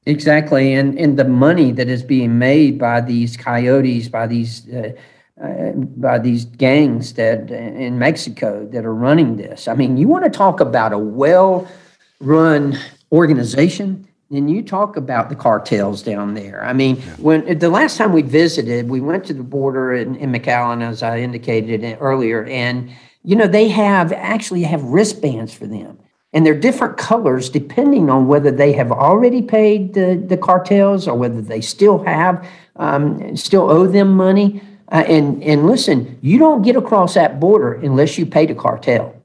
Exactly, 0.07 0.73
and 0.73 0.97
and 0.97 1.19
the 1.19 1.25
money 1.25 1.71
that 1.71 1.87
is 1.87 2.01
being 2.01 2.39
made 2.39 2.79
by 2.79 3.01
these 3.01 3.37
coyotes, 3.37 4.09
by 4.09 4.25
these 4.25 4.67
uh, 4.73 4.93
by 5.39 6.19
these 6.19 6.45
gangs 6.45 7.13
that 7.13 7.49
in 7.49 7.97
Mexico 7.97 8.67
that 8.71 8.85
are 8.85 8.93
running 8.93 9.37
this. 9.37 9.67
I 9.67 9.73
mean, 9.73 9.97
you 9.97 10.07
want 10.07 10.25
to 10.25 10.29
talk 10.29 10.59
about 10.59 10.91
a 10.91 10.97
well-run 10.97 12.77
organization, 13.11 14.07
then 14.29 14.49
you 14.49 14.61
talk 14.61 14.97
about 14.97 15.29
the 15.29 15.35
cartels 15.35 16.03
down 16.03 16.33
there. 16.33 16.63
I 16.63 16.73
mean, 16.73 16.97
yeah. 16.97 17.15
when 17.17 17.57
the 17.57 17.69
last 17.69 17.97
time 17.97 18.11
we 18.11 18.21
visited, 18.21 18.89
we 18.89 18.99
went 18.99 19.25
to 19.25 19.33
the 19.33 19.43
border 19.43 19.93
in, 19.93 20.15
in 20.17 20.31
McAllen, 20.31 20.81
as 20.81 21.01
I 21.01 21.19
indicated 21.19 21.97
earlier, 22.01 22.43
and 22.45 22.91
you 23.23 23.35
know 23.35 23.47
they 23.47 23.69
have 23.69 24.11
actually 24.13 24.63
have 24.63 24.83
wristbands 24.83 25.53
for 25.53 25.67
them 25.67 25.99
and 26.31 26.45
they're 26.45 26.57
different 26.57 26.97
colors 26.97 27.49
depending 27.49 28.09
on 28.09 28.27
whether 28.27 28.51
they 28.51 28.71
have 28.71 28.91
already 28.91 29.41
paid 29.41 29.93
the, 29.93 30.23
the 30.27 30.37
cartels 30.37 31.07
or 31.07 31.17
whether 31.17 31.41
they 31.41 31.59
still 31.59 32.01
have 32.03 32.47
um, 32.77 33.35
still 33.35 33.69
owe 33.69 33.87
them 33.87 34.15
money 34.15 34.61
uh, 34.91 35.03
and 35.07 35.43
and 35.43 35.67
listen, 35.67 36.17
you 36.21 36.39
don't 36.39 36.61
get 36.61 36.75
across 36.75 37.13
that 37.13 37.39
border 37.39 37.73
unless 37.73 38.17
you 38.17 38.25
pay 38.25 38.45
the 38.45 38.55
cartel. 38.55 39.15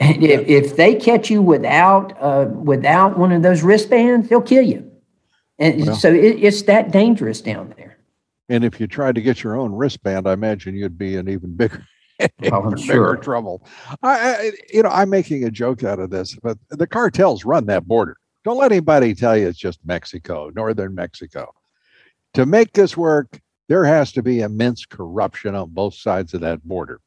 And 0.00 0.22
if, 0.22 0.46
if 0.46 0.76
they 0.76 0.94
catch 0.94 1.28
you 1.28 1.42
without 1.42 2.16
uh, 2.20 2.46
without 2.50 3.18
one 3.18 3.32
of 3.32 3.42
those 3.42 3.62
wristbands, 3.62 4.28
they'll 4.28 4.40
kill 4.40 4.62
you. 4.62 4.90
And 5.58 5.86
well, 5.86 5.96
so 5.96 6.12
it, 6.12 6.42
it's 6.42 6.62
that 6.62 6.92
dangerous 6.92 7.40
down 7.40 7.74
there. 7.76 7.98
And 8.48 8.64
if 8.64 8.80
you 8.80 8.86
tried 8.86 9.16
to 9.16 9.22
get 9.22 9.42
your 9.42 9.56
own 9.56 9.72
wristband, 9.72 10.26
I 10.26 10.32
imagine 10.32 10.74
you'd 10.74 10.96
be 10.96 11.16
in 11.16 11.28
even 11.28 11.54
bigger, 11.54 11.84
oh, 12.52 12.74
sure. 12.76 13.12
bigger 13.12 13.16
trouble. 13.16 13.66
I, 14.02 14.18
I, 14.18 14.52
you 14.72 14.82
know, 14.82 14.88
I'm 14.88 15.10
making 15.10 15.44
a 15.44 15.50
joke 15.50 15.84
out 15.84 15.98
of 15.98 16.10
this, 16.10 16.34
but 16.42 16.56
the 16.70 16.86
cartels 16.86 17.44
run 17.44 17.66
that 17.66 17.86
border. 17.86 18.16
Don't 18.44 18.56
let 18.56 18.72
anybody 18.72 19.14
tell 19.14 19.36
you 19.36 19.48
it's 19.48 19.58
just 19.58 19.80
Mexico, 19.84 20.50
northern 20.54 20.94
Mexico. 20.94 21.52
To 22.34 22.46
make 22.46 22.72
this 22.72 22.96
work, 22.96 23.40
there 23.68 23.84
has 23.84 24.12
to 24.12 24.22
be 24.22 24.40
immense 24.40 24.86
corruption 24.86 25.54
on 25.54 25.70
both 25.70 25.94
sides 25.94 26.34
of 26.34 26.40
that 26.40 26.66
border. 26.66 27.00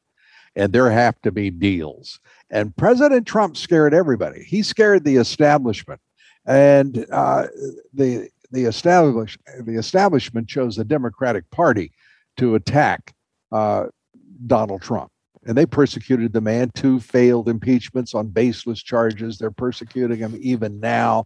And 0.56 0.74
there 0.74 0.92
have 0.92 1.20
to 1.22 1.32
be 1.32 1.50
deals. 1.50 2.20
And 2.50 2.76
President 2.76 3.26
Trump 3.26 3.56
scared 3.56 3.94
everybody. 3.94 4.44
He 4.44 4.64
scared 4.64 5.06
the 5.06 5.16
establishment. 5.16 6.02
And 6.46 7.06
uh, 7.12 7.48
the 7.94 8.30
the 8.52 8.66
establish 8.66 9.38
the 9.60 9.78
establishment 9.78 10.48
chose 10.48 10.76
the 10.76 10.84
Democratic 10.84 11.50
Party 11.52 11.94
to 12.38 12.56
attack 12.56 13.14
uh, 13.52 13.86
Donald 14.48 14.82
Trump, 14.82 15.12
and 15.46 15.58
they 15.58 15.66
persecuted 15.66 16.34
the 16.34 16.42
man. 16.42 16.72
Two 16.74 17.00
failed 17.00 17.48
impeachments 17.48 18.14
on 18.14 18.28
baseless 18.28 18.82
charges. 18.82 19.38
They're 19.38 19.52
persecuting 19.52 20.18
him 20.18 20.38
even 20.42 20.80
now 20.80 21.26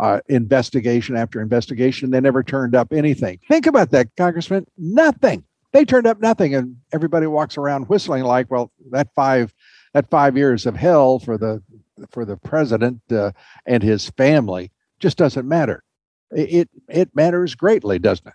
uh, 0.00 0.20
investigation 0.28 1.16
after 1.16 1.40
investigation. 1.40 2.10
They 2.10 2.20
never 2.20 2.42
turned 2.42 2.74
up 2.74 2.92
anything. 2.92 3.38
Think 3.48 3.66
about 3.66 3.90
that, 3.90 4.08
Congressman. 4.16 4.66
Nothing. 4.78 5.44
They 5.72 5.84
turned 5.84 6.06
up 6.06 6.20
nothing, 6.20 6.54
and 6.54 6.76
everybody 6.92 7.26
walks 7.26 7.56
around 7.58 7.88
whistling 7.88 8.24
like, 8.24 8.50
"Well, 8.50 8.72
that 8.90 9.08
five, 9.14 9.54
that 9.92 10.08
five 10.10 10.36
years 10.36 10.66
of 10.66 10.74
hell 10.74 11.18
for 11.18 11.36
the 11.38 11.62
for 12.10 12.24
the 12.24 12.36
president 12.38 13.00
uh, 13.12 13.32
and 13.66 13.82
his 13.82 14.08
family 14.10 14.72
just 14.98 15.18
doesn't 15.18 15.46
matter." 15.46 15.84
It, 16.32 16.70
it 16.88 17.10
matters 17.14 17.54
greatly, 17.54 17.98
doesn't 17.98 18.26
it? 18.26 18.34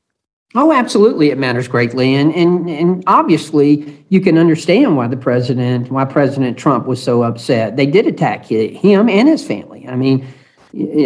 Oh, 0.53 0.71
absolutely, 0.71 1.31
it 1.31 1.37
matters 1.37 1.67
greatly, 1.67 2.13
and 2.13 2.33
and 2.35 2.69
and 2.69 3.03
obviously 3.07 4.05
you 4.09 4.21
can 4.21 4.37
understand 4.37 4.95
why 4.95 5.07
the 5.07 5.17
president, 5.17 5.91
why 5.91 6.05
President 6.05 6.57
Trump 6.57 6.85
was 6.85 7.01
so 7.01 7.23
upset. 7.23 7.75
They 7.75 7.87
did 7.87 8.05
attack 8.05 8.45
him 8.45 9.09
and 9.09 9.27
his 9.27 9.45
family. 9.45 9.85
I 9.87 9.95
mean, 9.95 10.25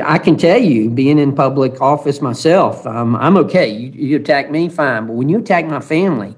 I 0.03 0.17
can 0.17 0.36
tell 0.36 0.57
you, 0.57 0.89
being 0.89 1.20
in 1.20 1.36
public 1.36 1.80
office 1.80 2.22
myself, 2.22 2.88
um, 2.88 3.15
I'm 3.15 3.38
okay. 3.38 3.70
You, 3.70 3.91
you, 3.91 4.15
attack 4.15 4.49
me, 4.49 4.67
fine, 4.67 5.05
but 5.05 5.13
when 5.13 5.30
you 5.30 5.38
attack 5.38 5.65
my 5.65 5.80
family, 5.80 6.36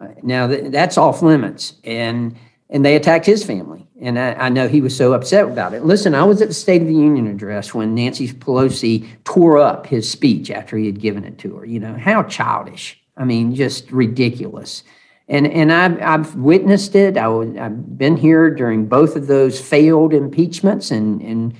uh, 0.00 0.08
now 0.22 0.48
th- 0.48 0.72
that's 0.72 0.98
off 0.98 1.22
limits, 1.22 1.74
and 1.84 2.36
and 2.70 2.84
they 2.84 2.96
attacked 2.96 3.26
his 3.26 3.44
family. 3.44 3.86
And 4.00 4.18
I, 4.18 4.32
I, 4.32 4.48
know 4.48 4.66
he 4.66 4.80
was 4.80 4.96
so 4.96 5.12
upset 5.12 5.44
about 5.44 5.74
it. 5.74 5.84
Listen, 5.84 6.14
I 6.14 6.24
was 6.24 6.40
at 6.40 6.48
the 6.48 6.54
State 6.54 6.80
of 6.80 6.88
the 6.88 6.94
Union 6.94 7.26
address 7.26 7.74
when 7.74 7.94
Nancy 7.94 8.28
Pelosi 8.28 9.06
tore 9.24 9.58
up 9.58 9.86
his 9.86 10.10
speech 10.10 10.50
after 10.50 10.76
he 10.76 10.86
had 10.86 10.98
given 10.98 11.24
it 11.24 11.38
to 11.40 11.54
her. 11.56 11.66
You 11.66 11.78
know, 11.78 11.94
how 11.94 12.22
childish. 12.24 12.98
I 13.16 13.24
mean, 13.24 13.54
just 13.54 13.92
ridiculous. 13.92 14.82
And, 15.28 15.46
and 15.46 15.70
I've, 15.70 16.00
I've 16.00 16.34
witnessed 16.34 16.96
it. 16.96 17.18
I 17.18 17.28
have 17.56 17.98
been 17.98 18.16
here 18.16 18.50
during 18.50 18.86
both 18.86 19.16
of 19.16 19.26
those 19.26 19.60
failed 19.60 20.14
impeachments, 20.14 20.90
and, 20.90 21.20
and, 21.20 21.54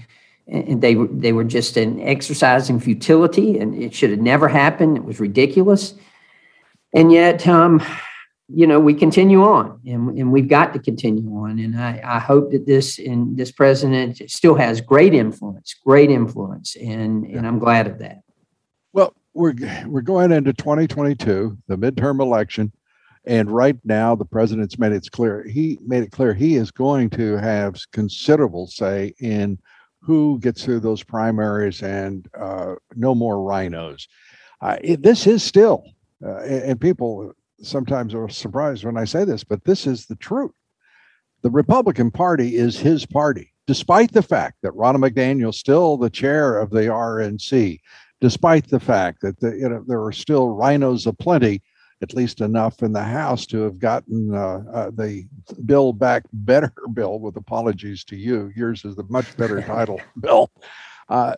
and 0.52 0.82
they, 0.82 0.94
they 0.94 1.32
were 1.32 1.44
just 1.44 1.76
an 1.76 2.00
exercise 2.00 2.68
in 2.68 2.78
futility, 2.78 3.58
and 3.58 3.74
it 3.74 3.94
should 3.94 4.10
have 4.10 4.20
never 4.20 4.48
happened. 4.48 4.96
It 4.96 5.04
was 5.04 5.18
ridiculous. 5.18 5.94
And 6.94 7.10
yet, 7.10 7.46
um, 7.48 7.82
you 8.48 8.66
know, 8.66 8.78
we 8.78 8.92
continue 8.92 9.42
on 9.42 9.80
and, 9.86 10.18
and 10.18 10.30
we've 10.30 10.48
got 10.48 10.72
to 10.74 10.78
continue 10.78 11.28
on. 11.36 11.58
And 11.58 11.78
I, 11.78 12.00
I 12.04 12.18
hope 12.18 12.50
that 12.52 12.66
this 12.66 12.98
and 12.98 13.36
this 13.36 13.50
president 13.50 14.30
still 14.30 14.54
has 14.56 14.80
great 14.80 15.14
influence, 15.14 15.74
great 15.84 16.10
influence. 16.10 16.76
And, 16.76 17.24
and 17.24 17.46
I'm 17.46 17.58
glad 17.58 17.86
of 17.86 17.98
that. 18.00 18.22
Well, 18.92 19.14
we're, 19.32 19.54
we're 19.86 20.02
going 20.02 20.32
into 20.32 20.52
2022, 20.52 21.56
the 21.66 21.78
midterm 21.78 22.20
election. 22.20 22.72
And 23.24 23.50
right 23.50 23.78
now, 23.84 24.16
the 24.16 24.24
president's 24.24 24.78
made 24.78 24.92
it 24.92 25.08
clear. 25.12 25.44
He 25.44 25.78
made 25.80 26.02
it 26.02 26.10
clear 26.10 26.34
he 26.34 26.56
is 26.56 26.70
going 26.70 27.08
to 27.10 27.36
have 27.36 27.76
considerable 27.92 28.66
say 28.66 29.14
in 29.20 29.58
who 30.02 30.38
gets 30.40 30.64
through 30.64 30.80
those 30.80 31.02
primaries 31.02 31.82
and 31.82 32.28
uh, 32.38 32.74
no 32.94 33.14
more 33.14 33.36
RINOs. 33.36 34.08
Uh, 34.60 34.76
it, 34.82 35.02
this 35.02 35.26
is 35.26 35.42
still, 35.42 35.84
uh, 36.24 36.38
and, 36.38 36.80
people 36.80 37.32
sometimes 37.62 38.14
are 38.14 38.28
surprised 38.28 38.84
when 38.84 38.96
I 38.96 39.04
say 39.04 39.24
this, 39.24 39.44
but 39.44 39.64
this 39.64 39.86
is 39.86 40.06
the 40.06 40.16
truth. 40.16 40.52
The 41.42 41.50
Republican 41.50 42.10
Party 42.10 42.56
is 42.56 42.78
his 42.78 43.06
party, 43.06 43.52
despite 43.66 44.12
the 44.12 44.22
fact 44.22 44.58
that 44.62 44.72
Ronna 44.72 44.96
McDaniel 44.96 45.54
still 45.54 45.96
the 45.96 46.10
chair 46.10 46.58
of 46.58 46.70
the 46.70 46.82
RNC, 46.82 47.80
despite 48.20 48.68
the 48.68 48.80
fact 48.80 49.20
that 49.22 49.40
the, 49.40 49.50
you 49.50 49.68
know 49.68 49.84
there 49.86 50.02
are 50.02 50.12
still 50.12 50.48
RINOs 50.48 51.06
aplenty, 51.06 51.62
at 52.02 52.14
least 52.14 52.40
enough 52.40 52.82
in 52.82 52.92
the 52.92 53.02
House 53.02 53.46
to 53.46 53.62
have 53.62 53.78
gotten 53.78 54.34
uh, 54.34 54.64
uh, 54.72 54.90
the 54.90 55.24
bill 55.64 55.92
back 55.92 56.24
better 56.32 56.72
bill. 56.94 57.20
With 57.20 57.36
apologies 57.36 58.04
to 58.04 58.16
you, 58.16 58.52
yours 58.54 58.84
is 58.84 58.96
the 58.96 59.04
much 59.08 59.36
better 59.36 59.62
title 59.66 60.00
bill. 60.20 60.50
Uh, 61.08 61.34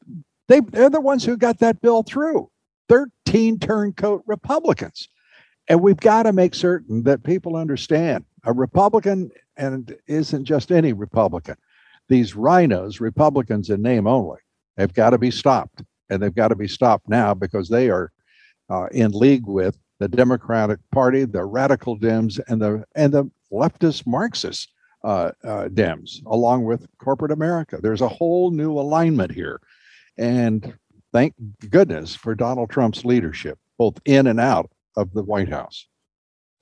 they 0.48 0.60
they're 0.60 0.90
the 0.90 1.00
ones 1.00 1.24
who 1.24 1.36
got 1.36 1.58
that 1.60 1.80
bill 1.80 2.02
through. 2.02 2.50
13 2.88 3.58
turncoat 3.58 4.22
Republicans. 4.26 5.08
And 5.68 5.80
we've 5.80 5.96
got 5.96 6.24
to 6.24 6.32
make 6.32 6.54
certain 6.54 7.04
that 7.04 7.22
people 7.22 7.56
understand 7.56 8.24
a 8.44 8.52
Republican 8.52 9.30
and 9.56 9.96
isn't 10.06 10.44
just 10.44 10.70
any 10.70 10.92
Republican. 10.92 11.56
These 12.08 12.34
RINOs, 12.34 13.00
Republicans 13.00 13.70
in 13.70 13.80
name 13.80 14.06
only, 14.06 14.40
have 14.76 14.92
got 14.92 15.10
to 15.10 15.18
be 15.18 15.30
stopped. 15.30 15.82
And 16.10 16.22
they've 16.22 16.34
got 16.34 16.48
to 16.48 16.56
be 16.56 16.68
stopped 16.68 17.08
now 17.08 17.32
because 17.32 17.70
they 17.70 17.88
are 17.88 18.12
uh, 18.68 18.86
in 18.92 19.12
league 19.12 19.46
with 19.46 19.78
the 20.04 20.16
Democratic 20.16 20.78
Party, 20.92 21.24
the 21.24 21.42
radical 21.44 21.98
Dems, 21.98 22.38
and 22.48 22.60
the 22.60 22.84
and 22.94 23.10
the 23.10 23.30
leftist 23.50 24.06
Marxist 24.06 24.68
uh, 25.02 25.30
uh, 25.42 25.68
Dems, 25.68 26.22
along 26.26 26.64
with 26.64 26.86
corporate 26.98 27.32
America. 27.32 27.78
There's 27.80 28.02
a 28.02 28.08
whole 28.08 28.50
new 28.50 28.72
alignment 28.72 29.32
here, 29.32 29.62
and 30.18 30.74
thank 31.10 31.32
goodness 31.70 32.14
for 32.14 32.34
Donald 32.34 32.68
Trump's 32.68 33.06
leadership, 33.06 33.58
both 33.78 33.98
in 34.04 34.26
and 34.26 34.38
out 34.38 34.70
of 34.94 35.10
the 35.14 35.22
White 35.22 35.48
House. 35.48 35.86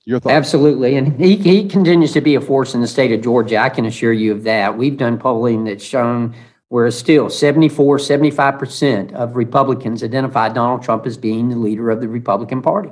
Your 0.05 0.21
thoughts? 0.21 0.33
Absolutely. 0.33 0.95
And 0.95 1.19
he, 1.19 1.35
he 1.35 1.67
continues 1.67 2.13
to 2.13 2.21
be 2.21 2.35
a 2.35 2.41
force 2.41 2.73
in 2.73 2.79
the 2.79 2.87
state 2.87 3.11
of 3.11 3.21
Georgia. 3.21 3.57
I 3.57 3.69
can 3.69 3.85
assure 3.85 4.13
you 4.13 4.31
of 4.31 4.43
that. 4.43 4.77
We've 4.77 4.97
done 4.97 5.17
polling 5.17 5.65
that's 5.65 5.83
shown 5.83 6.33
where 6.69 6.89
still 6.91 7.29
74, 7.29 7.97
75% 7.97 9.13
of 9.13 9.35
Republicans 9.35 10.01
identify 10.01 10.49
Donald 10.49 10.81
Trump 10.81 11.05
as 11.05 11.17
being 11.17 11.49
the 11.49 11.57
leader 11.57 11.89
of 11.89 12.01
the 12.01 12.07
Republican 12.07 12.61
Party. 12.61 12.89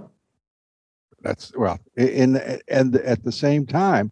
That's 1.21 1.51
well, 1.55 1.79
in 1.97 2.37
and 2.67 2.95
at 2.95 3.23
the 3.23 3.31
same 3.31 3.65
time, 3.65 4.11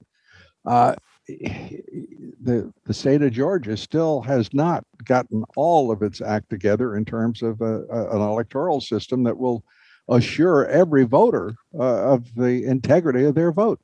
uh, 0.66 0.96
the 1.28 2.72
the 2.86 2.94
state 2.94 3.22
of 3.22 3.32
Georgia 3.32 3.76
still 3.78 4.22
has 4.22 4.54
not 4.54 4.84
gotten 5.06 5.44
all 5.56 5.92
of 5.92 6.02
its 6.02 6.22
act 6.22 6.50
together 6.50 6.96
in 6.96 7.06
terms 7.06 7.42
of 7.42 7.62
a, 7.62 7.84
a, 7.86 8.16
an 8.16 8.22
electoral 8.22 8.82
system 8.82 9.24
that 9.24 9.38
will 9.38 9.64
assure 10.08 10.68
every 10.68 11.04
voter 11.04 11.54
uh, 11.78 12.14
of 12.14 12.34
the 12.36 12.64
integrity 12.66 13.26
of 13.26 13.36
their 13.36 13.52
vote. 13.52 13.80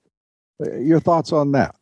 Uh, 0.64 0.76
your 0.78 1.00
thoughts 1.00 1.32
on 1.32 1.52
that? 1.52 1.76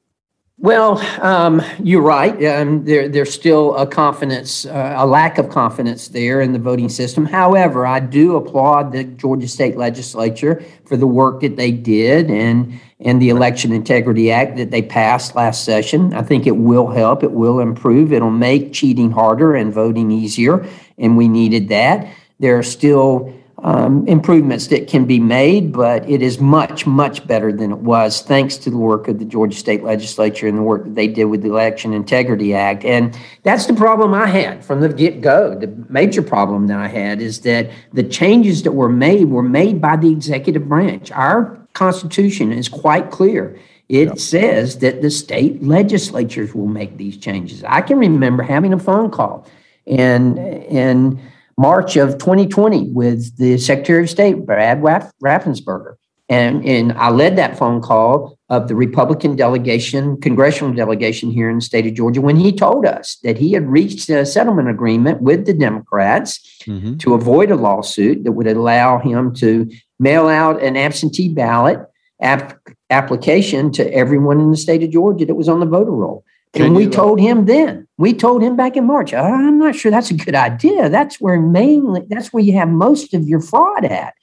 Well, 0.59 0.99
um, 1.19 1.63
you're 1.83 2.03
right. 2.03 2.45
Um, 2.45 2.85
there, 2.85 3.09
there's 3.09 3.33
still 3.33 3.75
a 3.75 3.87
confidence, 3.87 4.67
uh, 4.67 4.93
a 4.97 5.05
lack 5.05 5.39
of 5.39 5.49
confidence 5.49 6.09
there 6.09 6.41
in 6.41 6.53
the 6.53 6.59
voting 6.59 6.89
system. 6.89 7.25
However, 7.25 7.87
I 7.87 7.99
do 7.99 8.35
applaud 8.35 8.91
the 8.91 9.03
Georgia 9.03 9.47
State 9.47 9.77
Legislature 9.77 10.63
for 10.85 10.95
the 10.95 11.07
work 11.07 11.41
that 11.41 11.57
they 11.57 11.71
did 11.71 12.29
and 12.29 12.79
and 12.99 13.21
the 13.21 13.29
Election 13.29 13.73
Integrity 13.73 14.31
Act 14.31 14.55
that 14.57 14.71
they 14.71 14.81
passed 14.81 15.35
last 15.35 15.65
session. 15.65 16.13
I 16.13 16.21
think 16.21 16.47
it 16.47 16.55
will 16.55 16.87
help. 16.87 17.23
It 17.23 17.31
will 17.31 17.59
improve. 17.59 18.13
It'll 18.13 18.29
make 18.29 18.71
cheating 18.71 19.11
harder 19.11 19.55
and 19.55 19.73
voting 19.73 20.11
easier, 20.11 20.65
and 20.99 21.17
we 21.17 21.27
needed 21.27 21.67
that. 21.69 22.07
There 22.39 22.57
are 22.57 22.63
still 22.63 23.33
um, 23.63 24.05
improvements 24.09 24.67
that 24.67 24.89
can 24.89 25.05
be 25.05 25.19
made, 25.19 25.71
but 25.71 26.07
it 26.09 26.21
is 26.21 26.39
much, 26.39 26.85
much 26.85 27.25
better 27.25 27.51
than 27.51 27.71
it 27.71 27.77
was 27.77 28.21
thanks 28.21 28.57
to 28.57 28.69
the 28.69 28.77
work 28.77 29.07
of 29.07 29.19
the 29.19 29.25
Georgia 29.25 29.57
State 29.57 29.83
Legislature 29.83 30.47
and 30.47 30.57
the 30.57 30.61
work 30.61 30.83
that 30.83 30.95
they 30.95 31.07
did 31.07 31.25
with 31.25 31.43
the 31.43 31.49
Election 31.49 31.93
Integrity 31.93 32.53
Act. 32.53 32.83
And 32.83 33.17
that's 33.43 33.65
the 33.65 33.73
problem 33.73 34.13
I 34.13 34.27
had 34.27 34.65
from 34.65 34.81
the 34.81 34.89
get 34.89 35.21
go. 35.21 35.57
The 35.57 35.73
major 35.87 36.21
problem 36.21 36.67
that 36.67 36.77
I 36.77 36.89
had 36.89 37.21
is 37.21 37.39
that 37.41 37.71
the 37.93 38.03
changes 38.03 38.63
that 38.63 38.73
were 38.73 38.89
made 38.89 39.29
were 39.29 39.41
made 39.41 39.79
by 39.79 39.95
the 39.95 40.11
executive 40.11 40.67
branch. 40.67 41.09
Our 41.11 41.57
Constitution 41.71 42.51
is 42.51 42.67
quite 42.67 43.11
clear. 43.11 43.57
It 43.87 44.19
says 44.19 44.79
that 44.79 45.01
the 45.01 45.09
state 45.09 45.63
legislatures 45.63 46.53
will 46.53 46.67
make 46.67 46.97
these 46.97 47.15
changes. 47.15 47.63
I 47.63 47.81
can 47.81 47.97
remember 47.97 48.43
having 48.43 48.73
a 48.73 48.79
phone 48.79 49.09
call 49.09 49.47
and 49.85 50.37
and 50.39 51.19
March 51.57 51.95
of 51.95 52.17
2020 52.17 52.89
with 52.89 53.37
the 53.37 53.57
Secretary 53.57 54.03
of 54.03 54.09
State, 54.09 54.45
Brad 54.45 54.81
Raffensperger. 54.81 55.95
And, 56.29 56.65
and 56.65 56.93
I 56.93 57.09
led 57.09 57.35
that 57.35 57.57
phone 57.57 57.81
call 57.81 58.39
of 58.49 58.67
the 58.67 58.75
Republican 58.75 59.35
delegation, 59.35 60.19
congressional 60.21 60.73
delegation 60.73 61.29
here 61.29 61.49
in 61.49 61.57
the 61.57 61.61
state 61.61 61.85
of 61.85 61.93
Georgia, 61.93 62.21
when 62.21 62.37
he 62.37 62.51
told 62.51 62.85
us 62.85 63.17
that 63.23 63.37
he 63.37 63.51
had 63.51 63.69
reached 63.69 64.09
a 64.09 64.25
settlement 64.25 64.69
agreement 64.69 65.21
with 65.21 65.45
the 65.45 65.53
Democrats 65.53 66.39
mm-hmm. 66.63 66.97
to 66.97 67.13
avoid 67.13 67.51
a 67.51 67.55
lawsuit 67.55 68.23
that 68.23 68.31
would 68.31 68.47
allow 68.47 68.99
him 68.99 69.33
to 69.35 69.69
mail 69.99 70.27
out 70.27 70.63
an 70.63 70.77
absentee 70.77 71.29
ballot 71.29 71.79
ap- 72.21 72.59
application 72.89 73.71
to 73.73 73.93
everyone 73.93 74.39
in 74.39 74.49
the 74.49 74.57
state 74.57 74.81
of 74.81 74.91
Georgia 74.91 75.25
that 75.25 75.35
was 75.35 75.49
on 75.49 75.59
the 75.59 75.65
voter 75.65 75.91
roll. 75.91 76.23
Can 76.53 76.67
and 76.67 76.75
we 76.75 76.87
uh, 76.87 76.91
told 76.91 77.19
him 77.19 77.45
then, 77.45 77.87
we 77.97 78.13
told 78.13 78.43
him 78.43 78.55
back 78.55 78.77
in 78.77 78.85
March, 78.85 79.13
I'm 79.13 79.57
not 79.57 79.75
sure 79.75 79.91
that's 79.91 80.11
a 80.11 80.15
good 80.15 80.35
idea. 80.35 80.87
That's 80.87 81.19
where 81.19 81.41
mainly, 81.41 82.01
that's 82.07 82.31
where 82.31 82.43
you 82.43 82.53
have 82.53 82.69
most 82.69 83.13
of 83.13 83.23
your 83.23 83.41
fraud 83.41 83.85
at. 83.85 84.13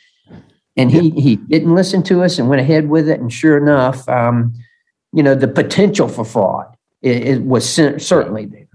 And 0.76 0.91
he, 0.91 1.11
he 1.11 1.37
didn't 1.37 1.74
listen 1.74 2.03
to 2.05 2.22
us 2.22 2.39
and 2.39 2.49
went 2.49 2.61
ahead 2.61 2.89
with 2.89 3.09
it. 3.09 3.20
And 3.20 3.33
sure 3.33 3.59
enough, 3.59 4.09
um, 4.09 4.55
you 5.12 5.22
know, 5.22 5.35
the 5.35 5.49
potential 5.49 6.09
for 6.09 6.24
fraud 6.24 6.76
it, 7.03 7.26
it 7.26 7.43
was 7.43 7.68
certainly 7.68 8.47
there. 8.47 8.68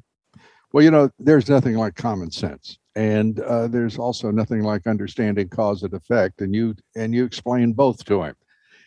Well, 0.74 0.84
you 0.84 0.91
know, 0.91 1.10
there's 1.20 1.47
nothing 1.47 1.76
like 1.76 1.95
common 1.95 2.32
sense. 2.32 2.78
And 2.95 3.39
uh, 3.41 3.68
there's 3.68 3.97
also 3.97 4.32
nothing 4.32 4.62
like 4.62 4.88
understanding 4.88 5.49
cause 5.49 5.84
and 5.84 5.93
effect. 5.93 6.41
And 6.41 6.53
you 6.53 6.76
and 6.95 7.14
you 7.14 7.26
explained 7.26 7.76
both 7.76 8.03
to 8.06 8.24
him. 8.24 8.36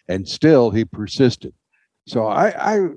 And 0.08 0.28
still 0.28 0.70
he 0.70 0.84
persisted. 0.84 1.52
So 2.06 2.26
I, 2.26 2.76
I 2.76 2.88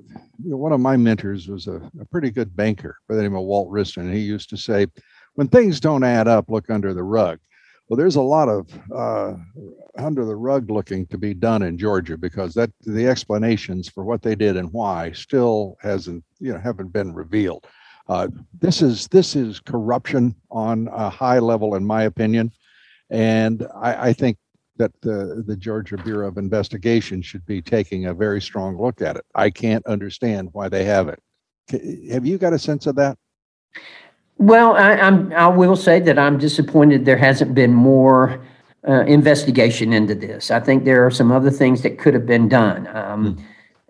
you 0.44 0.50
know, 0.50 0.56
one 0.56 0.72
of 0.72 0.80
my 0.80 0.96
mentors 0.96 1.48
was 1.48 1.66
a, 1.66 1.76
a, 2.00 2.04
pretty 2.06 2.30
good 2.30 2.54
banker 2.56 2.98
by 3.08 3.14
the 3.14 3.22
name 3.22 3.34
of 3.34 3.44
Walt 3.44 3.70
Wriston. 3.70 4.12
He 4.12 4.20
used 4.20 4.50
to 4.50 4.56
say, 4.56 4.86
when 5.34 5.48
things 5.48 5.80
don't 5.80 6.04
add 6.04 6.28
up, 6.28 6.48
look 6.48 6.70
under 6.70 6.92
the 6.92 7.02
rug. 7.02 7.38
Well, 7.88 7.96
there's 7.96 8.16
a 8.16 8.22
lot 8.22 8.48
of 8.48 8.68
uh, 8.94 9.34
under 9.98 10.24
the 10.24 10.36
rug 10.36 10.70
looking 10.70 11.06
to 11.08 11.18
be 11.18 11.34
done 11.34 11.62
in 11.62 11.76
Georgia 11.78 12.16
because 12.16 12.54
that 12.54 12.70
the 12.80 13.06
explanations 13.06 13.88
for 13.88 14.04
what 14.04 14.22
they 14.22 14.34
did 14.34 14.56
and 14.56 14.72
why 14.72 15.12
still 15.12 15.76
hasn't, 15.80 16.24
you 16.38 16.52
know, 16.52 16.58
haven't 16.58 16.92
been 16.92 17.12
revealed. 17.12 17.66
Uh, 18.08 18.28
this 18.58 18.82
is 18.82 19.08
this 19.08 19.36
is 19.36 19.60
corruption 19.60 20.34
on 20.50 20.88
a 20.92 21.10
high 21.10 21.38
level, 21.38 21.74
in 21.74 21.84
my 21.84 22.04
opinion, 22.04 22.50
and 23.10 23.66
I, 23.74 24.08
I 24.08 24.12
think 24.12 24.38
that 24.76 24.92
the, 25.02 25.44
the 25.46 25.56
Georgia 25.56 25.96
Bureau 25.96 26.28
of 26.28 26.38
Investigation 26.38 27.22
should 27.22 27.44
be 27.46 27.60
taking 27.60 28.06
a 28.06 28.14
very 28.14 28.40
strong 28.40 28.80
look 28.80 29.02
at 29.02 29.16
it. 29.16 29.24
I 29.34 29.50
can't 29.50 29.86
understand 29.86 30.48
why 30.52 30.68
they 30.68 30.84
haven't. 30.84 31.20
Have 32.10 32.26
you 32.26 32.38
got 32.38 32.52
a 32.52 32.58
sense 32.58 32.86
of 32.86 32.96
that? 32.96 33.18
Well, 34.38 34.74
I, 34.74 34.92
I'm. 34.94 35.32
I 35.32 35.46
will 35.46 35.76
say 35.76 36.00
that 36.00 36.18
I'm 36.18 36.38
disappointed 36.38 37.04
there 37.04 37.16
hasn't 37.16 37.54
been 37.54 37.72
more 37.72 38.44
uh, 38.88 39.04
investigation 39.04 39.92
into 39.92 40.14
this. 40.14 40.50
I 40.50 40.58
think 40.58 40.84
there 40.84 41.06
are 41.06 41.10
some 41.10 41.30
other 41.30 41.50
things 41.50 41.82
that 41.82 41.98
could 41.98 42.14
have 42.14 42.26
been 42.26 42.48
done. 42.48 42.88
Um, 42.88 43.36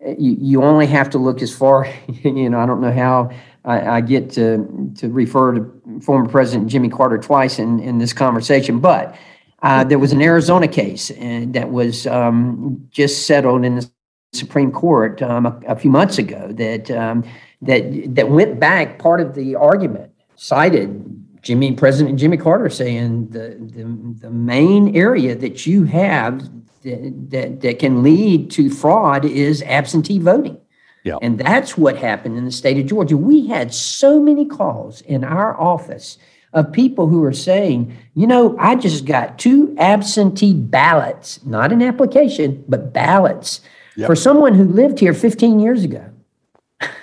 mm. 0.04 0.16
you, 0.20 0.36
you 0.38 0.62
only 0.62 0.86
have 0.86 1.08
to 1.10 1.18
look 1.18 1.40
as 1.42 1.54
far. 1.54 1.86
You 2.22 2.50
know, 2.50 2.60
I 2.60 2.66
don't 2.66 2.80
know 2.80 2.92
how 2.92 3.30
I, 3.64 3.96
I, 3.96 4.00
get 4.00 4.30
to 4.32 4.92
to 4.96 5.08
refer 5.08 5.54
to 5.54 6.00
former 6.02 6.28
President 6.28 6.68
Jimmy 6.68 6.88
Carter 6.88 7.18
twice 7.18 7.58
in 7.58 7.80
in 7.80 7.98
this 7.98 8.12
conversation, 8.12 8.78
but. 8.78 9.16
Uh, 9.62 9.84
there 9.84 9.98
was 9.98 10.12
an 10.12 10.20
Arizona 10.20 10.66
case 10.66 11.10
and 11.12 11.54
that 11.54 11.70
was 11.70 12.06
um, 12.08 12.86
just 12.90 13.26
settled 13.26 13.64
in 13.64 13.76
the 13.76 13.90
Supreme 14.32 14.72
Court 14.72 15.22
um, 15.22 15.46
a, 15.46 15.60
a, 15.68 15.76
few 15.76 15.90
months 15.90 16.18
ago 16.18 16.52
that 16.52 16.90
um, 16.90 17.22
that 17.60 18.14
that 18.14 18.30
went 18.30 18.58
back 18.58 18.98
part 18.98 19.20
of 19.20 19.34
the 19.34 19.54
argument 19.54 20.10
cited 20.36 21.04
Jimmy 21.42 21.72
President 21.74 22.18
Jimmy 22.18 22.38
Carter 22.38 22.70
saying 22.70 23.28
the 23.28 23.56
the, 23.60 23.84
the 24.20 24.30
main 24.30 24.96
area 24.96 25.34
that 25.36 25.66
you 25.66 25.84
have 25.84 26.48
that, 26.82 27.30
that, 27.30 27.60
that 27.60 27.78
can 27.78 28.02
lead 28.02 28.50
to 28.52 28.70
fraud 28.70 29.24
is 29.24 29.62
absentee 29.62 30.18
voting. 30.18 30.58
Yeah. 31.04 31.16
And 31.20 31.38
that's 31.38 31.76
what 31.76 31.96
happened 31.96 32.38
in 32.38 32.44
the 32.44 32.52
state 32.52 32.78
of 32.78 32.86
Georgia. 32.86 33.16
We 33.16 33.48
had 33.48 33.74
so 33.74 34.20
many 34.20 34.46
calls 34.46 35.00
in 35.02 35.24
our 35.24 35.60
office 35.60 36.16
of 36.52 36.72
people 36.72 37.08
who 37.08 37.24
are 37.24 37.32
saying, 37.32 37.96
you 38.14 38.26
know, 38.26 38.56
I 38.58 38.74
just 38.74 39.04
got 39.04 39.38
two 39.38 39.74
absentee 39.78 40.54
ballots, 40.54 41.44
not 41.44 41.72
an 41.72 41.82
application, 41.82 42.62
but 42.68 42.92
ballots 42.92 43.60
yep. 43.96 44.06
for 44.06 44.14
someone 44.14 44.54
who 44.54 44.64
lived 44.64 44.98
here 44.98 45.14
15 45.14 45.60
years 45.60 45.84
ago. 45.84 46.04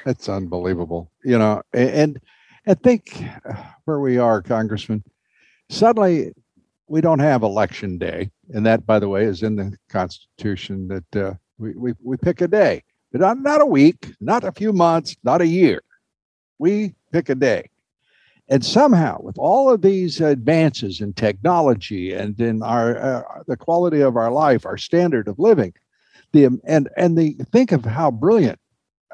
That's 0.05 0.29
unbelievable. 0.29 1.11
You 1.23 1.37
know, 1.39 1.61
and 1.73 2.19
I 2.67 2.73
think 2.75 3.23
where 3.85 3.99
we 3.99 4.17
are, 4.17 4.41
Congressman, 4.41 5.03
suddenly 5.69 6.33
we 6.87 7.01
don't 7.01 7.19
have 7.19 7.43
election 7.43 7.97
day. 7.97 8.29
And 8.53 8.65
that, 8.65 8.85
by 8.85 8.99
the 8.99 9.09
way, 9.09 9.23
is 9.23 9.43
in 9.43 9.55
the 9.55 9.77
Constitution 9.89 10.87
that 10.87 11.15
uh, 11.15 11.33
we, 11.57 11.73
we, 11.73 11.93
we 12.03 12.17
pick 12.17 12.41
a 12.41 12.47
day, 12.47 12.83
but 13.11 13.21
not, 13.21 13.39
not 13.39 13.61
a 13.61 13.65
week, 13.65 14.13
not 14.19 14.43
a 14.43 14.51
few 14.51 14.73
months, 14.73 15.15
not 15.23 15.41
a 15.41 15.47
year. 15.47 15.81
We 16.57 16.95
pick 17.11 17.29
a 17.29 17.35
day. 17.35 17.69
And 18.49 18.65
somehow, 18.65 19.21
with 19.21 19.37
all 19.37 19.69
of 19.69 19.83
these 19.83 20.21
advances 20.21 21.01
in 21.01 21.13
technology 21.13 22.13
and 22.13 22.39
in 22.41 22.63
our 22.63 22.97
uh, 22.97 23.43
the 23.45 23.55
quality 23.55 24.01
of 24.01 24.17
our 24.17 24.31
life, 24.31 24.65
our 24.65 24.77
standard 24.77 25.27
of 25.27 25.37
living, 25.37 25.73
the 26.31 26.45
and 26.63 26.89
and 26.97 27.15
the 27.15 27.35
think 27.51 27.71
of 27.71 27.85
how 27.85 28.09
brilliant 28.09 28.59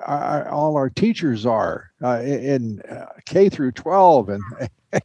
our, 0.06 0.48
all 0.48 0.78
our 0.78 0.90
teachers 0.90 1.46
are 1.46 1.92
uh, 2.02 2.22
in 2.22 2.82
uh, 2.90 3.08
K 3.26 3.50
through 3.50 3.74
12 3.74 4.30
and 4.30 4.44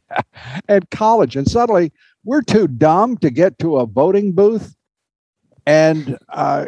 and 0.69 0.89
college, 0.91 1.35
and 1.35 1.49
suddenly 1.49 1.91
we're 2.23 2.41
too 2.41 2.67
dumb 2.67 3.17
to 3.17 3.29
get 3.29 3.59
to 3.59 3.77
a 3.77 3.85
voting 3.85 4.31
booth 4.31 4.75
and 5.65 6.17
uh, 6.29 6.67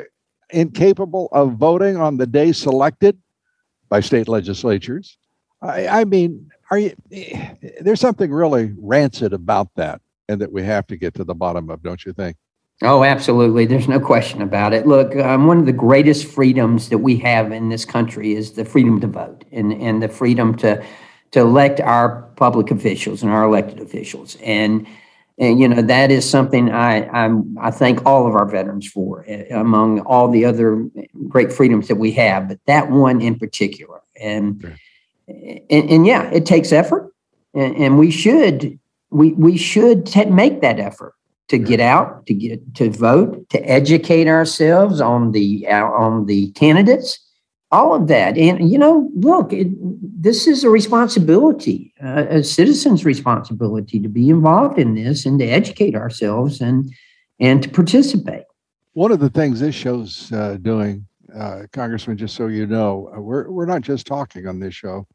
incapable 0.49 1.29
of 1.31 1.53
voting 1.53 1.95
on 1.95 2.17
the 2.17 2.27
day 2.27 2.51
selected 2.51 3.17
by 3.87 4.01
state 4.01 4.27
legislatures. 4.27 5.17
I, 5.61 5.87
I 5.87 6.03
mean, 6.03 6.49
are 6.73 6.79
you? 6.79 6.95
There's 7.81 7.99
something 7.99 8.31
really 8.31 8.73
rancid 8.79 9.31
about 9.31 9.69
that, 9.75 10.01
and 10.27 10.41
that 10.41 10.51
we 10.51 10.63
have 10.63 10.87
to 10.87 10.97
get 10.97 11.13
to 11.15 11.23
the 11.23 11.35
bottom 11.35 11.69
of, 11.69 11.83
don't 11.83 12.03
you 12.03 12.13
think? 12.13 12.35
Oh, 12.81 13.03
absolutely. 13.03 13.65
There's 13.65 13.87
no 13.87 13.99
question 13.99 14.41
about 14.41 14.73
it. 14.73 14.87
Look, 14.87 15.15
um, 15.15 15.45
one 15.45 15.59
of 15.59 15.67
the 15.67 15.71
greatest 15.73 16.25
freedoms 16.25 16.89
that 16.89 16.97
we 16.97 17.17
have 17.17 17.51
in 17.51 17.69
this 17.69 17.85
country 17.85 18.33
is 18.33 18.53
the 18.53 18.65
freedom 18.65 18.99
to 19.01 19.07
vote 19.07 19.45
and, 19.51 19.71
and 19.73 20.01
the 20.01 20.07
freedom 20.09 20.55
to 20.57 20.83
to 21.31 21.39
elect 21.39 21.79
our 21.79 22.23
public 22.35 22.69
officials 22.69 23.23
and 23.23 23.31
our 23.31 23.43
elected 23.43 23.79
officials. 23.79 24.35
And 24.43 24.87
and 25.37 25.59
you 25.59 25.67
know 25.67 25.81
that 25.83 26.11
is 26.11 26.27
something 26.27 26.71
I 26.71 27.07
I'm, 27.09 27.55
i 27.59 27.69
thank 27.69 28.05
all 28.05 28.27
of 28.27 28.33
our 28.33 28.45
veterans 28.47 28.87
for, 28.87 29.25
uh, 29.29 29.59
among 29.59 29.99
all 30.01 30.27
the 30.27 30.45
other 30.45 30.87
great 31.27 31.53
freedoms 31.53 31.87
that 31.87 31.95
we 31.95 32.11
have, 32.13 32.47
but 32.47 32.59
that 32.65 32.89
one 32.89 33.21
in 33.21 33.37
particular. 33.37 34.01
And 34.19 34.77
and, 35.27 35.89
and, 35.89 36.05
yeah, 36.05 36.29
it 36.31 36.45
takes 36.45 36.71
effort, 36.71 37.13
and, 37.53 37.75
and 37.75 37.99
we 37.99 38.11
should 38.11 38.79
we 39.09 39.33
we 39.33 39.57
should 39.57 40.05
t- 40.05 40.25
make 40.25 40.61
that 40.61 40.79
effort 40.79 41.13
to 41.49 41.57
get 41.57 41.79
out, 41.79 42.25
to 42.25 42.33
get 42.33 42.75
to 42.75 42.89
vote, 42.89 43.47
to 43.49 43.59
educate 43.59 44.27
ourselves 44.27 44.99
on 45.01 45.31
the 45.31 45.67
uh, 45.67 45.85
on 45.85 46.25
the 46.25 46.51
candidates, 46.51 47.19
all 47.71 47.93
of 47.93 48.07
that. 48.07 48.37
And 48.37 48.71
you 48.71 48.77
know, 48.77 49.09
look, 49.15 49.53
it, 49.53 49.67
this 50.01 50.47
is 50.47 50.63
a 50.63 50.69
responsibility, 50.69 51.93
uh, 52.03 52.25
a 52.29 52.43
citizen's 52.43 53.05
responsibility 53.05 53.99
to 53.99 54.09
be 54.09 54.29
involved 54.29 54.79
in 54.79 54.95
this 54.95 55.25
and 55.25 55.39
to 55.39 55.45
educate 55.45 55.95
ourselves 55.95 56.61
and 56.61 56.91
and 57.39 57.63
to 57.63 57.69
participate. 57.69 58.43
One 58.93 59.11
of 59.11 59.19
the 59.19 59.29
things 59.29 59.59
this 59.59 59.75
show's 59.75 60.31
uh, 60.31 60.57
doing, 60.61 61.07
uh, 61.37 61.63
Congressman, 61.71 62.17
just 62.17 62.35
so 62.35 62.47
you 62.47 62.67
know, 62.67 63.11
uh, 63.15 63.19
we're 63.19 63.49
we're 63.49 63.65
not 63.65 63.81
just 63.81 64.07
talking 64.07 64.47
on 64.47 64.59
this 64.59 64.73
show. 64.73 65.07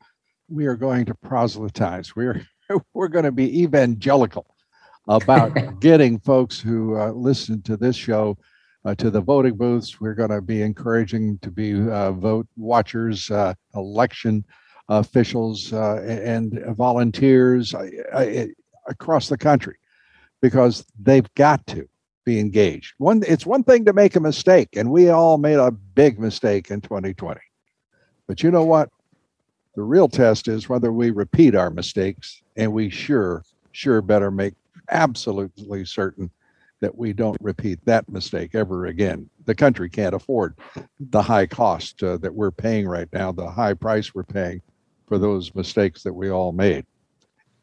We 0.49 0.66
are 0.66 0.77
going 0.77 1.05
to 1.07 1.14
proselytize. 1.14 2.14
We're 2.16 2.43
we're 2.93 3.09
going 3.09 3.25
to 3.25 3.33
be 3.33 3.62
evangelical 3.62 4.47
about 5.09 5.55
getting 5.81 6.19
folks 6.21 6.61
who 6.61 6.97
uh, 6.97 7.11
listen 7.12 7.62
to 7.62 7.77
this 7.77 7.97
show 7.97 8.37
uh, 8.85 8.95
to 8.97 9.11
the 9.11 9.21
voting 9.21 9.57
booths. 9.57 10.01
We're 10.01 10.14
going 10.14 10.31
to 10.31 10.43
be 10.43 10.62
encouraging 10.62 11.39
to 11.43 11.51
be 11.51 11.89
uh, 11.89 12.12
vote 12.12 12.47
watchers, 12.57 13.31
uh, 13.31 13.55
election 13.75 14.45
officials, 14.89 15.73
uh, 15.73 16.03
and 16.03 16.62
volunteers 16.77 17.75
across 18.87 19.29
the 19.29 19.37
country 19.37 19.77
because 20.41 20.85
they've 21.01 21.29
got 21.35 21.66
to 21.69 21.89
be 22.29 22.39
engaged. 22.39 22.93
One, 22.99 23.22
it's 23.26 23.47
one 23.47 23.64
thing 23.64 23.87
to 23.87 23.95
make 23.95 24.14
a 24.14 24.20
mistake, 24.20 24.76
and 24.76 24.91
we 24.91 25.09
all 25.09 25.39
made 25.39 25.59
a 25.59 25.70
big 25.70 26.18
mistake 26.18 26.70
in 26.70 26.83
2020. 26.83 27.41
But 28.26 28.43
you 28.43 28.51
know 28.51 28.64
what? 28.64 28.91
The 29.76 29.83
real 29.83 30.11
test 30.11 30.47
is 30.47 30.68
whether 30.68 30.93
we 30.93 31.11
repeat 31.11 31.55
our 31.55 31.70
mistakes, 31.70 32.43
and 32.55 32.70
we 32.74 32.91
sure, 32.91 33.45
sure 33.72 34.03
better 34.03 34.31
make 34.31 34.53
absolutely 34.91 35.87
certain 35.87 36.31
that 36.81 36.99
we 36.99 37.14
don't 37.14 37.39
repeat 37.41 37.83
that 37.87 38.07
mistake 38.11 38.55
ever 38.55 38.87
again. 38.87 39.31
The 39.47 39.55
country 39.55 39.89
can't 39.89 40.14
afford 40.14 40.59
the 41.01 41.22
high 41.22 41.47
cost 41.47 42.03
uh, 42.03 42.18
that 42.18 42.35
we're 42.35 42.51
paying 42.51 42.87
right 42.87 43.09
now, 43.11 43.33
the 43.33 43.51
high 43.51 43.72
price 43.72 44.14
we're 44.14 44.22
paying 44.22 44.61
for 45.07 45.16
those 45.16 45.55
mistakes 45.55 46.03
that 46.03 46.12
we 46.12 46.29
all 46.29 46.53
made. 46.53 46.85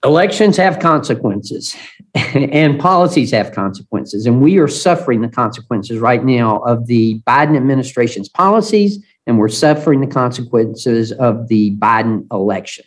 Elections 0.06 0.56
have 0.58 0.80
consequences 0.80 1.76
and 2.14 2.80
policies 2.80 3.32
have 3.32 3.51
consequences. 3.51 4.28
And 4.28 4.39
we 4.39 4.60
are 4.60 4.68
suffering 4.68 5.22
the 5.22 5.28
consequences 5.28 5.97
right 5.97 6.24
now 6.24 6.60
of 6.60 6.86
the 6.86 7.22
Biden 7.22 7.58
administration's 7.58 8.30
policies, 8.30 9.03
and 9.26 9.39
we're 9.39 9.49
suffering 9.49 10.01
the 10.01 10.08
consequences 10.08 11.12
of 11.14 11.47
the 11.47 11.76
Biden 11.78 12.28
election. 12.32 12.86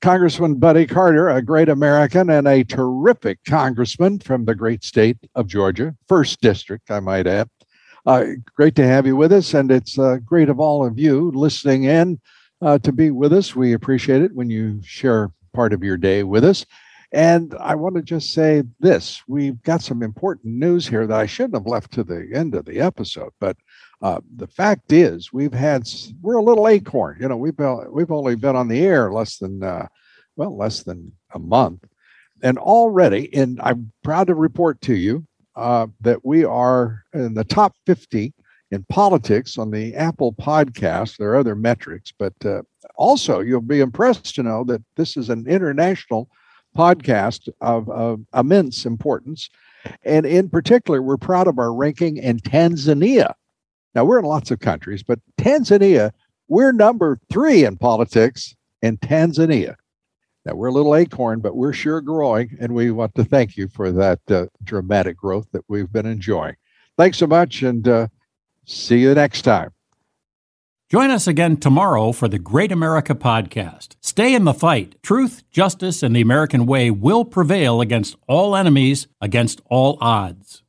Congressman 0.00 0.54
Buddy 0.54 0.86
Carter, 0.86 1.28
a 1.28 1.42
great 1.42 1.68
American 1.68 2.30
and 2.30 2.48
a 2.48 2.64
terrific 2.64 3.38
congressman 3.46 4.18
from 4.18 4.46
the 4.46 4.54
great 4.54 4.82
state 4.82 5.18
of 5.34 5.46
Georgia, 5.46 5.94
first 6.08 6.40
district, 6.40 6.90
I 6.90 7.00
might 7.00 7.26
add. 7.26 7.48
Uh, 8.06 8.24
great 8.56 8.74
to 8.76 8.86
have 8.86 9.06
you 9.06 9.16
with 9.16 9.32
us, 9.32 9.52
and 9.52 9.70
it's 9.70 9.98
uh, 9.98 10.16
great 10.24 10.48
of 10.48 10.60
all 10.60 10.86
of 10.86 10.98
you 10.98 11.30
listening 11.34 11.84
in 11.84 12.18
uh, 12.62 12.78
to 12.78 12.92
be 12.92 13.10
with 13.10 13.34
us. 13.34 13.54
We 13.54 13.74
appreciate 13.74 14.22
it 14.22 14.34
when 14.34 14.48
you 14.48 14.80
share 14.82 15.30
part 15.54 15.72
of 15.72 15.82
your 15.82 15.96
day 15.96 16.22
with 16.22 16.44
us. 16.44 16.66
And 17.12 17.54
I 17.60 17.76
want 17.76 17.94
to 17.94 18.02
just 18.02 18.34
say 18.34 18.64
this 18.80 19.22
we've 19.28 19.62
got 19.62 19.82
some 19.82 20.02
important 20.02 20.54
news 20.56 20.86
here 20.86 21.06
that 21.06 21.20
I 21.20 21.26
shouldn't 21.26 21.54
have 21.54 21.66
left 21.66 21.92
to 21.92 22.02
the 22.02 22.28
end 22.34 22.54
of 22.56 22.64
the 22.64 22.80
episode, 22.80 23.30
but 23.38 23.56
uh, 24.02 24.20
the 24.36 24.48
fact 24.48 24.92
is, 24.92 25.32
we've 25.32 25.54
had 25.54 25.88
we're 26.20 26.34
a 26.34 26.42
little 26.42 26.68
acorn. 26.68 27.16
You 27.20 27.28
know, 27.28 27.36
we've 27.36 27.56
been, 27.56 27.86
we've 27.90 28.10
only 28.10 28.34
been 28.34 28.56
on 28.56 28.68
the 28.68 28.80
air 28.80 29.12
less 29.12 29.38
than 29.38 29.62
uh, 29.62 29.86
well 30.36 30.56
less 30.56 30.82
than 30.82 31.12
a 31.32 31.38
month, 31.38 31.84
and 32.42 32.58
already, 32.58 33.32
and 33.34 33.60
I'm 33.62 33.92
proud 34.02 34.26
to 34.26 34.34
report 34.34 34.80
to 34.82 34.94
you 34.94 35.24
uh, 35.56 35.86
that 36.00 36.24
we 36.24 36.44
are 36.44 37.04
in 37.14 37.34
the 37.34 37.44
top 37.44 37.74
50 37.86 38.34
in 38.72 38.84
politics 38.88 39.56
on 39.56 39.70
the 39.70 39.94
Apple 39.94 40.32
Podcast. 40.32 41.16
There 41.16 41.30
are 41.30 41.36
other 41.36 41.54
metrics, 41.54 42.12
but 42.18 42.34
uh, 42.44 42.62
also 42.96 43.40
you'll 43.40 43.60
be 43.60 43.80
impressed 43.80 44.34
to 44.34 44.42
know 44.42 44.64
that 44.64 44.82
this 44.96 45.16
is 45.16 45.30
an 45.30 45.46
international 45.46 46.28
podcast 46.76 47.48
of, 47.60 47.88
of 47.90 48.20
immense 48.34 48.84
importance. 48.84 49.48
And 50.02 50.24
in 50.26 50.48
particular, 50.48 51.02
we're 51.02 51.16
proud 51.16 51.46
of 51.46 51.58
our 51.58 51.72
ranking 51.72 52.16
in 52.16 52.38
Tanzania 52.38 53.34
now, 53.94 54.04
we're 54.04 54.18
in 54.18 54.24
lots 54.24 54.50
of 54.50 54.60
countries, 54.60 55.02
but 55.02 55.20
Tanzania, 55.38 56.10
we're 56.48 56.72
number 56.72 57.20
three 57.30 57.64
in 57.64 57.76
politics 57.76 58.56
in 58.82 58.98
Tanzania. 58.98 59.76
Now, 60.44 60.54
we're 60.54 60.68
a 60.68 60.72
little 60.72 60.94
acorn, 60.94 61.40
but 61.40 61.56
we're 61.56 61.72
sure 61.72 62.00
growing, 62.00 62.56
and 62.60 62.74
we 62.74 62.90
want 62.90 63.14
to 63.14 63.24
thank 63.24 63.56
you 63.56 63.68
for 63.68 63.90
that 63.92 64.20
uh, 64.30 64.46
dramatic 64.62 65.16
growth 65.16 65.46
that 65.52 65.64
we've 65.68 65.90
been 65.90 66.06
enjoying. 66.06 66.56
Thanks 66.98 67.18
so 67.18 67.26
much, 67.26 67.62
and 67.62 67.86
uh, 67.88 68.08
see 68.66 68.98
you 68.98 69.14
next 69.14 69.42
time. 69.42 69.73
Join 70.94 71.10
us 71.10 71.26
again 71.26 71.56
tomorrow 71.56 72.12
for 72.12 72.28
the 72.28 72.38
Great 72.38 72.70
America 72.70 73.16
Podcast. 73.16 73.96
Stay 74.00 74.32
in 74.32 74.44
the 74.44 74.54
fight. 74.54 74.94
Truth, 75.02 75.42
justice, 75.50 76.04
and 76.04 76.14
the 76.14 76.20
American 76.20 76.66
way 76.66 76.88
will 76.88 77.24
prevail 77.24 77.80
against 77.80 78.14
all 78.28 78.54
enemies, 78.54 79.08
against 79.20 79.60
all 79.68 79.98
odds. 80.00 80.63